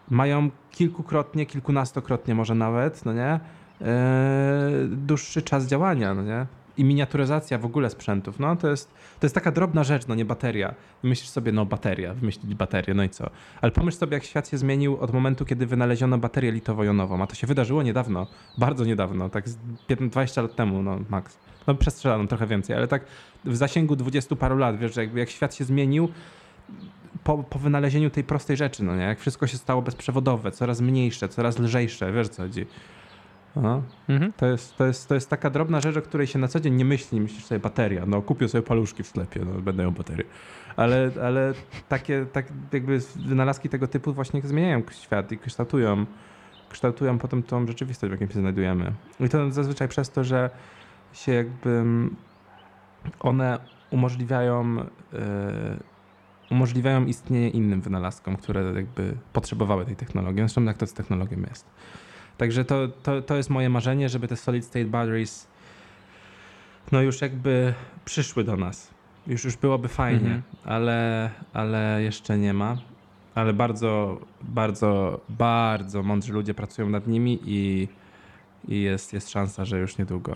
mają 0.09 0.49
kilkukrotnie, 0.71 1.45
kilkunastokrotnie 1.45 2.35
może 2.35 2.55
nawet, 2.55 3.05
no 3.05 3.13
nie, 3.13 3.39
e, 3.81 4.69
dłuższy 4.87 5.41
czas 5.41 5.67
działania, 5.67 6.13
no 6.13 6.23
nie, 6.23 6.45
i 6.77 6.83
miniaturyzacja 6.83 7.57
w 7.57 7.65
ogóle 7.65 7.89
sprzętów, 7.89 8.39
no 8.39 8.55
to 8.55 8.69
jest, 8.69 8.93
to 9.19 9.25
jest 9.25 9.35
taka 9.35 9.51
drobna 9.51 9.83
rzecz, 9.83 10.07
no 10.07 10.15
nie 10.15 10.25
bateria. 10.25 10.73
Myślisz 11.03 11.29
sobie, 11.29 11.51
no 11.51 11.65
bateria, 11.65 12.13
wymyślić 12.13 12.55
baterię, 12.55 12.93
no 12.93 13.03
i 13.03 13.09
co? 13.09 13.29
Ale 13.61 13.71
pomyśl 13.71 13.97
sobie, 13.97 14.13
jak 14.13 14.23
świat 14.23 14.49
się 14.49 14.57
zmienił 14.57 14.97
od 14.97 15.13
momentu, 15.13 15.45
kiedy 15.45 15.65
wynaleziono 15.65 16.17
baterię 16.17 16.51
litowo-jonową, 16.51 17.23
a 17.23 17.27
to 17.27 17.35
się 17.35 17.47
wydarzyło 17.47 17.83
niedawno, 17.83 18.27
bardzo 18.57 18.85
niedawno, 18.85 19.29
tak 19.29 19.49
z 19.49 19.57
15 19.87 20.25
20 20.25 20.41
lat 20.41 20.55
temu, 20.55 20.83
no 20.83 20.99
max. 21.09 21.37
No 21.67 21.75
przestrzelano 21.75 22.27
trochę 22.27 22.47
więcej, 22.47 22.75
ale 22.75 22.87
tak 22.87 23.05
w 23.45 23.55
zasięgu 23.55 23.95
20 23.95 24.35
paru 24.35 24.57
lat, 24.57 24.77
wiesz, 24.77 24.95
że 24.95 25.01
jakby 25.01 25.19
jak 25.19 25.29
świat 25.29 25.55
się 25.55 25.63
zmienił, 25.63 26.09
po, 27.23 27.43
po 27.43 27.59
wynalezieniu 27.59 28.09
tej 28.09 28.23
prostej 28.23 28.57
rzeczy, 28.57 28.83
no 28.83 28.95
nie? 28.95 29.03
Jak 29.03 29.19
wszystko 29.19 29.47
się 29.47 29.57
stało 29.57 29.81
bezprzewodowe, 29.81 30.51
coraz 30.51 30.81
mniejsze, 30.81 31.29
coraz 31.29 31.59
lżejsze, 31.59 32.11
wiesz 32.11 32.29
co 32.29 32.41
chodzi. 32.43 32.65
No, 33.55 33.81
Mhm. 34.09 34.33
to 34.33 34.45
jest, 34.45 34.77
to, 34.77 34.85
jest, 34.85 35.07
to 35.09 35.15
jest 35.15 35.29
taka 35.29 35.49
drobna 35.49 35.81
rzecz, 35.81 35.97
o 35.97 36.01
której 36.01 36.27
się 36.27 36.39
na 36.39 36.47
co 36.47 36.59
dzień 36.59 36.73
nie 36.73 36.85
myśli. 36.85 37.21
Myślisz 37.21 37.45
sobie 37.45 37.59
bateria, 37.59 38.05
no 38.05 38.21
kupię 38.21 38.47
sobie 38.47 38.61
paluszki 38.61 39.03
w 39.03 39.07
sklepie, 39.07 39.39
no 39.45 39.61
będę 39.61 39.83
miał 39.83 39.91
baterię. 39.91 40.23
Ale, 40.75 41.11
ale 41.23 41.53
takie 41.89 42.25
tak 42.25 42.45
jakby 42.73 42.99
wynalazki 43.15 43.69
tego 43.69 43.87
typu 43.87 44.13
właśnie 44.13 44.41
zmieniają 44.41 44.81
świat 44.91 45.31
i 45.31 45.37
kształtują, 45.37 46.05
kształtują 46.69 47.17
potem 47.19 47.43
tą 47.43 47.67
rzeczywistość, 47.67 48.09
w 48.09 48.13
jakiej 48.13 48.27
się 48.35 48.39
znajdujemy. 48.39 48.91
I 49.19 49.29
to 49.29 49.51
zazwyczaj 49.51 49.87
przez 49.87 50.09
to, 50.09 50.23
że 50.23 50.49
się 51.13 51.31
jakby 51.33 51.69
mm, 51.69 52.15
one 53.19 53.59
umożliwiają, 53.91 54.79
e, 54.79 54.85
umożliwiają 56.51 57.05
istnienie 57.05 57.49
innym 57.49 57.81
wynalazkom, 57.81 58.35
które 58.35 58.61
jakby 58.75 59.17
potrzebowały 59.33 59.85
tej 59.85 59.95
technologii. 59.95 60.39
Zresztą 60.41 60.63
jak 60.63 60.77
to 60.77 60.87
z 60.87 60.93
technologią 60.93 61.37
jest. 61.49 61.65
Także 62.37 62.65
to, 62.65 62.87
to, 63.03 63.21
to 63.21 63.35
jest 63.35 63.49
moje 63.49 63.69
marzenie, 63.69 64.09
żeby 64.09 64.27
te 64.27 64.35
solid 64.35 64.65
state 64.65 64.85
batteries 64.85 65.47
no 66.91 67.01
już 67.01 67.21
jakby 67.21 67.73
przyszły 68.05 68.43
do 68.43 68.55
nas. 68.57 68.91
Już, 69.27 69.43
już 69.43 69.55
byłoby 69.57 69.87
fajnie, 69.87 70.19
Mhm. 70.19 70.41
ale, 70.65 71.29
ale 71.53 72.03
jeszcze 72.03 72.37
nie 72.37 72.53
ma. 72.53 72.77
Ale 73.35 73.53
bardzo, 73.53 74.19
bardzo, 74.41 75.19
bardzo 75.29 76.03
mądrzy 76.03 76.33
ludzie 76.33 76.53
pracują 76.53 76.89
nad 76.89 77.07
nimi 77.07 77.39
i, 77.45 77.87
i 78.67 78.81
jest, 78.81 79.13
jest 79.13 79.29
szansa, 79.29 79.65
że 79.65 79.79
już 79.79 79.97
niedługo. 79.97 80.35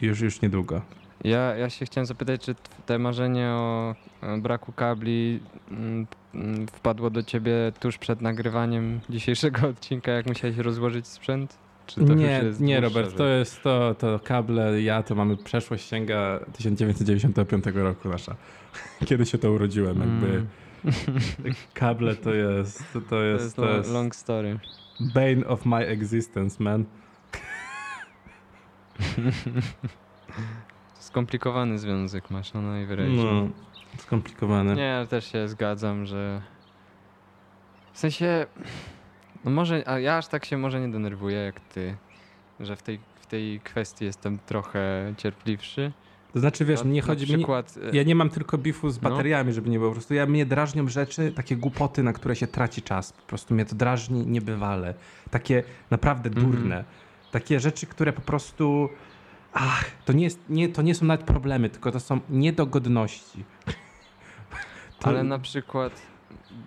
Już, 0.00 0.20
już 0.20 0.40
niedługo. 0.40 0.82
Ja, 1.24 1.56
ja 1.56 1.70
się 1.70 1.84
chciałem 1.86 2.06
zapytać, 2.06 2.40
czy 2.40 2.54
te 2.86 2.98
marzenie 2.98 3.46
o 3.46 3.94
e, 4.22 4.38
braku 4.38 4.72
kabli 4.72 5.40
mm, 5.70 6.06
mm, 6.34 6.66
wpadło 6.66 7.10
do 7.10 7.22
ciebie 7.22 7.52
tuż 7.80 7.98
przed 7.98 8.20
nagrywaniem 8.20 9.00
dzisiejszego 9.10 9.66
odcinka, 9.68 10.12
jak 10.12 10.26
musiałeś 10.26 10.56
rozłożyć 10.56 11.06
sprzęt? 11.06 11.58
Nie, 11.96 12.42
nie 12.60 12.80
Robert, 12.80 13.16
to 13.16 13.26
jest 13.26 13.62
to, 13.62 13.94
to 13.98 14.20
kable, 14.24 14.82
ja 14.82 15.02
to 15.02 15.14
mamy 15.14 15.36
przeszłość 15.36 15.88
sięga 15.88 16.40
1995 16.52 17.64
roku 17.74 18.08
nasza. 18.08 18.36
Kiedy 19.06 19.26
się 19.26 19.38
to 19.38 19.52
urodziłem, 19.52 20.00
jakby 20.00 20.46
Mm, 20.84 21.54
kable 21.74 22.16
to 22.16 22.34
jest, 22.34 22.78
to, 22.92 23.00
to 23.00 23.08
to 23.08 23.22
jest, 23.22 23.56
to 23.56 23.76
jest 23.76 23.90
long 23.90 24.14
story. 24.14 24.58
bane 25.14 25.46
of 25.46 25.66
my 25.66 25.86
existence, 25.86 26.64
man. 26.64 26.84
Skomplikowany 31.12 31.78
związek 31.78 32.30
masz, 32.30 32.52
no 32.52 32.62
najwyraźniej. 32.62 33.24
No, 33.24 33.48
skomplikowane. 33.98 34.74
Nie, 34.74 35.06
też 35.10 35.32
się 35.32 35.48
zgadzam, 35.48 36.06
że 36.06 36.42
w 37.92 37.98
sensie 37.98 38.46
No 39.44 39.50
może, 39.50 39.82
a 39.88 39.98
ja 39.98 40.16
aż 40.18 40.26
tak 40.28 40.44
się 40.44 40.58
może 40.58 40.80
nie 40.80 40.88
denerwuję 40.88 41.36
jak 41.36 41.60
ty, 41.60 41.96
że 42.60 42.76
w 42.76 42.82
tej, 42.82 43.00
w 43.20 43.26
tej 43.26 43.60
kwestii 43.60 44.04
jestem 44.04 44.38
trochę 44.46 45.14
cierpliwszy. 45.16 45.92
To 46.32 46.40
znaczy, 46.40 46.64
wiesz, 46.64 46.84
Na- 46.84 46.90
nie 46.90 47.00
na 47.00 47.06
chodzi 47.06 47.32
mi... 47.32 47.38
przykład, 47.38 47.78
e, 47.92 47.96
Ja 47.96 48.02
nie 48.02 48.14
mam 48.14 48.30
tylko 48.30 48.58
bifu 48.58 48.90
z 48.90 49.02
No. 49.02 49.10
bateriami, 49.10 49.52
żeby 49.52 49.70
nie 49.70 49.78
było. 49.78 49.90
Po 49.90 49.94
prostu 49.94 50.14
ja 50.14 50.26
mnie 50.26 50.46
drażnią 50.46 50.88
rzeczy, 50.88 51.32
takie 51.32 51.56
głupoty, 51.56 52.02
na 52.02 52.12
które 52.12 52.36
się 52.36 52.46
traci 52.46 52.82
czas. 52.82 53.12
Po 53.12 53.22
prostu 53.22 53.54
mnie 53.54 53.64
to 53.64 53.74
drażni 53.76 54.26
niebywale. 54.26 54.94
Takie 55.30 55.62
naprawdę 55.90 56.28
Mhm. 56.30 56.50
durne. 56.50 56.84
Takie 57.30 57.60
rzeczy, 57.60 57.86
które 57.86 58.12
po 58.12 58.22
prostu. 58.22 58.88
Ach, 59.52 59.84
to 60.04 60.12
nie, 60.12 60.24
jest, 60.24 60.40
nie, 60.48 60.68
to 60.68 60.82
nie 60.82 60.94
są 60.94 61.06
nawet 61.06 61.26
problemy, 61.26 61.68
tylko 61.70 61.92
to 61.92 62.00
są 62.00 62.20
niedogodności. 62.30 63.44
To- 64.98 65.08
Ale 65.08 65.22
na 65.24 65.38
przykład, 65.38 66.02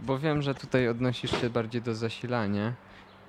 bo 0.06 0.20
wiem, 0.20 0.42
że 0.42 0.56
tutaj 0.56 0.88
odnosisz 0.88 1.42
się 1.42 1.50
bardziej 1.50 1.82
do 1.82 1.96
zasilania, 1.96 2.74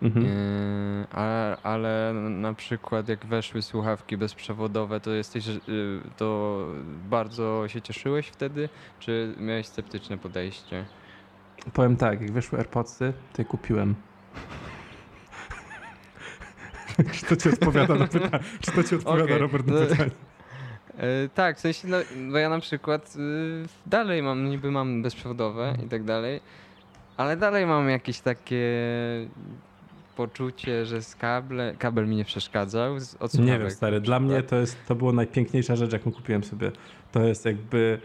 Mhm. 0.02 0.26
yy, 0.26 1.06
ale, 1.12 1.56
ale 1.62 2.12
na 2.30 2.54
przykład 2.54 3.08
jak 3.08 3.26
weszły 3.26 3.62
słuchawki 3.62 4.16
bezprzewodowe, 4.16 5.00
to 5.00 5.10
jesteś, 5.10 5.46
yy, 5.46 5.60
to 6.16 6.58
bardzo 7.10 7.64
się 7.68 7.82
cieszyłeś 7.82 8.26
wtedy, 8.28 8.68
czy 9.00 9.34
miałeś 9.38 9.66
sceptyczne 9.66 10.18
podejście? 10.18 10.84
Powiem 11.72 11.96
tak, 11.96 12.20
jak 12.20 12.32
wyszły 12.32 12.58
AirPodsy, 12.58 13.12
to 13.32 13.42
je 13.42 13.46
kupiłem. 13.46 13.94
Czy 17.12 17.26
to 17.26 17.36
ci 17.36 17.48
odpowiada 17.48 17.94
na 17.94 18.06
pytanie? 18.06 18.44
Czy 18.60 18.72
to 18.72 18.82
ci 18.82 18.94
odpowiada, 18.94 19.24
Okej, 19.24 19.38
Robert, 19.38 19.66
na 19.66 19.74
pytanie? 19.86 20.10
E, 20.98 21.28
tak, 21.34 21.56
w 21.56 21.60
sensie, 21.60 21.88
no, 21.88 21.96
bo 22.32 22.38
ja 22.38 22.48
na 22.48 22.60
przykład 22.60 23.16
y, 23.16 23.66
dalej 23.86 24.22
mam, 24.22 24.50
niby 24.50 24.70
mam 24.70 25.02
bezprzewodowe 25.02 25.76
i 25.86 25.88
tak 25.88 26.04
dalej, 26.04 26.40
ale 27.16 27.36
dalej 27.36 27.66
mam 27.66 27.88
jakieś 27.88 28.20
takie 28.20 28.66
poczucie, 30.16 30.86
że 30.86 31.02
z 31.02 31.16
kable, 31.16 31.74
kabel 31.78 32.08
mi 32.08 32.16
nie 32.16 32.24
przeszkadzał. 32.24 32.96
Od 33.20 33.34
Nie 33.34 33.58
wiem, 33.58 33.70
stary, 33.70 34.00
dla 34.00 34.20
mnie 34.20 34.42
to, 34.42 34.56
jest, 34.56 34.76
to 34.88 34.94
było 34.94 35.12
najpiękniejsza 35.12 35.76
rzecz, 35.76 35.92
jaką 35.92 36.12
kupiłem 36.12 36.44
sobie. 36.44 36.72
To 37.12 37.24
jest 37.24 37.44
jakby, 37.44 38.00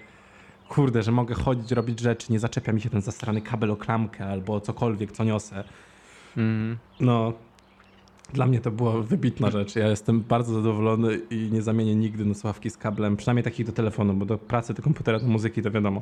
kurde, 0.70 1.04
że 1.04 1.12
mogę 1.12 1.36
chodzić, 1.36 1.72
robić 1.72 2.00
rzeczy, 2.00 2.32
nie 2.34 2.40
zaczepia 2.40 2.74
mi 2.74 2.82
się 2.82 2.90
ten 2.90 3.02
zastrany 3.02 3.42
kabel 3.42 3.72
o 3.72 3.76
klamkę 3.76 4.26
albo 4.26 4.62
cokolwiek, 4.62 5.12
co 5.12 5.24
niosę. 5.24 5.64
Mhm. 6.38 6.78
No, 7.00 7.34
dla 8.34 8.46
mnie 8.46 8.60
to 8.60 8.72
była 8.72 9.02
wybitna 9.02 9.50
rzecz. 9.52 9.76
Ja 9.76 9.88
jestem 9.88 10.22
bardzo 10.22 10.54
zadowolony 10.54 11.20
i 11.30 11.50
nie 11.52 11.62
zamienię 11.62 11.96
nigdy 11.96 12.26
na 12.26 12.34
słuchawki 12.34 12.70
z 12.70 12.78
kablem, 12.78 13.18
przynajmniej 13.18 13.44
takich 13.44 13.66
do 13.66 13.72
telefonu, 13.72 14.14
bo 14.14 14.26
do 14.26 14.38
pracy, 14.38 14.74
do 14.74 14.82
komputera, 14.84 15.20
do 15.20 15.28
muzyki 15.28 15.62
to 15.62 15.72
wiadomo, 15.72 16.02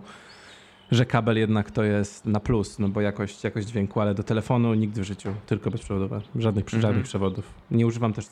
że 0.92 1.06
kabel 1.06 1.38
jednak 1.38 1.72
to 1.72 1.84
jest 1.84 2.26
na 2.26 2.40
plus, 2.40 2.80
no 2.80 2.90
bo 2.90 3.02
jakość, 3.02 3.44
jakość 3.44 3.68
dźwięku, 3.68 4.02
ale 4.02 4.14
do 4.14 4.24
telefonu 4.24 4.74
nigdy 4.74 5.02
w 5.02 5.06
życiu, 5.06 5.30
tylko 5.46 5.72
bezprzewodowe, 5.72 6.22
żadnych, 6.36 6.66
Mhm. 6.66 6.82
żadnych 6.82 7.04
przewodów. 7.04 7.54
Nie 7.72 7.88
używam 7.88 8.14
też 8.14 8.26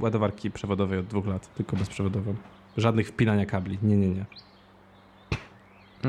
ładowarki 0.00 0.50
przewodowej 0.50 0.98
od 0.98 1.06
dwóch 1.06 1.26
lat, 1.26 1.54
tylko 1.54 1.76
bezprzewodową. 1.76 2.34
Żadnych 2.76 3.08
wpinania 3.08 3.46
kabli, 3.46 3.78
nie, 3.82 3.96
nie, 3.96 4.08
nie. 4.08 4.24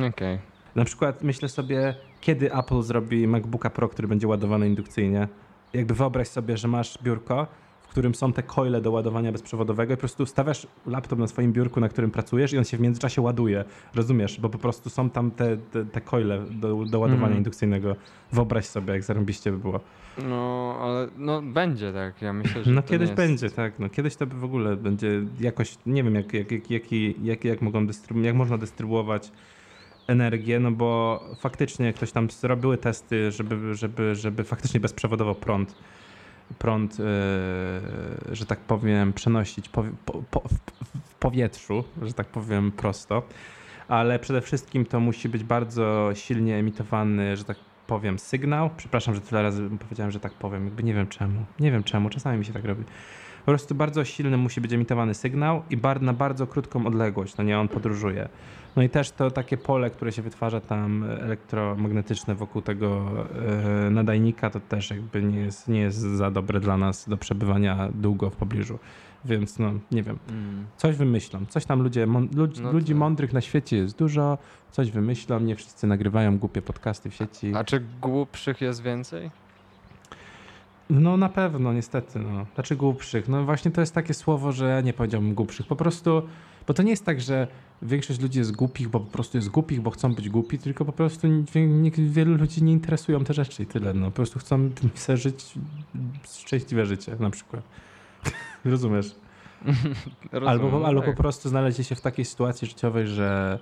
Okej. 0.08 0.40
Na 0.76 0.86
przykład 0.86 1.24
myślę 1.24 1.50
sobie, 1.50 1.96
kiedy 2.22 2.54
Apple 2.54 2.82
zrobi 2.82 3.28
MacBooka 3.28 3.70
Pro, 3.70 3.90
który 3.90 4.08
będzie 4.08 4.28
ładowany 4.28 4.68
indukcyjnie. 4.68 5.28
Jakby 5.74 5.94
wyobraź 5.94 6.28
sobie, 6.28 6.58
że 6.58 6.68
masz 6.68 6.98
biurko, 7.04 7.48
w 7.82 7.88
którym 7.88 8.16
są 8.16 8.34
te 8.34 8.44
coile 8.44 8.82
do 8.82 8.92
ładowania 8.92 9.32
bezprzewodowego 9.32 9.94
i 9.94 9.98
po 9.98 10.00
prostu 10.00 10.26
stawiasz 10.26 10.68
laptop 10.86 11.20
na 11.20 11.28
swoim 11.28 11.54
biurku, 11.54 11.80
na 11.80 11.90
którym 11.90 12.12
pracujesz 12.12 12.54
i 12.54 12.58
on 12.58 12.64
się 12.64 12.78
w 12.78 12.80
międzyczasie 12.80 13.22
ładuje. 13.22 13.66
Rozumiesz? 13.96 14.40
Bo 14.42 14.50
po 14.50 14.58
prostu 14.58 14.90
są 14.90 15.10
tam 15.10 15.32
te, 15.32 15.58
te, 15.58 15.86
te 15.86 16.02
coile 16.02 16.46
do, 16.52 16.68
do 16.68 17.00
ładowania 17.00 17.14
Mhm. 17.14 17.38
indukcyjnego. 17.38 17.96
Wyobraź 18.32 18.66
sobie, 18.66 18.94
jak 18.94 19.04
zarąbiście 19.04 19.52
by 19.52 19.58
było. 19.58 19.80
No, 20.30 20.76
ale 20.82 21.08
no 21.18 21.42
będzie 21.42 21.94
tak, 21.94 22.22
ja 22.22 22.34
myślę, 22.34 22.64
że 22.64 22.72
No 22.72 22.84
kiedyś 22.84 23.10
nie 23.10 23.16
będzie, 23.16 23.46
jest... 23.46 23.56
tak. 23.56 23.80
No 23.80 23.90
kiedyś 23.90 24.16
to 24.16 24.28
by 24.28 24.36
w 24.36 24.44
ogóle 24.44 24.76
będzie 24.78 25.22
jakoś, 25.40 25.78
nie 25.86 26.04
wiem 26.04 26.16
jak, 26.16 26.34
jak, 26.34 26.52
jak, 26.52 26.70
jaki- 26.72 27.16
jak, 27.24 27.46
jak, 27.46 27.62
mogą 27.62 27.88
dystrybu- 27.88 28.24
jak 28.24 28.36
można 28.36 28.58
dystrybuować 28.58 29.32
energię, 30.10 30.60
no 30.60 30.72
bo 30.72 31.24
faktycznie 31.40 31.94
ktoś 31.94 32.12
tam 32.12 32.30
zrobiły 32.30 32.78
testy, 32.78 33.32
żeby, 33.32 33.76
żeby, 33.76 34.16
żeby 34.16 34.44
faktycznie 34.44 34.80
bezprzewodowo 34.80 35.36
prąd, 35.36 35.76
prąd, 36.60 37.00
yy, 37.00 37.06
że 38.36 38.46
tak 38.46 38.60
powiem, 38.60 39.14
przenosić 39.14 39.70
po, 39.70 39.84
po, 40.06 40.14
po, 40.32 40.40
w 41.06 41.14
powietrzu, 41.20 41.84
że 42.02 42.14
tak 42.14 42.28
powiem 42.28 42.72
prosto, 42.72 43.24
ale 43.88 44.20
przede 44.20 44.42
wszystkim 44.42 44.86
to 44.86 45.00
musi 45.00 45.30
być 45.30 45.44
bardzo 45.44 46.10
silnie 46.14 46.58
emitowany, 46.58 47.38
że 47.38 47.44
tak 47.44 47.58
powiem, 47.88 48.20
sygnał. 48.20 48.70
Przepraszam, 48.78 49.16
że 49.16 49.22
tyle 49.22 49.44
razy 49.44 49.70
powiedziałem, 49.80 50.12
że 50.12 50.20
tak 50.20 50.34
powiem, 50.34 50.66
jakby 50.66 50.84
nie 50.84 50.94
wiem 50.94 51.08
czemu. 51.08 51.46
Nie 51.60 51.72
wiem 51.72 51.84
czemu, 51.84 52.10
czasami 52.10 52.38
mi 52.38 52.46
się 52.46 52.54
tak 52.54 52.66
robi. 52.66 52.84
Po 53.40 53.52
prostu 53.52 53.76
bardzo 53.76 54.06
silny 54.06 54.38
musi 54.38 54.62
być 54.62 54.74
emitowany 54.74 55.14
sygnał 55.14 55.64
i 55.70 55.78
bar, 55.78 56.02
na 56.02 56.14
bardzo 56.14 56.48
krótką 56.48 56.88
odległość, 56.88 57.38
no 57.38 57.44
nie, 57.44 57.60
on 57.60 57.68
podróżuje. 57.68 58.30
No 58.76 58.84
i 58.84 58.90
też 58.90 59.12
to 59.12 59.32
takie 59.32 59.58
pole, 59.58 59.90
które 59.90 60.12
się 60.12 60.22
wytwarza 60.22 60.62
tam 60.62 61.04
elektromagnetyczne 61.04 62.36
wokół 62.36 62.62
tego 62.62 63.06
e, 63.88 63.90
nadajnika, 63.90 64.50
to 64.50 64.60
też 64.60 64.90
jakby 64.90 65.24
nie 65.24 65.40
jest, 65.40 65.68
nie 65.68 65.80
jest 65.80 65.98
za 65.98 66.32
dobre 66.32 66.60
dla 66.60 66.78
nas 66.78 67.10
do 67.10 67.18
przebywania 67.18 67.90
długo 67.94 68.30
w 68.30 68.36
pobliżu. 68.36 68.80
Więc 69.26 69.60
no, 69.60 69.72
nie 69.92 70.04
wiem. 70.04 70.20
Mm. 70.30 70.66
Coś 70.78 70.96
wymyślą. 70.96 71.46
Coś 71.50 71.66
tam 71.66 71.82
ludzie, 71.82 72.08
ludzi, 72.36 72.62
No 72.62 72.72
ludzi 72.72 72.96
mądrych 72.96 73.34
na 73.34 73.42
świecie 73.42 73.78
jest 73.78 73.98
dużo. 73.98 74.38
Coś 74.72 74.92
wymyślą. 74.92 75.40
Nie 75.40 75.56
wszyscy 75.56 75.88
nagrywają 75.88 76.38
głupie 76.38 76.62
podcasty 76.62 77.10
w 77.10 77.16
sieci. 77.16 77.52
A 77.56 77.64
czy 77.64 77.84
głupszych 78.02 78.62
jest 78.62 78.84
więcej? 78.84 79.32
No 80.90 81.18
na 81.18 81.30
pewno, 81.30 81.74
niestety. 81.74 82.20
No. 82.20 82.46
Znaczy 82.54 82.76
głupszych. 82.76 83.28
No 83.28 83.46
właśnie 83.46 83.72
to 83.72 83.82
jest 83.82 83.94
takie 83.94 84.14
słowo, 84.14 84.52
że 84.52 84.70
ja 84.70 84.82
nie 84.82 84.94
powiedziałbym 84.94 85.34
głupszych. 85.34 85.68
Po 85.68 85.76
prostu, 85.76 86.22
bo 86.68 86.74
to 86.74 86.84
nie 86.84 86.90
jest 86.90 87.06
tak, 87.06 87.22
że 87.22 87.48
większość 87.82 88.22
ludzi 88.22 88.40
jest 88.40 88.56
głupich, 88.56 88.90
bo 88.90 89.00
po 89.00 89.12
prostu 89.12 89.38
jest 89.38 89.50
głupich, 89.50 89.82
bo 89.82 89.92
chcą 89.92 90.14
być 90.14 90.30
głupi, 90.30 90.58
tylko 90.58 90.86
po 90.86 90.92
prostu 90.92 91.28
wielu 91.98 92.36
ludzi 92.36 92.64
nie 92.64 92.74
interesują 92.74 93.24
te 93.24 93.34
rzeczy 93.34 93.64
i 93.64 93.66
tyle. 93.66 93.94
No 93.94 94.06
po 94.06 94.12
prostu 94.12 94.40
chcą 94.40 94.70
sobie 94.96 95.18
żyć 95.18 95.54
szczęśliwe 96.30 96.86
życie 96.86 97.16
na 97.20 97.30
przykład. 97.30 97.64
Rozumiesz? 98.66 99.16
Rozumiem, 100.32 100.48
Albo, 100.50 100.88
albo 100.88 101.02
po 101.02 101.08
tak. 101.08 101.18
prostu 101.18 101.50
znaleźli 101.50 101.84
się 101.84 101.96
w 101.96 102.02
takiej 102.02 102.26
sytuacji 102.26 102.68
życiowej, 102.68 103.08
że, 103.08 103.60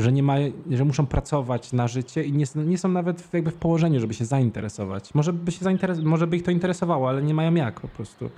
że 0.00 0.12
nie 0.12 0.22
mają, 0.22 0.52
że 0.70 0.84
muszą 0.84 1.06
pracować 1.06 1.72
na 1.72 1.88
życie 1.88 2.24
i 2.24 2.32
nie, 2.32 2.44
nie 2.54 2.78
są 2.78 2.88
nawet 2.88 3.22
w- 3.22 3.34
jakby 3.34 3.50
w 3.50 3.54
położeniu, 3.54 4.00
żeby 4.00 4.14
się 4.14 4.24
zainteresować. 4.24 5.14
Może 5.14 5.32
by, 5.32 5.52
się 5.52 5.64
zainteres- 5.64 6.02
może 6.04 6.26
by 6.26 6.36
ich 6.36 6.42
to 6.42 6.50
interesowało, 6.50 7.08
ale 7.08 7.22
nie 7.22 7.34
mają 7.34 7.54
jak 7.54 7.80
po 7.80 7.88
prostu. 7.88 8.30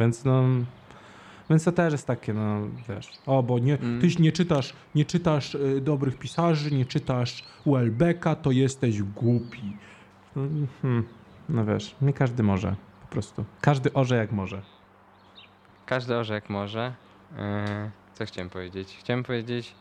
Więc 0.00 0.24
no... 0.24 0.42
Więc 1.50 1.64
to 1.64 1.72
też 1.72 1.92
jest 1.92 2.06
takie, 2.06 2.34
no 2.34 2.60
wiesz, 2.88 3.12
o, 3.26 3.42
bo 3.42 3.58
nie, 3.58 3.78
Mm. 3.78 4.00
tyś 4.00 4.18
nie 4.18 4.32
czytasz, 4.32 4.72
nie 4.94 5.04
czytasz 5.04 5.54
y, 5.54 5.80
dobrych 5.80 6.18
pisarzy, 6.18 6.70
nie 6.74 6.84
czytasz 6.86 7.44
Welbecka, 7.66 8.34
to 8.34 8.50
jesteś 8.50 9.02
głupi. 9.02 9.76
No, 10.36 10.42
hmm, 10.82 11.04
no 11.48 11.64
wiesz, 11.64 11.96
nie 12.02 12.12
każdy 12.12 12.42
może, 12.42 12.74
po 13.00 13.06
prostu. 13.06 13.44
Każdy 13.60 13.92
orze 13.92 14.16
jak 14.16 14.32
może. 14.32 14.62
Każdy 15.86 16.16
orze 16.16 16.34
jak 16.34 16.50
może. 16.50 16.94
E, 17.38 17.90
Co 18.14 18.26
chciałem 18.26 18.50
powiedzieć? 18.50 18.96
Chciałem 19.00 19.22
powiedzieć, 19.22 19.74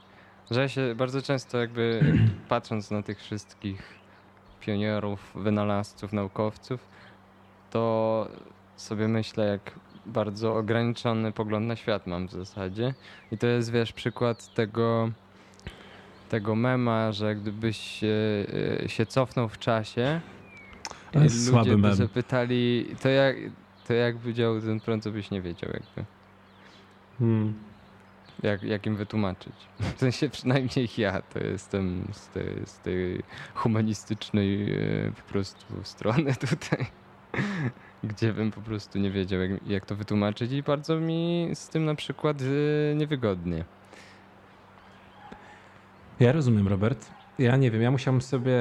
że 0.51 0.61
ja 0.61 0.67
się 0.67 0.95
bardzo 0.95 1.21
często 1.21 1.57
jakby 1.57 2.01
patrząc 2.49 2.91
na 2.91 3.03
tych 3.03 3.19
wszystkich 3.19 4.03
pionierów, 4.59 5.31
wynalazców, 5.35 6.13
naukowców, 6.13 6.87
to 7.71 8.27
sobie 8.75 9.07
myślę, 9.07 9.45
jak 9.47 9.79
bardzo 10.05 10.55
ograniczony 10.55 11.31
pogląd 11.31 11.67
na 11.67 11.75
świat 11.75 12.07
mam 12.07 12.27
w 12.27 12.31
zasadzie. 12.31 12.93
I 13.31 13.37
to 13.37 13.47
jest, 13.47 13.71
wiesz, 13.71 13.93
przykład 13.93 14.53
tego, 14.53 15.11
tego 16.29 16.55
mema, 16.55 17.11
że 17.11 17.35
gdybyś 17.35 17.77
się, 17.77 18.15
e, 18.83 18.89
się 18.89 19.05
cofnął 19.05 19.49
w 19.49 19.59
czasie, 19.59 20.21
jest 21.15 21.47
słaby 21.47 21.69
ludzie 21.69 21.81
by 21.81 21.87
mem. 21.87 21.95
zapytali, 21.95 22.85
to 23.01 23.09
jak, 23.09 23.35
to 23.87 23.93
jakby 23.93 24.33
działał 24.33 24.61
ten 24.61 24.79
prąd, 24.79 25.03
to 25.03 25.11
byś 25.11 25.31
nie 25.31 25.41
wiedział 25.41 25.71
jakby. 25.73 26.05
Hmm. 27.19 27.53
Jak, 28.43 28.63
jak 28.63 28.85
im 28.85 28.95
wytłumaczyć? 28.95 29.53
W 29.79 29.99
sensie 29.99 30.29
przynajmniej 30.29 30.89
ja 30.97 31.21
to 31.21 31.39
jestem 31.39 32.07
z 32.11 32.27
tej, 32.27 32.65
z 32.65 32.79
tej 32.79 33.23
humanistycznej 33.53 34.73
e, 34.73 35.11
po 35.11 35.31
prostu 35.31 35.65
strony 35.83 36.35
tutaj, 36.49 36.85
gdzie 38.03 38.33
bym 38.33 38.51
po 38.51 38.61
prostu 38.61 38.99
nie 38.99 39.11
wiedział 39.11 39.41
jak, 39.41 39.67
jak 39.67 39.85
to 39.85 39.95
wytłumaczyć 39.95 40.51
i 40.51 40.63
bardzo 40.63 40.99
mi 40.99 41.49
z 41.53 41.69
tym 41.69 41.85
na 41.85 41.95
przykład 41.95 42.41
e, 42.41 42.95
niewygodnie. 42.95 43.65
Ja 46.19 46.31
rozumiem, 46.31 46.67
Robert. 46.67 47.11
Ja 47.39 47.57
nie 47.57 47.71
wiem, 47.71 47.81
ja 47.81 47.91
musiałem 47.91 48.21
sobie 48.21 48.55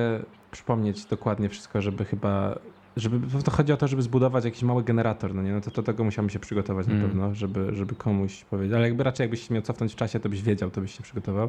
przypomnieć 0.51 1.05
dokładnie 1.05 1.49
wszystko, 1.49 1.83
żeby 1.83 2.05
chyba. 2.05 2.59
Żeby, 2.97 3.43
to 3.43 3.51
chodzi 3.51 3.73
o 3.73 3.77
to, 3.77 3.89
żeby 3.89 4.03
zbudować 4.03 4.45
jakiś 4.45 4.63
mały 4.63 4.83
generator, 4.85 5.35
no 5.35 5.43
nie? 5.43 5.53
No 5.53 5.61
to 5.61 5.71
do 5.71 5.83
tego 5.83 6.05
musiałem 6.05 6.31
się 6.31 6.39
przygotować 6.39 6.87
na 6.87 6.95
Mm. 6.95 7.07
pewno, 7.09 7.35
żeby, 7.35 7.75
żeby 7.75 7.95
komuś 7.95 8.45
powiedzieć. 8.45 8.75
Ale 8.77 8.89
jakby 8.89 9.05
raczej 9.05 9.25
jakbyś 9.25 9.49
się 9.49 9.55
miał 9.55 9.63
cofnąć 9.63 9.93
w 9.93 9.97
czasie, 9.97 10.21
to 10.21 10.29
byś 10.29 10.43
wiedział, 10.43 10.71
to 10.71 10.81
byś 10.81 10.97
się 10.97 11.03
przygotował. 11.03 11.49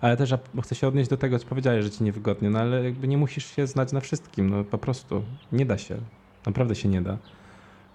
Ale 0.00 0.16
też 0.16 0.34
chcę 0.62 0.74
się 0.74 0.88
odnieść 0.88 1.10
do 1.10 1.16
tego, 1.16 1.38
co 1.38 1.46
powiedziałeś, 1.46 1.84
że 1.84 1.90
ci 1.90 2.04
niewygodnie, 2.04 2.50
no 2.50 2.58
ale 2.58 2.84
jakby 2.84 3.08
nie 3.08 3.18
musisz 3.18 3.56
się 3.56 3.66
znać 3.66 3.92
na 3.92 4.00
wszystkim, 4.00 4.50
no 4.50 4.64
po 4.64 4.78
prostu. 4.78 5.22
Nie 5.52 5.66
da 5.66 5.78
się. 5.78 5.96
Naprawdę 6.46 6.74
się 6.74 6.88
nie 6.88 7.02
da. 7.02 7.18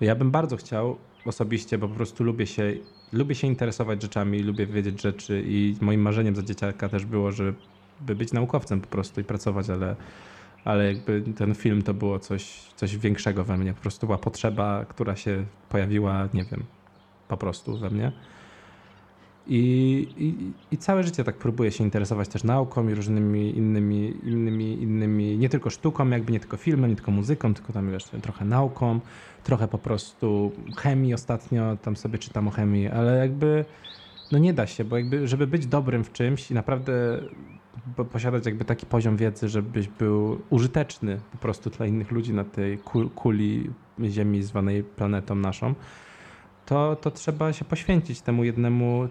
Ja 0.02 0.16
bym 0.16 0.32
bardzo 0.32 0.58
chciał 0.58 0.98
osobiście, 1.26 1.78
bo 1.78 1.88
po 1.88 1.96
prostu 1.96 2.24
lubię 2.24 2.48
się, 2.48 2.74
lubię 3.14 3.36
się 3.36 3.48
interesować 3.48 4.02
rzeczami, 4.02 4.40
lubię 4.40 4.66
wiedzieć 4.68 5.02
rzeczy 5.02 5.44
i 5.48 5.76
moim 5.82 6.02
marzeniem 6.02 6.36
za 6.36 6.44
dzieciaka 6.44 6.90
też 6.90 7.06
było, 7.06 7.32
żeby 7.32 7.56
być 8.16 8.34
naukowcem 8.34 8.82
po 8.82 8.88
prostu 8.88 9.22
i 9.22 9.24
pracować, 9.24 9.70
ale, 9.70 9.96
ale 10.66 10.94
jakby 10.94 11.22
ten 11.22 11.56
film 11.56 11.82
to 11.82 11.94
było 11.94 12.20
coś, 12.20 12.74
coś 12.76 12.98
większego 12.98 13.44
we 13.44 13.58
mnie. 13.58 13.74
Po 13.74 13.82
prostu 13.82 14.06
była 14.06 14.18
potrzeba, 14.18 14.86
która 14.86 15.16
się 15.16 15.46
pojawiła, 15.70 16.30
nie 16.34 16.44
wiem, 16.44 16.64
po 17.28 17.38
prostu 17.38 17.78
we 17.78 17.90
mnie. 17.90 18.12
I, 19.48 20.08
i, 20.18 20.54
I, 20.76 20.78
całe 20.78 21.04
życie 21.04 21.24
tak 21.24 21.36
próbuję 21.36 21.72
się 21.72 21.84
interesować 21.84 22.28
też 22.28 22.44
nauką 22.44 22.90
i 22.90 22.94
różnymi 22.94 23.58
innymi, 23.58 24.14
innymi, 24.24 24.82
innymi, 24.82 25.38
nie 25.38 25.50
tylko 25.50 25.70
sztuką, 25.70 26.10
jakby 26.10 26.32
nie 26.32 26.40
tylko 26.40 26.58
filmem, 26.58 26.90
nie 26.90 26.96
tylko 26.96 27.12
muzyką, 27.12 27.54
tylko 27.54 27.74
tam 27.74 27.92
wiesz, 27.92 28.04
trochę 28.22 28.46
nauką, 28.46 29.00
trochę 29.44 29.68
po 29.68 29.78
prostu 29.78 30.52
chemii 30.78 31.14
ostatnio, 31.14 31.78
tam 31.78 31.96
sobie 31.96 32.20
czytam 32.20 32.48
o 32.48 32.52
chemii, 32.52 32.88
ale 32.88 33.18
jakby 33.18 33.66
no 34.32 34.38
nie 34.38 34.54
da 34.54 34.68
się, 34.68 34.84
bo 34.84 34.98
jakby, 34.98 35.28
żeby 35.28 35.48
być 35.48 35.68
dobrym 35.68 36.04
w 36.04 36.12
czymś 36.12 36.52
i 36.52 36.54
naprawdę 36.54 36.94
posiadać 38.12 38.46
jakby 38.46 38.66
taki 38.66 38.86
poziom 38.86 39.18
wiedzy, 39.18 39.50
żebyś 39.50 39.88
był 39.88 40.42
użyteczny 40.50 41.20
po 41.32 41.38
prostu 41.38 41.70
dla 41.70 41.86
innych 41.86 42.12
ludzi 42.12 42.34
na 42.34 42.44
tej 42.44 42.78
kuli 43.16 43.70
Ziemi 44.10 44.44
zwanej 44.44 44.84
planetą 44.84 45.36
naszą, 45.36 45.76
to, 46.66 46.96
to 46.96 47.12
trzeba 47.12 47.54
się 47.54 47.66
poświęcić 47.66 48.22
temu 48.22 48.44
jednemu, 48.44 49.08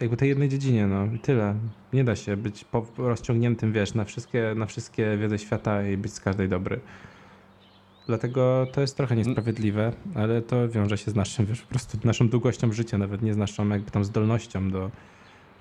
jakby 0.00 0.16
tej 0.16 0.28
jednej 0.28 0.48
dziedzinie, 0.48 0.86
no 0.86 1.06
i 1.14 1.18
tyle. 1.18 1.54
Nie 1.92 2.04
da 2.04 2.16
się 2.16 2.36
być 2.36 2.64
rozciągniętym, 2.98 3.72
wiesz, 3.72 3.94
na 3.94 4.04
wszystkie, 4.04 4.54
na 4.56 4.66
wszystkie 4.66 5.16
wiedzy 5.16 5.38
świata 5.38 5.88
i 5.88 5.96
być 5.96 6.12
z 6.12 6.20
każdej 6.20 6.48
dobry. 6.48 6.80
Dlatego 8.06 8.66
to 8.72 8.80
jest 8.80 8.96
trochę 8.96 9.16
niesprawiedliwe, 9.16 9.92
ale 10.14 10.42
to 10.42 10.68
wiąże 10.68 10.98
się 10.98 11.10
z 11.10 11.14
naszym, 11.14 11.46
wiesz, 11.46 11.62
po 11.62 11.68
prostu 11.68 11.98
naszą 12.04 12.28
długością 12.28 12.72
życia, 12.72 12.98
nawet 12.98 13.22
nie 13.22 13.34
z 13.34 13.36
naszą 13.36 13.68
jakby 13.68 13.90
tam 13.90 14.04
zdolnością 14.04 14.70
do, 14.70 14.90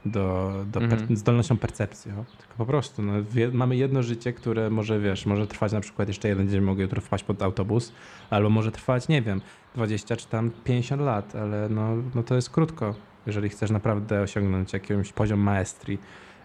do, 0.06 0.54
do 0.72 0.80
per, 0.80 0.94
mhm. 0.94 1.18
zdolnością 1.18 1.58
percepcji. 1.58 2.12
O. 2.12 2.26
Tylko 2.38 2.54
po 2.58 2.66
prostu 2.66 3.02
no, 3.02 3.14
mamy 3.54 3.76
jedno 3.76 4.04
życie, 4.04 4.34
które 4.34 4.70
może, 4.70 5.00
wiesz, 5.00 5.26
może 5.26 5.48
trwać 5.48 5.72
na 5.72 5.80
przykład 5.80 6.08
jeszcze 6.08 6.28
jeden 6.28 6.50
dzień, 6.50 6.62
mogę 6.62 6.84
jutro 6.84 7.02
wpaść 7.02 7.24
pod 7.24 7.42
autobus, 7.42 7.94
albo 8.30 8.50
może 8.50 8.72
trwać, 8.72 9.08
nie 9.08 9.22
wiem, 9.22 9.42
20 9.76 10.16
czy 10.16 10.28
tam 10.28 10.52
50 10.64 11.02
lat, 11.02 11.36
ale 11.36 11.70
no, 11.70 11.96
no 12.16 12.24
to 12.24 12.36
jest 12.36 12.50
krótko, 12.50 12.96
jeżeli 13.28 13.50
chcesz 13.50 13.72
naprawdę 13.72 14.22
osiągnąć 14.22 14.74
jakiś 14.74 15.14
poziom 15.14 15.40
maestrii 15.40 16.00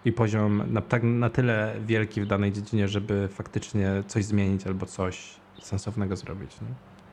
i 0.05 0.13
poziom 0.13 0.63
na, 0.73 0.81
tak, 0.81 1.03
na 1.03 1.31
tyle 1.31 1.75
wielki 1.87 2.21
w 2.21 2.27
danej 2.27 2.53
dziedzinie, 2.53 2.89
żeby 2.89 3.29
faktycznie 3.29 3.91
coś 4.07 4.25
zmienić 4.25 4.67
albo 4.67 4.87
coś 4.87 5.37
sensownego 5.61 6.17
zrobić. 6.17 6.57
No, 6.61 6.69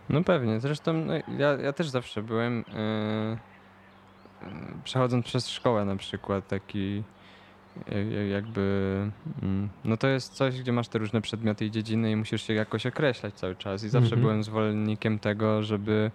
no 0.09 0.23
pewnie, 0.23 0.59
zresztą 0.59 0.93
no, 0.93 1.13
ja, 1.13 1.53
ja 1.53 1.73
też 1.73 1.89
zawsze 1.89 2.23
byłem... 2.23 2.57
Yy 2.57 3.54
przechodząc 4.83 5.25
przez 5.25 5.49
szkołę 5.49 5.85
na 5.85 5.95
przykład, 5.95 6.47
taki 6.47 7.03
jakby, 8.31 9.11
mm, 9.41 9.69
no 9.85 9.97
to 9.97 10.07
jest 10.07 10.33
coś, 10.33 10.59
gdzie 10.59 10.71
masz 10.71 10.87
te 10.87 10.99
różne 10.99 11.21
przedmioty 11.21 11.65
i 11.65 11.71
dziedziny 11.71 12.11
i 12.11 12.15
musisz 12.15 12.41
się 12.41 12.53
jakoś 12.53 12.85
określać 12.85 13.33
cały 13.33 13.55
czas 13.55 13.83
i 13.83 13.89
zawsze 13.89 14.15
mhm. 14.15 14.21
byłem 14.21 14.43
zwolennikiem 14.43 15.19
tego, 15.19 15.63
żeby 15.63 16.11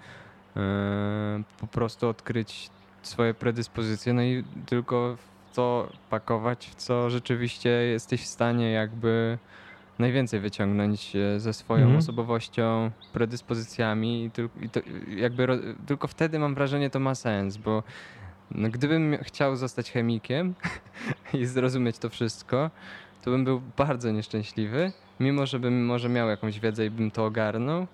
e, 0.57 1.43
po 1.61 1.67
prostu 1.67 2.09
odkryć 2.09 2.71
swoje 3.03 3.35
predyspozycje, 3.35 4.13
no 4.13 4.23
i 4.23 4.45
tylko 4.67 5.17
w 5.17 5.55
to 5.55 5.89
pakować, 6.11 6.67
w 6.67 6.75
co 6.75 7.11
rzeczywiście 7.11 7.69
jesteś 7.71 8.23
w 8.23 8.27
stanie 8.27 8.73
jakby 8.73 9.39
najwięcej 9.99 10.41
wyciągnąć 10.41 11.17
e, 11.17 11.41
ze 11.41 11.53
swoją 11.53 11.83
mhm. 11.83 11.99
osobowością, 11.99 12.91
predyspozycjami 13.13 14.25
i, 14.25 14.31
tylko, 14.31 14.61
i 14.61 14.69
to, 14.69 14.81
jakby 15.17 15.59
tylko 15.87 16.09
wtedy 16.09 16.39
mam 16.39 16.55
wrażenie 16.55 16.91
to 16.91 17.01
ma 17.01 17.15
sens, 17.15 17.57
bo 17.57 17.83
no, 18.51 18.69
gdybym 18.69 19.17
chciał 19.23 19.57
zostać 19.57 19.91
chemikiem 19.91 20.55
i 21.35 21.47
zrozumieć 21.47 21.99
to 21.99 22.11
wszystko, 22.11 22.71
to 23.23 23.31
bym 23.31 23.45
był 23.45 23.63
bardzo 23.77 24.11
nieszczęśliwy, 24.11 24.93
mimo 25.21 25.47
że 25.47 25.59
bym 25.59 25.87
może 25.87 26.09
miał 26.09 26.29
jakąś 26.29 26.61
wiedzę 26.61 26.87
i 26.87 26.91
bym 26.91 27.11
to 27.11 27.25
ogarnął, 27.25 27.87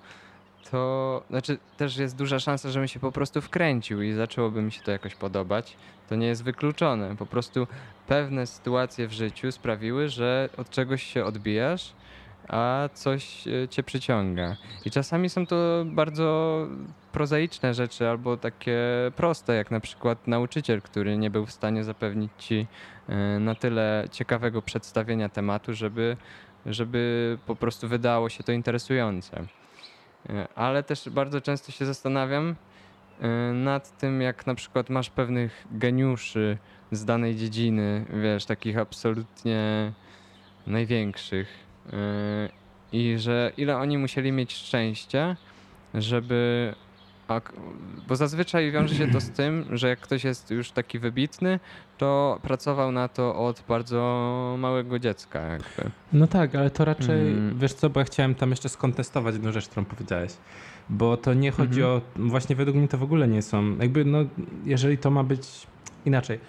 to 0.71 1.23
znaczy 1.31 1.59
też 1.77 1.97
jest 1.97 2.17
duża 2.17 2.39
szansa, 2.39 2.71
żebym 2.71 2.89
się 2.89 3.01
po 3.01 3.13
prostu 3.13 3.41
wkręcił 3.41 4.03
i 4.03 4.13
zaczęłoby 4.13 4.63
mi 4.63 4.73
się 4.73 4.83
to 4.83 4.91
jakoś 4.91 5.15
podobać. 5.15 5.77
To 6.09 6.17
nie 6.17 6.27
jest 6.27 6.45
wykluczone. 6.45 7.17
Po 7.17 7.27
prostu 7.27 7.67
pewne 8.07 8.47
sytuacje 8.47 9.09
w 9.09 9.13
życiu 9.13 9.53
sprawiły, 9.53 10.09
że 10.09 10.49
od 10.57 10.71
czegoś 10.71 11.03
się 11.03 11.25
odbijasz 11.25 11.93
a 12.49 12.89
coś 12.95 13.49
e, 13.49 13.69
cię 13.69 13.83
przyciąga. 13.83 14.57
I 14.85 14.91
czasami 14.91 15.29
są 15.29 15.47
to 15.47 15.85
bardzo 15.85 16.59
prozaiczne 17.13 17.75
rzeczy 17.75 18.09
albo 18.09 18.37
takie 18.37 18.79
proste, 19.17 19.55
jak 19.55 19.71
na 19.71 19.81
przykład 19.81 20.27
nauczyciel, 20.27 20.83
który 20.83 21.17
nie 21.17 21.31
był 21.31 21.47
w 21.47 21.53
stanie 21.53 21.85
zapewnić 21.85 22.33
ci 22.39 22.67
e, 23.09 23.39
na 23.39 23.55
tyle 23.55 24.05
ciekawego 24.11 24.63
przedstawienia 24.63 25.29
tematu, 25.29 25.75
żeby, 25.75 26.17
żeby 26.67 27.39
po 27.47 27.57
prostu 27.57 27.89
wydało 27.89 28.29
się 28.29 28.45
to 28.45 28.53
interesujące. 28.53 29.45
E, 30.29 30.49
ale 30.55 30.83
też 30.83 31.09
bardzo 31.09 31.41
często 31.41 31.73
się 31.73 31.87
zastanawiam 31.87 32.57
nad 33.55 33.99
tym, 33.99 34.23
jak 34.23 34.47
na 34.47 34.55
przykład 34.55 34.91
masz 34.91 35.11
pewnych 35.11 35.67
geniuszy 35.71 36.59
z 36.93 37.05
danej 37.05 37.37
dziedziny, 37.37 38.05
wiesz, 38.23 38.45
takich 38.45 38.79
absolutnie 38.79 39.93
największych 40.67 41.66
i 42.93 43.15
że 43.19 43.53
ile 43.57 43.77
oni 43.77 43.99
musieli 43.99 44.33
mieć 44.33 44.55
szczęścia, 44.55 45.37
żeby. 45.95 46.75
Bo 48.09 48.17
zazwyczaj 48.17 48.73
wiąże 48.73 48.95
się 48.95 49.09
to 49.09 49.21
z 49.21 49.31
tym, 49.31 49.65
że 49.73 49.89
jak 49.89 50.01
ktoś 50.01 50.25
jest 50.25 50.51
już 50.51 50.71
taki 50.71 50.99
wybitny, 50.99 51.61
to 51.99 52.39
pracował 52.43 52.93
na 52.93 53.09
to 53.09 53.37
od 53.37 53.63
bardzo 53.69 54.57
małego 54.59 54.99
dziecka. 54.99 55.41
Jakby. 55.41 55.91
No 56.13 56.27
tak, 56.27 56.55
ale 56.55 56.71
to 56.71 56.85
raczej, 56.85 57.21
mm. 57.29 57.59
wiesz 57.59 57.73
co, 57.73 57.91
bo 57.91 58.01
ja 58.01 58.07
chciałem 58.07 58.35
tam 58.35 58.51
jeszcze 58.51 58.69
skontestować 58.69 59.35
jedną 59.35 59.53
rzecz, 59.53 59.69
którą 59.69 59.85
powiedziałeś. 59.85 60.33
Bo 60.91 61.17
to 61.17 61.35
nie 61.35 61.51
chodzi 61.51 61.81
-hmm. 61.81 61.87
o, 61.87 62.01
właśnie 62.17 62.57
według 62.57 62.77
mnie 62.77 62.89
to 62.89 62.99
w 62.99 63.03
ogóle 63.03 63.29
nie 63.29 63.43
są, 63.43 63.77
jakby 63.77 64.05
no, 64.05 64.19
jeżeli 64.65 64.99
to 64.99 65.11
ma 65.11 65.25
być 65.25 65.67
inaczej, 66.05 66.41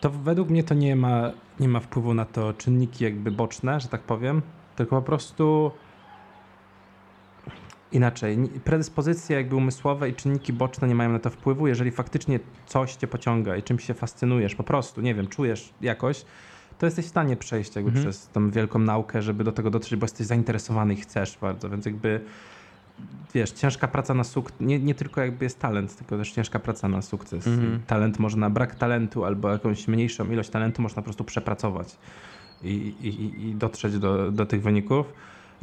to 0.00 0.10
według 0.10 0.50
mnie 0.50 0.64
to 0.64 0.74
nie 0.74 0.96
ma, 0.96 1.30
nie 1.60 1.68
ma 1.68 1.80
wpływu 1.80 2.14
na 2.14 2.24
to 2.24 2.52
czynniki 2.52 3.04
jakby 3.04 3.30
boczne, 3.30 3.80
że 3.80 3.88
tak 3.88 4.00
powiem, 4.00 4.42
tylko 4.76 4.96
po 4.96 5.02
prostu 5.02 5.70
inaczej. 7.92 8.38
Predyspozycje 8.64 9.36
jakby 9.36 9.56
umysłowe 9.56 10.08
i 10.08 10.14
czynniki 10.14 10.52
boczne 10.52 10.88
nie 10.88 10.94
mają 10.94 11.12
na 11.12 11.18
to 11.18 11.30
wpływu. 11.30 11.66
Jeżeli 11.66 11.90
faktycznie 11.90 12.40
coś 12.66 12.94
cię 12.94 13.06
pociąga 13.06 13.56
i 13.56 13.62
czymś 13.62 13.84
się 13.84 13.94
fascynujesz, 13.94 14.54
po 14.54 14.64
prostu, 14.64 15.00
nie 15.00 15.14
wiem, 15.14 15.26
czujesz 15.26 15.72
jakoś, 15.80 16.24
to 16.78 16.86
jesteś 16.86 17.04
w 17.04 17.08
stanie 17.08 17.36
przejść 17.36 17.76
jakby 17.76 17.90
mhm. 17.90 18.06
przez 18.06 18.28
tą 18.28 18.50
wielką 18.50 18.78
naukę, 18.78 19.22
żeby 19.22 19.44
do 19.44 19.52
tego 19.52 19.70
dotrzeć, 19.70 19.98
bo 19.98 20.04
jesteś 20.04 20.26
zainteresowany 20.26 20.94
i 20.94 20.96
chcesz 20.96 21.38
bardzo, 21.40 21.70
więc 21.70 21.86
jakby 21.86 22.20
wiesz, 23.34 23.50
ciężka 23.50 23.88
praca 23.88 24.14
na 24.14 24.24
sukces, 24.24 24.60
nie, 24.60 24.78
nie 24.78 24.94
tylko 24.94 25.20
jakby 25.20 25.44
jest 25.44 25.58
talent, 25.58 25.96
tylko 25.96 26.16
też 26.16 26.32
ciężka 26.32 26.58
praca 26.58 26.88
na 26.88 27.02
sukces. 27.02 27.46
Mhm. 27.46 27.80
Talent 27.86 28.18
można, 28.18 28.50
brak 28.50 28.74
talentu 28.74 29.24
albo 29.24 29.50
jakąś 29.52 29.88
mniejszą 29.88 30.30
ilość 30.30 30.50
talentu 30.50 30.82
można 30.82 31.02
po 31.02 31.04
prostu 31.04 31.24
przepracować 31.24 31.96
i, 32.62 32.94
i, 33.02 33.48
i 33.48 33.54
dotrzeć 33.54 33.98
do, 33.98 34.32
do 34.32 34.46
tych 34.46 34.62
wyników. 34.62 35.12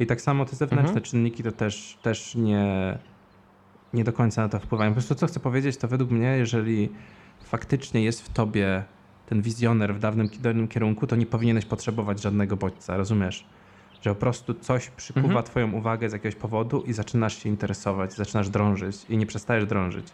I 0.00 0.06
tak 0.06 0.20
samo 0.20 0.44
te 0.44 0.56
zewnętrzne 0.56 0.88
mhm. 0.88 1.04
czynniki 1.04 1.42
to 1.42 1.52
też, 1.52 1.98
też 2.02 2.34
nie, 2.34 2.98
nie 3.94 4.04
do 4.04 4.12
końca 4.12 4.42
na 4.42 4.48
to 4.48 4.58
wpływają. 4.58 4.90
Po 4.90 4.94
prostu 4.94 5.14
co 5.14 5.26
chcę 5.26 5.40
powiedzieć, 5.40 5.76
to 5.76 5.88
według 5.88 6.10
mnie, 6.10 6.36
jeżeli 6.38 6.88
faktycznie 7.44 8.04
jest 8.04 8.22
w 8.22 8.28
tobie 8.28 8.84
ten 9.26 9.42
wizjoner 9.42 9.94
w 9.94 9.98
dawnym, 9.98 10.28
dawnym 10.40 10.68
kierunku, 10.68 11.06
to 11.06 11.16
nie 11.16 11.26
powinieneś 11.26 11.64
potrzebować 11.64 12.22
żadnego 12.22 12.56
bodźca, 12.56 12.96
rozumiesz? 12.96 13.46
Że 14.02 14.10
po 14.10 14.20
prostu 14.20 14.54
coś 14.54 14.90
przykuwa 14.90 15.26
mhm. 15.26 15.44
twoją 15.44 15.72
uwagę 15.72 16.10
z 16.10 16.12
jakiegoś 16.12 16.34
powodu 16.34 16.82
i 16.86 16.92
zaczynasz 16.92 17.42
się 17.42 17.48
interesować, 17.48 18.14
zaczynasz 18.14 18.48
drążyć 18.48 18.96
i 19.08 19.16
nie 19.16 19.26
przestajesz 19.26 19.66
drążyć 19.66 20.06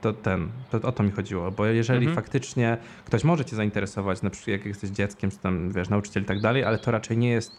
to, 0.00 0.12
ten, 0.12 0.48
to 0.70 0.88
o 0.88 0.92
to 0.92 1.02
mi 1.02 1.10
chodziło, 1.10 1.50
bo 1.50 1.66
jeżeli 1.66 2.06
mhm. 2.06 2.16
faktycznie 2.16 2.76
ktoś 3.04 3.24
może 3.24 3.44
cię 3.44 3.56
zainteresować, 3.56 4.22
na 4.22 4.30
przykład 4.30 4.48
jak 4.48 4.66
jesteś 4.66 4.90
dzieckiem, 4.90 5.30
czy 5.30 5.38
tam, 5.38 5.72
wiesz, 5.72 5.88
nauczyciel 5.88 6.22
i 6.22 6.26
tak 6.26 6.40
dalej, 6.40 6.64
ale 6.64 6.78
to 6.78 6.90
raczej 6.90 7.18
nie 7.18 7.30
jest, 7.30 7.52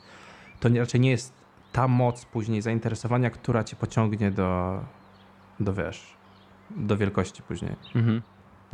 to 0.59 0.69
nie, 0.69 0.79
raczej 0.79 1.01
nie 1.01 1.11
jest 1.11 1.33
ta 1.71 1.87
moc 1.87 2.25
później 2.25 2.61
zainteresowania, 2.61 3.29
która 3.29 3.63
cię 3.63 3.75
pociągnie 3.75 4.31
do, 4.31 4.79
do 5.59 5.73
wiesz, 5.73 6.13
do 6.69 6.97
wielkości 6.97 7.43
później. 7.43 7.75
Mhm. 7.95 8.21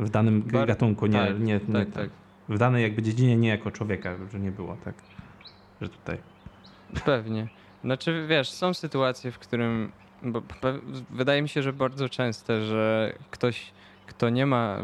W 0.00 0.10
danym 0.10 0.42
Bar 0.42 0.66
gatunku, 0.66 1.06
nie, 1.06 1.26
tak, 1.26 1.40
nie, 1.40 1.60
nie, 1.68 1.86
tak, 1.86 1.90
tak. 1.90 2.10
w 2.48 2.58
danej 2.58 2.82
jakby 2.82 3.02
dziedzinie 3.02 3.36
nie 3.36 3.48
jako 3.48 3.70
człowieka, 3.70 4.16
że 4.32 4.40
nie 4.40 4.50
było, 4.52 4.76
tak, 4.84 4.94
że 5.80 5.88
tutaj. 5.88 6.18
Pewnie. 7.04 7.48
Znaczy, 7.84 8.26
wiesz, 8.28 8.50
są 8.50 8.74
sytuacje, 8.74 9.32
w 9.32 9.38
którym 9.38 9.92
bo 10.22 10.42
wydaje 11.10 11.42
mi 11.42 11.48
się, 11.48 11.62
że 11.62 11.72
bardzo 11.72 12.08
częste, 12.08 12.62
że 12.62 13.12
ktoś, 13.30 13.72
kto 14.06 14.30
nie 14.30 14.46
ma 14.46 14.78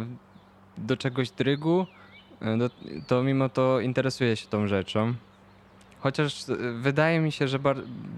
do 0.78 0.96
czegoś 0.96 1.30
drygu, 1.30 1.86
e, 2.42 2.58
to 3.06 3.22
mimo 3.22 3.48
to 3.48 3.80
interesuje 3.80 4.36
się 4.36 4.46
tą 4.48 4.66
rzeczą. 4.66 5.14
Chociaż 6.04 6.48
y, 6.48 6.56
wydaje 6.72 7.20
mi 7.20 7.32
się, 7.32 7.48
że, 7.48 7.58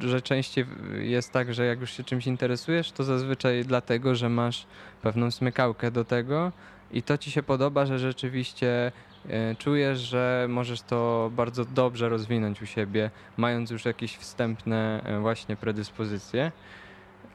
że 0.01 0.23
częściej 0.23 0.67
jest 0.99 1.33
tak, 1.33 1.55
że 1.55 1.67
jak 1.67 1.81
już 1.81 1.91
się 1.91 2.05
czymś 2.05 2.27
interesujesz, 2.27 2.93
to 2.93 3.05
zazwyczaj 3.05 3.65
dlatego, 3.65 4.15
że 4.15 4.29
masz 4.29 4.67
pewną 5.03 5.31
smykałkę 5.31 5.91
do 5.91 6.05
tego 6.05 6.53
i 6.93 7.03
to 7.03 7.19
ci 7.19 7.31
się 7.31 7.43
podoba, 7.43 7.87
że 7.87 7.99
rzeczywiście 7.99 8.93
e, 9.29 9.55
czujesz, 9.55 9.99
że 9.99 10.47
możesz 10.49 10.83
to 10.83 11.31
bardzo 11.37 11.65
dobrze 11.65 12.09
rozwinąć 12.09 12.63
u 12.63 12.67
siebie, 12.67 13.11
mając 13.37 13.71
już 13.71 13.85
jakieś 13.85 14.17
wstępne 14.17 15.03
właśnie 15.21 15.57
predyspozycje. 15.57 16.53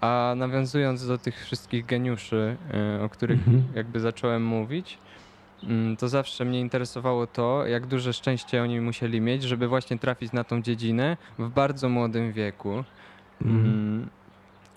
A 0.01 0.33
nawiązując 0.37 1.07
do 1.07 1.17
tych 1.17 1.45
wszystkich 1.45 1.85
geniuszy, 1.85 2.57
e, 2.73 3.03
o 3.03 3.09
których 3.09 3.47
Mhm. 3.47 3.63
jakby 3.75 3.99
zacząłem 3.99 4.45
mówić, 4.45 4.97
mm, 5.63 5.97
to 5.97 6.07
zawsze 6.09 6.45
mnie 6.45 6.59
interesowało 6.59 7.27
to, 7.27 7.67
jak 7.67 7.85
duże 7.87 8.13
szczęście 8.13 8.63
oni 8.63 8.81
musieli 8.81 9.21
mieć, 9.21 9.43
żeby 9.43 9.67
właśnie 9.67 9.97
trafić 9.99 10.31
na 10.31 10.43
tą 10.43 10.61
dziedzinę 10.61 11.17
w 11.39 11.49
bardzo 11.49 11.89
młodym 11.89 12.31
wieku. 12.31 12.83
Mhm. 13.41 13.65
Mm, 13.65 14.09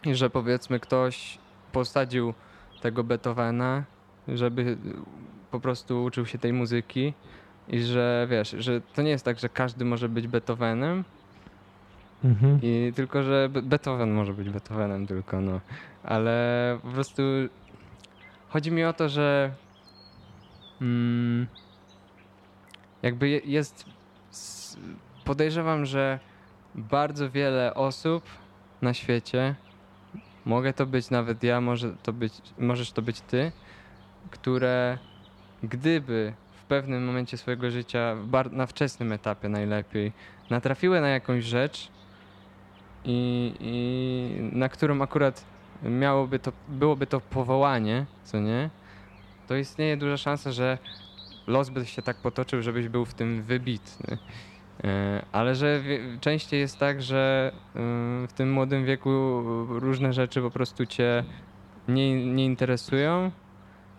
I 0.05 0.15
że 0.15 0.31
powiedzmy 0.31 0.81
ktoś 0.81 1.39
posadził 1.73 2.35
tego 2.81 3.05
Beethovena, 3.05 3.85
żeby 4.29 4.77
po 5.51 5.61
prostu 5.61 6.05
uczył 6.05 6.27
się 6.27 6.39
tej 6.39 6.53
muzyki 6.53 7.15
i 7.69 7.83
że 7.83 8.27
wiesz, 8.31 8.57
że 8.59 8.81
to 8.81 9.03
nie 9.03 9.11
jest 9.11 9.25
tak, 9.25 9.39
że 9.39 9.49
każdy 9.49 9.85
może 9.85 10.09
być 10.09 10.27
Beethovenem, 10.29 11.05
Mhm. 12.25 12.59
i 12.63 12.93
tylko, 12.97 13.23
że 13.23 13.49
Be- 13.49 13.63
Beethoven 13.63 14.11
może 14.11 14.35
być 14.35 14.51
Beethovenem 14.51 15.07
tylko, 15.07 15.41
no. 15.41 15.61
Ale 16.03 16.79
po 16.83 16.89
prostu 16.91 17.23
chodzi 18.49 18.73
mi 18.73 18.85
o 18.85 18.93
to, 18.93 19.09
że 19.09 19.55
mm, 20.81 21.47
jakby 23.03 23.29
je- 23.29 23.41
jest 23.45 23.85
podejrzewam, 25.25 25.87
że 25.87 26.21
bardzo 26.75 27.31
wiele 27.31 27.75
osób 27.75 28.29
na 28.83 28.95
świecie 28.95 29.57
mogę 30.45 30.73
to 30.73 30.87
być 30.87 31.11
nawet 31.11 31.43
ja, 31.43 31.61
może 31.61 31.97
to 32.03 32.13
być, 32.13 32.55
możesz 32.59 32.93
to 32.93 33.03
być 33.03 33.21
ty, 33.21 33.53
które 34.31 34.99
gdyby 35.63 36.35
w 36.51 36.65
pewnym 36.67 37.05
momencie 37.05 37.37
swojego 37.39 37.71
życia, 37.71 38.17
na 38.51 38.67
wczesnym 38.67 39.13
etapie 39.13 39.49
najlepiej, 39.49 40.13
natrafiły 40.51 41.01
na 41.01 41.09
jakąś 41.09 41.45
rzecz, 41.45 41.93
i, 43.05 43.53
i 43.61 44.57
na 44.59 44.69
którą 44.69 45.03
akurat 45.03 45.45
miałoby 45.83 46.39
to, 46.39 46.53
byłoby 46.69 47.07
to 47.07 47.21
powołanie, 47.21 48.07
co 48.25 48.41
nie, 48.41 48.71
to 49.49 49.57
istnieje 49.57 49.97
duża 49.97 50.17
szansa, 50.17 50.53
że 50.53 50.79
los 51.47 51.71
by 51.71 51.87
się 51.87 52.03
tak 52.03 52.17
potoczył, 52.17 52.63
żebyś 52.63 52.89
był 52.89 53.05
w 53.05 53.15
tym 53.15 53.43
wybitny. 53.43 54.19
E, 54.85 55.25
Ale 55.33 55.55
że 55.55 55.83
częściej 56.21 56.61
jest 56.61 56.79
tak, 56.79 57.03
że 57.03 57.53
y, 57.55 57.79
w 58.29 58.33
tym 58.35 58.53
młodym 58.53 58.85
wieku 58.85 59.43
różne 59.69 60.13
rzeczy 60.13 60.41
po 60.43 60.51
prostu 60.51 60.87
cię 60.87 61.25
nie, 61.89 62.35
nie 62.35 62.45
interesują 62.45 63.31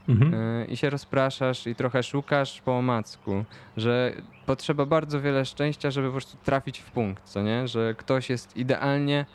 Mhm. 0.09 0.33
y, 0.33 0.65
i 0.65 0.77
się 0.77 0.89
rozpraszasz 0.89 1.67
i 1.67 1.75
trochę 1.75 2.03
szukasz 2.03 2.61
po 2.61 2.77
omacku, 2.77 3.45
że 3.77 4.13
potrzeba 4.45 4.85
bardzo 4.85 5.21
wiele 5.21 5.45
szczęścia, 5.45 5.91
żeby 5.91 6.07
po 6.07 6.11
prostu 6.11 6.37
trafić 6.43 6.79
w 6.79 6.91
punkt, 6.91 7.23
co 7.23 7.41
nie? 7.41 7.67
Że 7.67 7.95
ktoś 7.97 8.29
jest 8.29 8.57
idealnie 8.57 9.25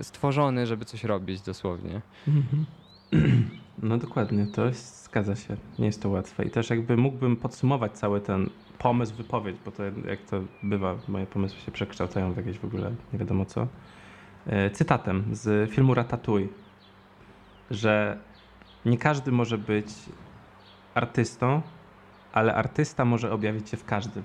y, 0.00 0.04
stworzony, 0.04 0.66
żeby 0.66 0.84
coś 0.84 1.04
robić 1.04 1.40
dosłownie. 1.40 2.00
Mhm. 2.28 2.66
No 3.82 3.98
dokładnie, 3.98 4.46
to 4.46 4.66
jest, 4.66 5.04
zgadza 5.04 5.36
się. 5.36 5.56
Nie 5.78 5.86
jest 5.86 6.02
to 6.02 6.08
łatwe. 6.08 6.44
I 6.44 6.50
też 6.50 6.70
jakby 6.70 6.96
mógłbym 6.96 7.36
podsumować 7.36 7.92
cały 7.92 8.20
ten 8.20 8.50
pomysł, 8.78 9.14
wypowiedź, 9.14 9.56
bo 9.64 9.70
to 9.70 9.82
jak 9.84 10.22
to 10.30 10.40
bywa, 10.62 10.96
moje 11.08 11.26
pomysły 11.26 11.60
się 11.60 11.72
przekształcają 11.72 12.32
w 12.32 12.36
jakieś 12.36 12.58
w 12.58 12.64
ogóle 12.64 12.92
nie 13.12 13.18
wiadomo 13.18 13.44
co. 13.44 13.66
E, 14.46 14.70
Cytatem 14.70 15.24
z 15.32 15.70
filmu 15.70 15.94
Ratatouille, 15.94 16.48
że 17.70 18.18
nie 18.84 18.98
każdy 18.98 19.32
może 19.32 19.58
być 19.58 19.88
artystą, 20.94 21.62
ale 22.32 22.54
artysta 22.54 23.04
może 23.04 23.32
objawić 23.32 23.68
się 23.70 23.76
w 23.76 23.84
każdym. 23.84 24.22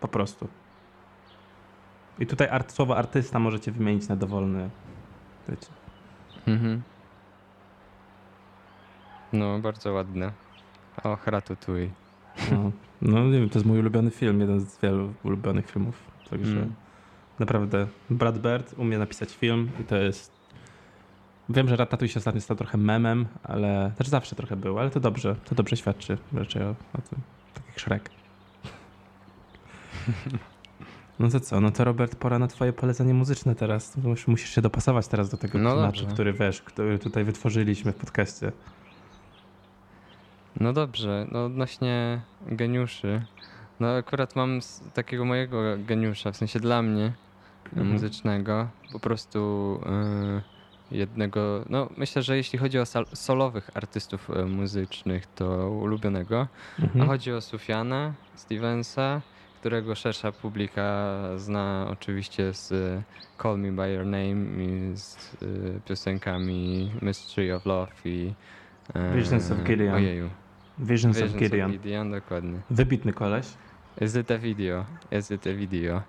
Po 0.00 0.08
prostu. 0.08 0.48
I 2.18 2.26
tutaj 2.26 2.48
art, 2.48 2.72
słowo 2.72 2.96
artysta 2.96 3.38
możecie 3.38 3.72
wymienić 3.72 4.08
na 4.08 4.16
dowolne. 4.16 4.70
Wiecie. 5.48 5.66
Mhm. 6.46 6.82
No, 9.32 9.58
bardzo 9.58 9.92
ładne. 9.92 10.32
O, 11.04 11.18
Ratatouille. 11.26 11.90
No, 12.52 12.72
no 13.02 13.24
nie 13.24 13.40
wiem, 13.40 13.48
to 13.48 13.58
jest 13.58 13.66
mój 13.66 13.78
ulubiony 13.78 14.10
film, 14.10 14.40
jeden 14.40 14.60
z 14.60 14.80
wielu 14.80 15.14
ulubionych 15.24 15.70
filmów. 15.70 15.94
Także 16.30 16.52
Mm. 16.56 16.74
naprawdę 17.38 17.86
Brad 18.10 18.38
Bird 18.38 18.74
umie 18.78 18.98
napisać 18.98 19.36
film 19.36 19.70
i 19.80 19.84
to 19.84 19.96
jest. 19.96 20.31
Wiem, 21.48 21.68
że 21.68 21.76
Ratatouille 21.76 22.12
się 22.12 22.18
ostatnio 22.18 22.40
stał 22.40 22.56
trochę 22.56 22.78
memem, 22.78 23.26
ale 23.42 23.92
też 23.98 24.08
zawsze 24.08 24.36
trochę 24.36 24.56
był, 24.56 24.78
ale 24.78 24.90
to 24.90 25.00
dobrze, 25.00 25.36
to 25.44 25.54
dobrze 25.54 25.76
świadczy 25.76 26.18
raczej 26.32 26.62
o, 26.62 26.68
o 26.70 27.00
tym. 27.10 27.18
Tak 27.54 27.66
jak 27.66 27.80
Shrek. 27.80 28.10
No 31.18 31.28
to 31.28 31.40
co, 31.40 31.60
no 31.60 31.70
to 31.70 31.84
Robert, 31.84 32.16
pora 32.16 32.38
na 32.38 32.46
twoje 32.46 32.72
polecenie 32.72 33.14
muzyczne 33.14 33.54
teraz. 33.54 33.96
Musisz, 33.96 34.26
musisz 34.26 34.50
się 34.50 34.62
dopasować 34.62 35.08
teraz 35.08 35.30
do 35.30 35.36
tego 35.36 35.58
No 35.58 35.70
klimatu, 35.72 36.00
dobrze. 36.00 36.14
który 36.14 36.32
wiesz, 36.32 36.62
który 36.62 36.98
tutaj 36.98 37.24
wytworzyliśmy 37.24 37.92
w 37.92 37.96
podcaście. 37.96 38.52
No 40.60 40.72
dobrze, 40.72 41.26
no 41.32 41.44
odnośnie 41.44 42.20
geniuszy. 42.46 43.22
No 43.80 43.88
akurat 43.96 44.36
mam 44.36 44.60
takiego 44.94 45.24
mojego 45.24 45.58
geniusza, 45.78 46.32
w 46.32 46.36
sensie 46.36 46.60
dla 46.60 46.82
mnie 46.82 47.12
Mhm. 47.72 47.92
muzycznego, 47.92 48.68
po 48.92 49.00
prostu 49.00 49.80
y, 50.38 50.42
jednego, 50.92 51.64
no 51.68 51.88
myślę, 51.96 52.22
że 52.22 52.36
jeśli 52.36 52.58
chodzi 52.58 52.78
o 52.78 52.84
solowych 53.14 53.70
artystów 53.74 54.30
y, 54.30 54.44
muzycznych, 54.44 55.26
to 55.26 55.70
ulubionego, 55.70 56.48
a 56.78 56.82
Mhm. 56.82 57.06
chodzi 57.06 57.32
o 57.32 57.40
Sufiana 57.40 58.12
Stevensa, 58.34 59.20
którego 59.60 59.94
szersza 59.94 60.32
publika 60.32 61.12
zna 61.36 61.86
oczywiście 61.90 62.54
z 62.54 62.72
y, 62.72 63.02
Call 63.42 63.58
Me 63.58 63.72
By 63.72 63.92
Your 63.92 64.06
Name 64.06 64.64
i 64.64 64.92
z 64.96 65.34
y, 65.42 65.80
piosenkami 65.86 66.90
Mystery 67.02 67.54
of 67.54 67.66
Love 67.66 67.92
i 68.04 68.34
Visions 69.14 69.50
of 69.50 69.58
Gideon. 69.64 69.94
Ojeju. 69.94 70.30
Visions, 70.78 71.16
Visions 71.16 71.34
of 71.34 71.40
Gideon. 71.40 71.72
Gideon, 71.72 72.10
dokładnie. 72.10 72.58
Wybitny 72.70 73.12
koleś. 73.12 73.46
Is 74.00 74.16
it 74.16 74.30
a 74.30 74.38
video? 74.38 74.84
Is 75.12 75.30
it 75.30 75.46
a 75.46 75.52
video? 75.54 76.02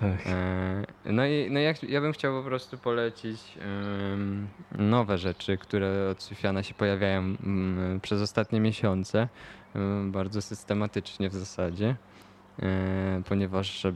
Tak. 0.00 0.26
E, 0.26 1.12
No 1.12 1.26
i 1.26 1.50
no 1.50 1.60
jak, 1.60 1.82
ja 1.82 2.00
bym 2.00 2.12
chciał 2.12 2.42
po 2.42 2.48
prostu 2.48 2.78
polecić 2.78 3.40
nowe 4.78 5.18
rzeczy, 5.18 5.58
które 5.58 6.08
od 6.10 6.22
Sufiana 6.22 6.62
się 6.62 6.74
pojawiają 6.74 7.18
mm, 7.20 8.00
przez 8.00 8.22
ostatnie 8.22 8.60
miesiące, 8.60 9.28
em, 9.74 10.12
bardzo 10.12 10.42
systematycznie 10.42 11.28
w 11.30 11.34
zasadzie, 11.34 11.96
e, 12.62 13.22
ponieważ 13.28 13.80
że 13.80 13.92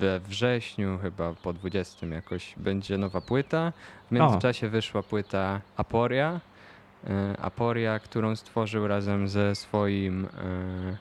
we 0.00 0.20
wrześniu, 0.20 0.98
chyba 1.02 1.34
po 1.34 1.52
20 1.52 2.06
jakoś, 2.06 2.54
będzie 2.56 2.98
nowa 2.98 3.20
płyta. 3.20 3.72
W 4.10 4.12
międzyczasie 4.12 4.68
wyszła 4.68 5.02
płyta 5.02 5.60
Aporia, 5.76 6.40
e, 7.06 7.36
Aporia, 7.40 7.98
którą 7.98 8.36
stworzył 8.36 8.88
razem 8.88 9.28
ze 9.28 9.54
swoim, 9.54 10.24
e, 10.24 10.96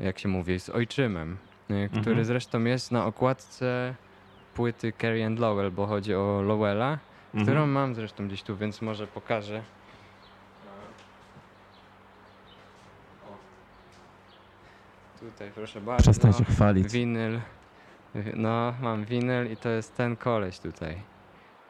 jak 0.00 0.18
się 0.18 0.28
mówi, 0.28 0.60
z 0.60 0.70
ojczymem, 0.70 1.36
e, 1.70 1.88
który 1.88 1.98
Mhm. 2.10 2.24
zresztą 2.24 2.64
jest 2.64 2.92
na 2.92 3.06
okładce 3.06 3.94
płyty 4.54 4.92
Carrie 5.00 5.26
and 5.26 5.38
Lowell, 5.38 5.70
bo 5.72 5.86
chodzi 5.86 6.14
o 6.14 6.42
Lowella, 6.42 6.98
Mhm. 7.34 7.44
którą 7.44 7.66
mam 7.66 7.94
zresztą 7.94 8.26
gdzieś 8.28 8.42
tu, 8.42 8.56
więc 8.56 8.82
może 8.82 9.06
pokażę. 9.06 9.62
Tutaj 15.20 15.50
proszę 15.54 15.80
bardzo. 15.80 16.02
Przestań 16.02 16.32
się 16.32 16.44
chwalić. 16.44 16.92
Winyl. 16.92 17.40
No, 18.34 18.74
mam 18.80 19.04
winyl 19.04 19.52
i 19.52 19.56
to 19.56 19.68
jest 19.68 19.96
ten 19.96 20.16
koleś 20.16 20.58
tutaj. 20.58 21.02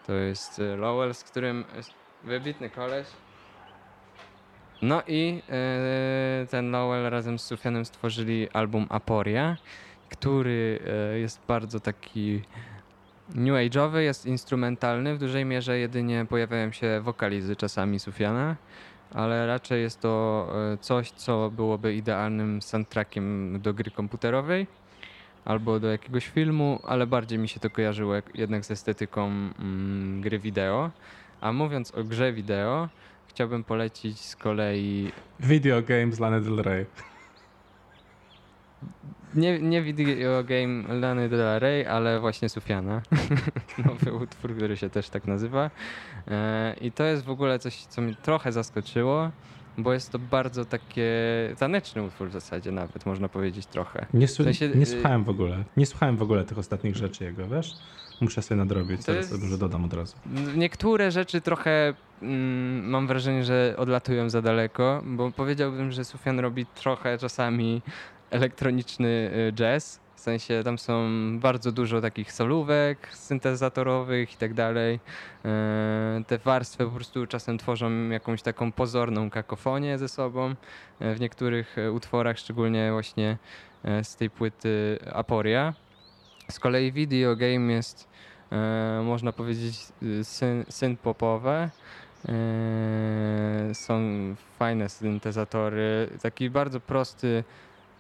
To 0.07 0.13
jest 0.13 0.59
y, 0.59 0.77
Lowell, 0.77 1.15
z 1.15 1.25
którym 1.25 1.65
jest 1.77 1.91
wybitny 2.25 2.71
koleś. 2.71 3.07
No 4.83 5.03
i 5.07 5.43
y, 6.45 6.47
ten 6.47 6.71
Lowell 6.71 7.11
razem 7.11 7.39
z 7.39 7.45
Sufianem 7.45 7.85
stworzyli 7.85 8.49
album 8.53 8.87
Aporia, 8.89 9.57
który 10.09 10.79
y, 11.15 11.21
jest 11.21 11.41
bardzo 11.49 11.81
taki 11.81 12.43
new 13.35 13.55
age'owy, 13.55 13.99
jest 13.99 14.27
instrumentalny, 14.27 15.15
w 15.15 15.19
dużej 15.19 15.45
mierze 15.45 15.79
jedynie 15.79 16.27
pojawiają 16.29 16.73
się 16.73 17.01
wokalizy 17.01 17.57
czasami 17.57 17.99
Sufiana, 17.99 18.57
ale 19.15 19.47
raczej 19.47 19.83
jest 19.83 20.01
to 20.01 20.47
y, 20.75 20.79
coś, 20.79 21.11
co 21.11 21.51
byłoby 21.51 21.95
idealnym 21.95 22.63
soundtrackiem 22.63 23.59
do 23.61 23.75
gry 23.75 23.91
komputerowej 23.91 24.67
albo 25.45 25.81
do 25.81 25.89
jakiegoś 25.89 26.27
filmu, 26.27 26.81
ale 26.85 27.07
bardziej 27.07 27.39
mi 27.39 27.49
się 27.49 27.61
to 27.61 27.71
kojarzyło 27.71 28.15
jednak 28.35 28.65
z 28.65 28.71
estetyką 28.71 29.27
mm, 29.27 30.21
gry 30.21 30.39
wideo. 30.39 30.91
A 31.41 31.53
mówiąc 31.53 31.95
o 31.95 32.05
grze 32.05 32.33
wideo, 32.33 32.89
chciałbym 33.35 33.65
polecić 33.65 34.21
z 34.21 34.37
kolei 34.37 35.13
Video 35.41 35.83
games 35.83 36.21
Lana 36.21 36.41
Del 36.41 36.57
Rey. 36.63 36.87
nie, 39.35 39.59
nie 39.59 39.83
video 39.83 40.45
game 40.45 40.95
Lany 41.01 41.29
Del 41.29 41.59
Rey, 41.61 41.87
ale 41.87 42.21
właśnie 42.21 42.49
Sufiana. 42.49 43.03
Nowy 43.87 44.13
utwór, 44.13 44.57
który 44.57 44.77
się 44.77 44.91
też 44.91 45.09
tak 45.09 45.27
nazywa. 45.27 45.71
E, 46.29 46.75
I 46.81 46.93
to 46.93 47.05
jest 47.05 47.25
w 47.25 47.31
ogóle 47.31 47.59
coś, 47.59 47.77
co 47.77 48.03
mnie 48.03 48.15
trochę 48.23 48.53
zaskoczyło, 48.53 49.31
bo 49.79 49.93
jest 49.93 50.13
to 50.13 50.19
bardzo 50.19 50.65
takie 50.65 51.11
taneczny 51.59 52.03
utwór 52.03 52.29
w 52.29 52.33
zasadzie 52.33 52.73
nawet, 52.73 53.07
można 53.07 53.29
powiedzieć 53.29 53.67
trochę. 53.67 54.07
Nie, 54.15 54.29
su- 54.29 54.43
W 54.43 54.47
sensie, 54.47 54.69
nie 54.69 54.83
y- 54.83 54.87
słuchałem 54.87 55.25
w 55.25 55.29
ogóle. 55.29 55.65
Nie 55.77 55.87
słuchałem 55.87 56.17
w 56.17 56.23
ogóle 56.23 56.45
tych 56.45 56.59
ostatnich 56.59 56.97
rzeczy 56.97 57.25
jego, 57.25 57.47
wiesz? 57.49 57.73
Muszę 58.21 58.43
sobie 58.43 58.59
nadrobić, 58.59 59.05
teraz 59.05 59.31
jest- 59.31 59.43
dużo 59.43 59.59
dodam 59.59 59.85
od 59.85 59.95
razu. 59.95 60.17
Niektóre 60.57 61.11
rzeczy 61.11 61.41
trochę 61.41 61.95
mm, 62.23 62.91
mam 62.91 63.07
wrażenie, 63.07 63.45
że 63.45 63.75
odlatują 63.79 64.31
za 64.31 64.43
daleko, 64.43 65.03
bo 65.05 65.31
powiedziałbym, 65.31 65.93
że 65.93 66.05
Sufian 66.05 66.41
robi 66.41 66.67
trochę 66.67 67.19
czasami 67.19 67.83
elektroniczny 68.31 69.09
y, 69.49 69.53
jazz. 69.53 70.01
W 70.17 70.21
sensie 70.25 70.63
tam 70.65 70.79
są 70.79 71.09
bardzo 71.39 71.73
dużo 71.73 72.01
takich 72.01 72.33
solówek 72.33 73.09
syntezatorowych 73.13 74.35
i 74.35 74.37
tak 74.37 74.55
dalej. 74.55 75.01
E, 75.45 76.23
Te 76.27 76.39
warstwy 76.39 76.85
po 76.85 76.91
prostu 76.91 77.27
czasem 77.27 77.59
tworzą 77.59 78.09
jakąś 78.09 78.43
taką 78.43 78.73
pozorną 78.73 79.31
kakofonię 79.31 79.99
ze 79.99 80.09
sobą. 80.09 80.55
E, 81.01 81.15
W 81.15 81.21
niektórych 81.21 81.77
utworach, 81.93 82.39
szczególnie 82.39 82.93
właśnie 82.93 83.39
z 84.03 84.17
tej 84.17 84.31
płyty 84.31 84.99
Aporia. 85.13 85.75
Z 86.51 86.59
kolei 86.61 86.93
video 86.93 87.37
game 87.37 87.73
jest 87.73 88.09
można 89.05 89.33
powiedzieć 89.33 89.77
y, 90.03 90.25
syn, 90.25 90.65
synpopowe. 90.69 91.71
E, 92.29 93.75
są 93.75 94.01
fajne 94.59 94.89
syntezatory. 94.89 96.09
Taki 96.23 96.51
bardzo 96.51 96.81
prosty, 96.81 97.45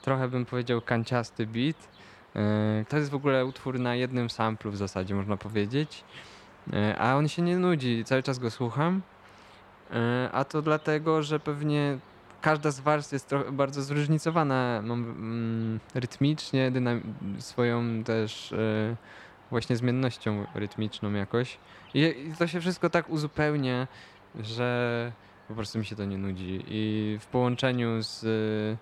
trochę 0.03 0.29
bym 0.29 0.45
powiedział 0.45 0.81
kanciasty 0.81 1.47
beat. 1.47 1.89
E, 2.37 2.85
to 2.89 2.97
jest 2.97 3.11
w 3.11 3.15
ogóle 3.15 3.47
utwór 3.47 3.81
na 3.81 3.95
jednym 3.95 4.31
samplu 4.31 4.71
w 4.71 4.77
zasadzie, 4.77 5.15
można 5.15 5.37
powiedzieć. 5.37 6.05
E, 6.73 6.99
a 6.99 7.17
on 7.17 7.29
się 7.29 7.43
nie 7.43 7.57
nudzi, 7.57 8.05
cały 8.05 8.23
czas 8.23 8.39
go 8.39 8.51
słucham. 8.51 9.03
A 10.33 10.45
to 10.45 10.63
dlatego, 10.63 11.23
że 11.23 11.41
pewnie 11.41 11.99
każda 12.41 12.71
z 12.71 12.81
warstw 12.81 13.13
jest 13.13 13.29
trochę 13.29 13.53
bardzo 13.53 13.83
zróżnicowana. 13.83 14.83
Mam 14.85 15.05
mm, 15.05 15.81
rytmicznie, 15.95 16.73
swoją 17.39 18.05
też 18.05 18.55
właśnie 19.51 19.77
zmiennością 19.77 20.47
rytmiczną 20.55 21.13
jakoś. 21.13 21.59
I 21.95 22.33
to 22.39 22.47
się 22.47 22.61
wszystko 22.61 22.91
tak 22.91 23.11
uzupełnia, 23.11 23.87
że 24.41 25.13
po 25.49 25.55
prostu 25.55 25.79
mi 25.79 25.85
się 25.85 25.97
to 25.97 26.05
nie 26.05 26.19
nudzi. 26.19 26.65
I 26.69 27.17
w 27.21 27.27
połączeniu 27.27 28.03
z 28.03 28.25
y, 28.25 28.77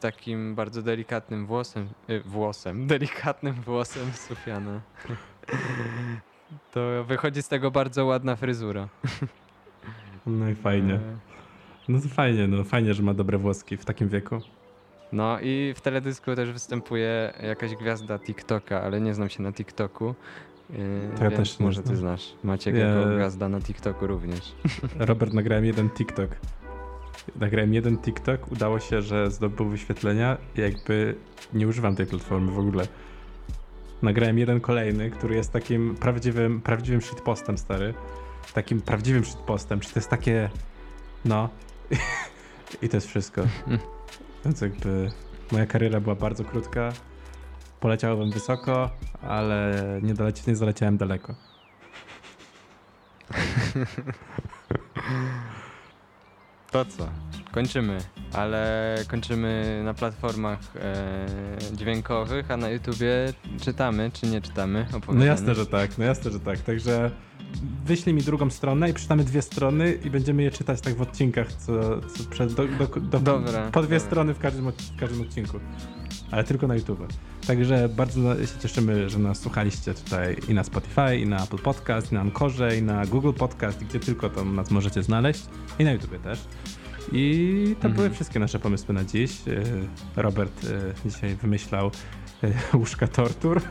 takim 0.00 0.54
bardzo 0.54 0.82
delikatnym 0.82 1.46
włosem, 1.46 1.88
y, 2.10 2.20
włosem, 2.20 2.86
delikatnym 2.96 3.54
włosem 3.54 4.12
Sufiana, 4.12 4.80
to 6.72 7.04
wychodzi 7.04 7.42
z 7.42 7.48
tego 7.48 7.70
bardzo 7.70 8.04
ładna 8.06 8.36
fryzura. 8.36 8.88
No 10.26 10.48
i 10.48 10.54
fajnie. 10.54 10.94
E, 10.94 11.00
No 11.88 12.00
to 12.00 12.08
fajnie, 12.08 12.48
no 12.48 12.64
fajnie, 12.64 12.94
że 12.94 13.02
ma 13.02 13.14
dobre 13.14 13.38
włoski 13.38 13.76
w 13.76 13.84
takim 13.84 14.08
wieku. 14.08 14.40
No 15.12 15.40
i 15.40 15.74
w 15.76 15.80
teledysku 15.80 16.34
też 16.36 16.52
występuje 16.52 17.32
jakaś 17.42 17.74
gwiazda 17.76 18.18
TikToka, 18.18 18.82
ale 18.82 19.00
nie 19.00 19.14
znam 19.14 19.28
się 19.28 19.42
na 19.42 19.52
TikToku. 19.52 20.14
Yy, 20.72 21.18
To 21.18 21.24
ja 21.24 21.30
więc 21.30 21.36
też 21.50 21.60
może 21.60 21.80
ty 21.82 21.86
znam. 21.86 21.98
znasz. 21.98 22.34
Maciek 22.44 22.74
Ja- 22.74 22.86
jako 22.86 23.14
gwiazda 23.14 23.48
na 23.48 23.60
TikToku 23.60 24.06
również. 24.06 24.52
Robert, 24.98 25.32
nagrałem 25.32 25.64
jeden 25.64 25.90
TikTok. 25.90 26.30
Nagrałem 27.36 27.74
jeden 27.74 27.98
TikTok, 27.98 28.52
udało 28.52 28.80
się, 28.80 29.02
że 29.02 29.30
zdobył 29.30 29.68
wyświetlenia 29.68 30.36
i 30.56 30.60
jakby 30.60 31.14
nie 31.54 31.68
używam 31.68 31.96
tej 31.96 32.06
platformy 32.06 32.52
w 32.52 32.58
ogóle. 32.58 32.84
Nagrałem 34.02 34.38
jeden 34.38 34.60
kolejny, 34.60 35.10
który 35.10 35.34
jest 35.36 35.52
takim 35.52 35.94
prawdziwym, 35.94 36.60
prawdziwym 36.60 37.00
shitpostem, 37.00 37.58
stary. 37.58 37.94
Takim 38.54 38.80
prawdziwym 38.80 39.24
shitpostem. 39.24 39.80
Czy 39.80 39.92
to 39.92 39.98
jest 40.00 40.08
takie... 40.10 40.50
No. 41.24 41.48
I 42.82 42.88
to 42.88 42.96
jest 42.96 43.06
wszystko. 43.06 43.42
Więc 44.44 44.60
jakby 44.60 45.10
moja 45.52 45.66
kariera 45.66 46.00
była 46.00 46.14
bardzo 46.14 46.44
krótka. 46.44 46.92
Poleciałem 47.80 48.30
wysoko, 48.30 48.90
ale 49.22 49.74
nie, 50.02 50.14
doleci, 50.14 50.42
nie 50.46 50.56
zaleciałem 50.56 50.96
daleko. 50.96 51.34
To 56.70 56.84
co? 56.84 57.08
Kończymy, 57.52 57.98
ale 58.32 58.96
kończymy 59.08 59.80
na 59.84 59.94
platformach 59.94 60.58
e, 60.76 61.26
dźwiękowych, 61.72 62.50
a 62.50 62.56
na 62.56 62.68
YouTubie 62.68 63.32
czytamy, 63.60 64.10
czy 64.14 64.26
nie 64.26 64.40
czytamy 64.40 64.86
opowiadania. 64.88 65.18
No 65.18 65.24
jasne, 65.24 65.54
że 65.54 65.66
tak, 65.66 65.98
no 65.98 66.04
jasne, 66.04 66.30
że 66.30 66.40
tak. 66.40 66.58
Także 66.58 67.10
wyślij 67.84 68.14
mi 68.14 68.22
drugą 68.22 68.50
stronę 68.50 68.90
i 68.90 68.94
przeczytamy 68.94 69.24
dwie 69.24 69.42
strony 69.42 69.92
i 70.04 70.10
będziemy 70.10 70.42
je 70.42 70.50
czytać 70.50 70.80
tak 70.80 70.94
w 70.94 71.02
odcinkach, 71.02 71.52
co, 71.52 72.00
co 72.00 72.24
przed, 72.30 72.52
do, 72.52 72.64
do, 72.68 72.86
do, 73.00 73.20
Dobra, 73.20 73.70
po 73.72 73.82
dwie 73.82 73.96
dobra. 73.96 74.10
strony 74.10 74.34
w 74.34 74.38
każdym, 74.38 74.72
w 74.72 75.00
każdym 75.00 75.20
odcinku. 75.20 75.60
Ale 76.30 76.44
tylko 76.44 76.66
na 76.66 76.74
YouTube. 76.74 77.06
Także 77.46 77.88
bardzo 77.88 78.46
się 78.46 78.58
cieszymy, 78.62 79.10
że 79.10 79.18
nas 79.18 79.40
słuchaliście 79.40 79.94
tutaj 79.94 80.36
i 80.48 80.54
na 80.54 80.64
Spotify, 80.64 81.16
i 81.16 81.26
na 81.26 81.44
Apple 81.44 81.58
Podcast, 81.58 82.12
i 82.12 82.14
na 82.14 82.20
Ankorze, 82.20 82.76
i 82.78 82.82
na 82.82 83.06
Google 83.06 83.32
Podcast, 83.32 83.82
i 83.82 83.84
gdzie 83.84 84.00
tylko 84.00 84.30
tam 84.30 84.56
nas 84.56 84.70
możecie 84.70 85.02
znaleźć. 85.02 85.42
I 85.78 85.84
na 85.84 85.92
YouTube 85.92 86.22
też. 86.22 86.38
I 87.12 87.64
to 87.80 87.88
Mhm. 87.88 87.94
były 87.94 88.10
wszystkie 88.10 88.38
nasze 88.38 88.58
pomysły 88.58 88.94
na 88.94 89.04
dziś. 89.04 89.46
Yy, 89.46 89.62
Robert 90.16 90.64
yy, 90.64 90.94
dzisiaj 91.10 91.34
wymyślał 91.34 91.90
yy, 92.42 92.52
łóżka 92.74 93.08
tortur, 93.08 93.62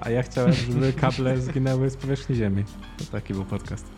a 0.00 0.10
ja 0.10 0.22
chciałem, 0.22 0.52
żeby 0.52 0.92
kable 1.00 1.40
zginęły 1.40 1.90
z 1.90 1.96
powierzchni 1.96 2.36
Ziemi. 2.36 2.64
To 2.98 3.04
taki 3.04 3.34
był 3.34 3.44
podcast. 3.44 3.86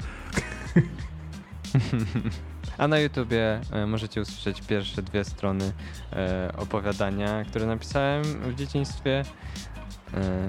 A 2.80 2.88
na 2.88 2.98
YouTubie 2.98 3.60
e, 3.72 3.86
możecie 3.86 4.20
usłyszeć 4.20 4.62
pierwsze 4.62 5.02
dwie 5.02 5.24
strony 5.24 5.72
e, 6.12 6.52
opowiadania, 6.56 7.44
które 7.44 7.66
napisałem 7.66 8.24
w 8.24 8.54
dzieciństwie. 8.54 9.24
E, 10.14 10.48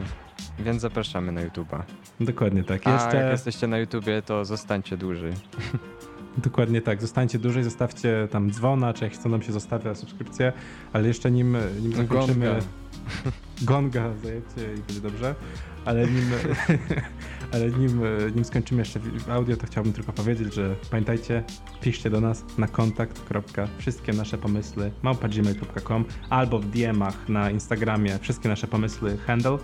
więc 0.59 0.81
zapraszamy 0.81 1.31
na 1.31 1.41
YouTube'a. 1.41 1.81
Dokładnie 2.19 2.63
tak. 2.63 2.87
A 2.87 2.93
Jeszcze... 2.93 3.17
jak 3.17 3.31
jesteście 3.31 3.67
na 3.67 3.77
YouTubie, 3.77 4.21
to 4.21 4.45
zostańcie 4.45 4.97
dłużej. 4.97 5.33
Dokładnie 6.37 6.81
tak. 6.81 7.01
Zostańcie 7.01 7.39
dłużej, 7.39 7.63
zostawcie 7.63 8.27
tam 8.31 8.51
dzwona, 8.51 8.93
czy 8.93 9.03
jak 9.03 9.13
chcą 9.13 9.29
nam 9.29 9.41
się 9.41 9.51
zostawia 9.51 9.95
subskrypcję, 9.95 10.53
ale 10.93 11.07
jeszcze 11.07 11.31
nim, 11.31 11.57
nim 11.81 11.93
zakończymy... 11.93 12.45
Gonga. 12.45 12.61
Gonga 13.61 14.13
zajęcie 14.23 14.73
i 14.73 14.81
będzie 14.81 15.01
dobrze, 15.01 15.35
ale 15.85 16.07
nim, 16.07 16.29
ale 17.53 17.71
nim, 17.71 18.01
nim 18.35 18.45
skończymy 18.45 18.81
jeszcze 18.81 18.99
audio, 19.29 19.57
to 19.57 19.67
chciałbym 19.67 19.93
tylko 19.93 20.13
powiedzieć, 20.13 20.53
że 20.53 20.75
pamiętajcie, 20.91 21.43
piszcie 21.81 22.09
do 22.09 22.21
nas 22.21 22.45
na 22.57 22.67
kontakt. 22.67 23.21
Wszystkie 23.77 24.13
nasze 24.13 24.37
pomysły 24.37 24.91
małpa.gmail.com 25.01 26.05
albo 26.29 26.59
w 26.59 26.65
DM-ach 26.65 27.29
na 27.29 27.51
Instagramie 27.51 28.19
wszystkie 28.19 28.49
nasze 28.49 28.67
pomysły 28.67 29.17
handle 29.17 29.57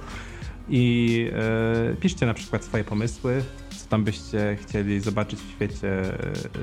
i 0.70 1.30
e, 1.34 1.96
piszcie 1.96 2.26
na 2.26 2.34
przykład 2.34 2.64
swoje 2.64 2.84
pomysły, 2.84 3.44
co 3.88 3.92
tam 3.92 4.04
byście 4.04 4.58
chcieli 4.62 5.00
zobaczyć 5.00 5.40
w 5.40 5.52
świecie, 5.52 5.90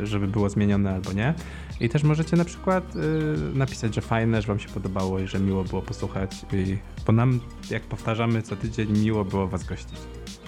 e, 0.03 0.07
żeby 0.07 0.27
było 0.27 0.51
zmienione 0.51 0.95
albo 0.95 1.13
nie. 1.13 1.35
I 1.81 1.89
też 1.89 2.03
możecie 2.03 2.37
na 2.37 2.45
przykład 2.45 2.95
e, 2.97 2.99
napisać, 3.59 3.95
że 3.95 4.01
fajne, 4.01 4.43
że 4.43 4.49
wam 4.49 4.59
się 4.59 4.69
podobało 4.69 5.19
i 5.19 5.27
że 5.27 5.41
miło 5.41 5.65
było 5.65 5.83
posłuchać. 5.83 6.47
I, 6.53 6.79
bo 7.07 7.13
nam, 7.13 7.41
jak 7.71 7.83
powtarzamy 7.83 8.43
co 8.43 8.57
tydzień, 8.57 8.99
miło 8.99 9.25
było 9.25 9.49
was 9.49 9.65
gościć. 9.65 9.99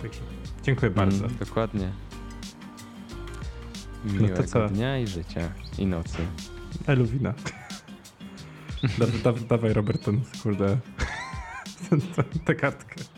Także 0.02 0.20
dziękuję 0.62 0.90
bardzo. 0.90 1.24
Mm, 1.24 1.38
dokładnie. 1.38 1.92
Miłego 4.04 4.44
co? 4.44 4.68
dnia 4.68 4.98
i 4.98 5.06
życia. 5.06 5.52
I 5.78 5.86
nocy. 5.86 6.18
Eluwina. 6.86 7.34
Da, 8.98 9.06
da, 9.24 9.38
dawaj 9.48 9.72
Robert, 9.72 10.04
ten, 10.04 10.20
kurde, 10.42 10.78
tę 12.46 12.54
kartkę. 12.54 13.15